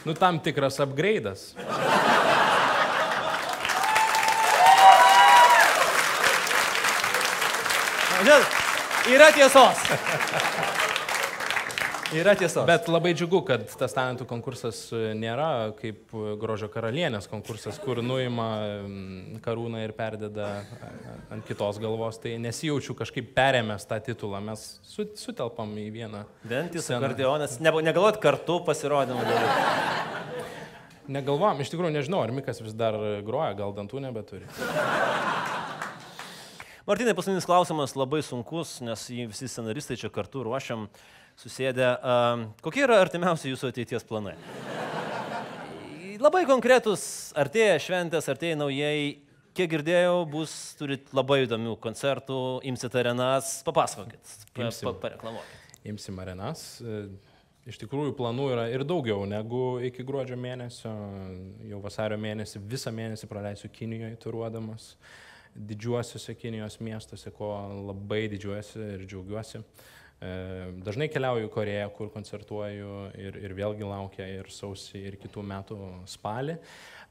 Nu, 0.05 0.13
tam 0.15 0.39
tikras 0.39 0.79
upgrade'as. 0.85 1.55
Žinot, 8.25 8.45
yra 9.09 9.31
tiesos. 9.33 9.81
Yra 12.15 12.35
tiesos. 12.39 12.62
Bet 12.69 12.87
labai 12.91 13.12
džiugu, 13.17 13.41
kad 13.47 13.65
tas 13.79 13.95
talentų 13.97 14.27
konkursas 14.31 14.79
e, 14.95 15.12
nėra 15.19 15.73
kaip 15.79 16.15
e, 16.15 16.35
grožio 16.41 16.69
karalienės 16.73 17.27
konkursas, 17.31 17.79
kur 17.83 18.01
nuima 18.05 18.49
mm, 18.85 19.41
karūną 19.45 19.83
ir 19.85 19.95
perdeda 19.97 20.49
a, 20.62 20.91
ant 21.35 21.47
kitos 21.49 21.81
galvos. 21.83 22.21
Tai 22.23 22.37
nesijaučiu 22.45 22.97
kažkaip 22.99 23.33
perėmęs 23.37 23.89
tą 23.91 23.99
titulą. 24.07 24.43
Mes 24.45 24.65
su, 24.87 25.09
sutelpam 25.19 25.75
į 25.81 25.89
vieną. 25.95 26.25
Dantis, 26.47 26.91
akordeonas. 26.95 27.59
Ne, 27.65 27.75
negalvot 27.89 28.21
kartu 28.23 28.61
pasirodymą 28.67 29.27
daryti. 29.27 30.03
Negalvom, 31.15 31.59
iš 31.61 31.69
tikrųjų 31.69 31.93
nežinau, 31.99 32.23
ar 32.25 32.33
Mikas 32.33 32.62
vis 32.65 32.73
dar 32.79 32.97
groja, 33.27 33.53
gal 33.59 33.75
dantų 33.77 34.01
nebeturi. 34.07 34.47
Martinai, 36.85 37.14
paskutinis 37.16 37.47
klausimas 37.49 37.95
labai 37.97 38.18
sunkus, 38.20 38.74
nes 38.85 39.07
jį 39.09 39.30
visi 39.30 39.47
scenaristai 39.49 39.97
čia 39.97 40.11
kartu 40.12 40.43
ruošiam, 40.45 40.82
susėdę. 41.41 41.87
Uh, 41.97 42.43
kokie 42.61 42.82
yra 42.85 42.99
artimiausi 43.01 43.49
jūsų 43.49 43.70
ateities 43.72 44.05
planai? 44.05 44.35
Labai 46.20 46.45
konkretus, 46.45 47.32
artėja 47.41 47.80
šventės, 47.80 48.28
artėja 48.28 48.61
naujai. 48.61 49.22
Kiek 49.57 49.70
girdėjau, 49.70 50.24
bus, 50.28 50.53
turit 50.76 51.09
labai 51.14 51.45
įdomių 51.47 51.76
koncertų, 51.80 52.39
imsit 52.68 52.97
arenas, 53.01 53.61
papasakokit, 53.64 54.37
pa, 54.53 54.68
pa, 54.68 54.97
pareklamuokit. 55.07 55.76
Imsim 55.89 56.18
arenas. 56.20 56.66
E, 56.82 57.05
Iš 57.64 57.78
tikrųjų, 57.80 58.12
planų 58.18 58.51
yra 58.53 58.64
ir 58.68 58.82
daugiau 58.85 59.22
negu 59.24 59.78
iki 59.89 60.05
gruodžio 60.05 60.37
mėnesio. 60.37 60.91
Jau 61.64 61.78
vasario 61.80 62.18
mėnesį, 62.20 62.61
visą 62.68 62.93
mėnesį 62.93 63.28
praleisiu 63.30 63.70
Kinijoje 63.72 64.18
turuodamas, 64.20 64.91
didžiuosiuose 65.55 66.35
Kinijos 66.35 66.79
miestuose, 66.83 67.31
ko 67.35 67.51
labai 67.89 68.27
didžiuojuosi 68.33 68.81
ir 68.97 69.05
džiaugiuosi. 69.07 69.61
E, 70.25 70.31
Dažnai 70.85 71.09
keliauju 71.13 71.49
į 71.49 71.53
Koreją, 71.55 71.87
kur 71.95 72.11
koncertuoju 72.15 72.95
ir, 73.21 73.39
ir 73.45 73.55
vėlgi 73.57 73.87
laukia 73.87 74.27
ir 74.41 74.51
sausį, 74.53 75.05
ir 75.11 75.19
kitų 75.23 75.45
metų 75.47 75.79
spalį. 76.11 76.59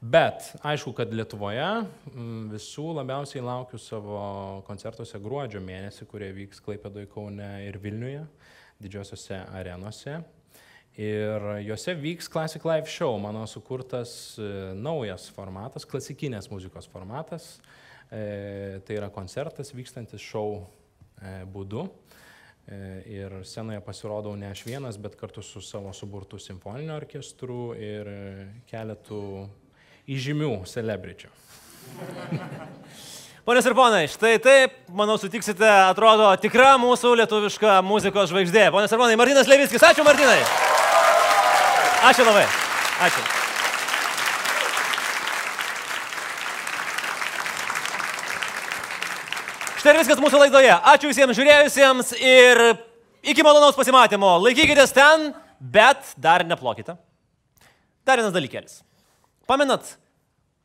Bet 0.04 0.50
aišku, 0.66 0.92
kad 0.98 1.12
Lietuvoje 1.16 1.64
mm, 2.12 2.50
visų 2.52 2.90
labiausiai 2.98 3.44
laukiu 3.44 3.80
savo 3.80 4.18
koncertuose 4.68 5.20
gruodžio 5.22 5.62
mėnesį, 5.64 6.08
kurie 6.10 6.28
vyks 6.36 6.60
Klaipėdoje, 6.64 7.08
Kaune 7.12 7.48
ir 7.64 7.78
Vilniuje, 7.80 8.26
didžiosiuose 8.84 9.40
arenose. 9.56 10.18
Ir 11.00 11.48
juose 11.64 11.96
vyks 11.98 12.28
Classic 12.30 12.62
Live 12.68 12.92
Show, 12.92 13.16
mano 13.18 13.48
sukurtas 13.50 14.36
e, 14.38 14.50
naujas 14.76 15.26
formatas, 15.34 15.88
klasikinės 15.88 16.46
muzikos 16.52 16.86
formatas. 16.92 17.56
E, 17.56 17.83
tai 18.14 18.98
yra 18.98 19.08
koncertas 19.10 19.72
vykstantis 19.74 20.22
šou 20.22 20.60
e, 20.60 21.40
būdu. 21.50 21.88
E, 22.64 22.76
ir 23.12 23.32
scenoje 23.44 23.82
pasirodau 23.84 24.32
ne 24.40 24.48
aš 24.48 24.62
vienas, 24.64 24.96
bet 24.96 25.18
kartu 25.20 25.42
su 25.44 25.60
savo 25.60 25.90
suburtu 25.92 26.38
simfoniniu 26.40 26.94
orkestru 26.96 27.74
ir 27.76 28.08
e, 28.08 28.46
keletų 28.70 29.20
įžymių 30.14 30.54
celebričių. 30.70 31.28
Ponios 33.44 33.68
ir 33.68 33.76
ponai, 33.76 34.06
štai 34.08 34.38
taip, 34.40 34.80
manau, 34.88 35.18
sutiksite, 35.20 35.68
atrodo 35.68 36.32
tikra 36.40 36.78
mūsų 36.80 37.12
lietuviška 37.20 37.76
muzikos 37.84 38.32
žvaigždė. 38.32 38.70
Ponios 38.72 38.96
ir 38.96 39.04
ponai, 39.04 39.20
Martinas 39.20 39.52
Levickis, 39.52 39.84
ačiū 39.84 40.08
Martinai. 40.08 40.40
Ačiū 42.08 42.24
labai. 42.24 42.48
Ačiū. 43.04 43.43
Štai 49.84 49.92
ir 49.92 49.98
viskas 50.00 50.16
mūsų 50.16 50.38
laidoje. 50.40 50.70
Ačiū 50.72 51.10
visiems 51.10 51.36
žiūrėjusiems 51.36 52.14
ir 52.16 52.60
iki 53.20 53.42
malonaus 53.44 53.76
pasimatymo. 53.76 54.30
Laikykitės 54.40 54.94
ten, 54.96 55.26
bet 55.60 56.14
dar 56.16 56.40
neplokite. 56.48 56.94
Dar 58.08 58.16
vienas 58.16 58.32
dalykėlis. 58.32 58.78
Pamenat, 59.44 59.90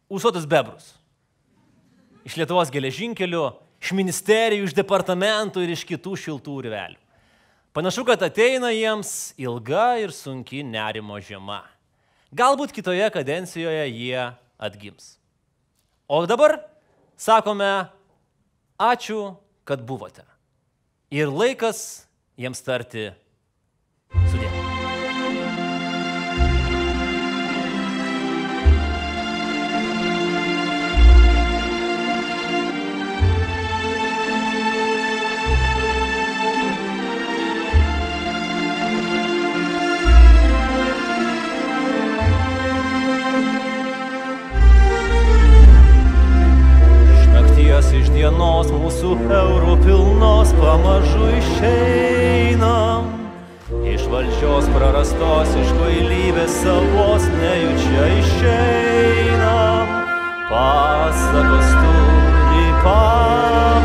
užsuotus 0.08 0.48
bebrus 0.48 0.94
iš 2.24 2.40
Lietuvos 2.40 2.72
geležinkelių, 2.72 3.44
iš 3.84 3.92
ministerijų, 4.00 4.70
iš 4.70 4.78
departamentų 4.80 5.68
ir 5.68 5.76
iš 5.76 5.84
kitų 5.92 6.16
šiltų 6.24 6.56
urvelių. 6.64 7.00
Panašu, 7.76 8.08
kad 8.08 8.24
ateina 8.24 8.72
jiems 8.72 9.34
ilga 9.36 9.98
ir 10.00 10.16
sunki 10.16 10.64
nerimo 10.64 11.20
žiema. 11.20 11.66
Galbūt 12.32 12.72
kitoje 12.72 13.12
kadencijoje 13.12 13.84
jie 13.92 14.30
atgims. 14.56 15.18
O 16.08 16.24
dabar 16.24 16.62
sakome 17.20 17.90
ačiū, 18.80 19.36
kad 19.68 19.84
buvote. 19.84 20.24
Ir 21.12 21.28
laikas 21.28 22.08
jiems 22.40 22.64
tarti 22.64 23.10
sudė. 24.32 24.59
Dienos 48.20 48.68
mūsų 48.74 49.14
eurų 49.32 49.76
pilnos 49.86 50.50
pamažu 50.60 51.30
išeinam. 51.38 53.08
Iš 53.88 54.10
valdžios 54.12 54.68
prarastos, 54.76 55.54
iš 55.62 55.72
kvailybės 55.78 56.58
savos 56.60 57.30
nejučia 57.38 58.10
išeinam. 58.18 59.96
Pasakos 60.52 61.72
turi 61.80 62.68
pabaigą 62.84 63.79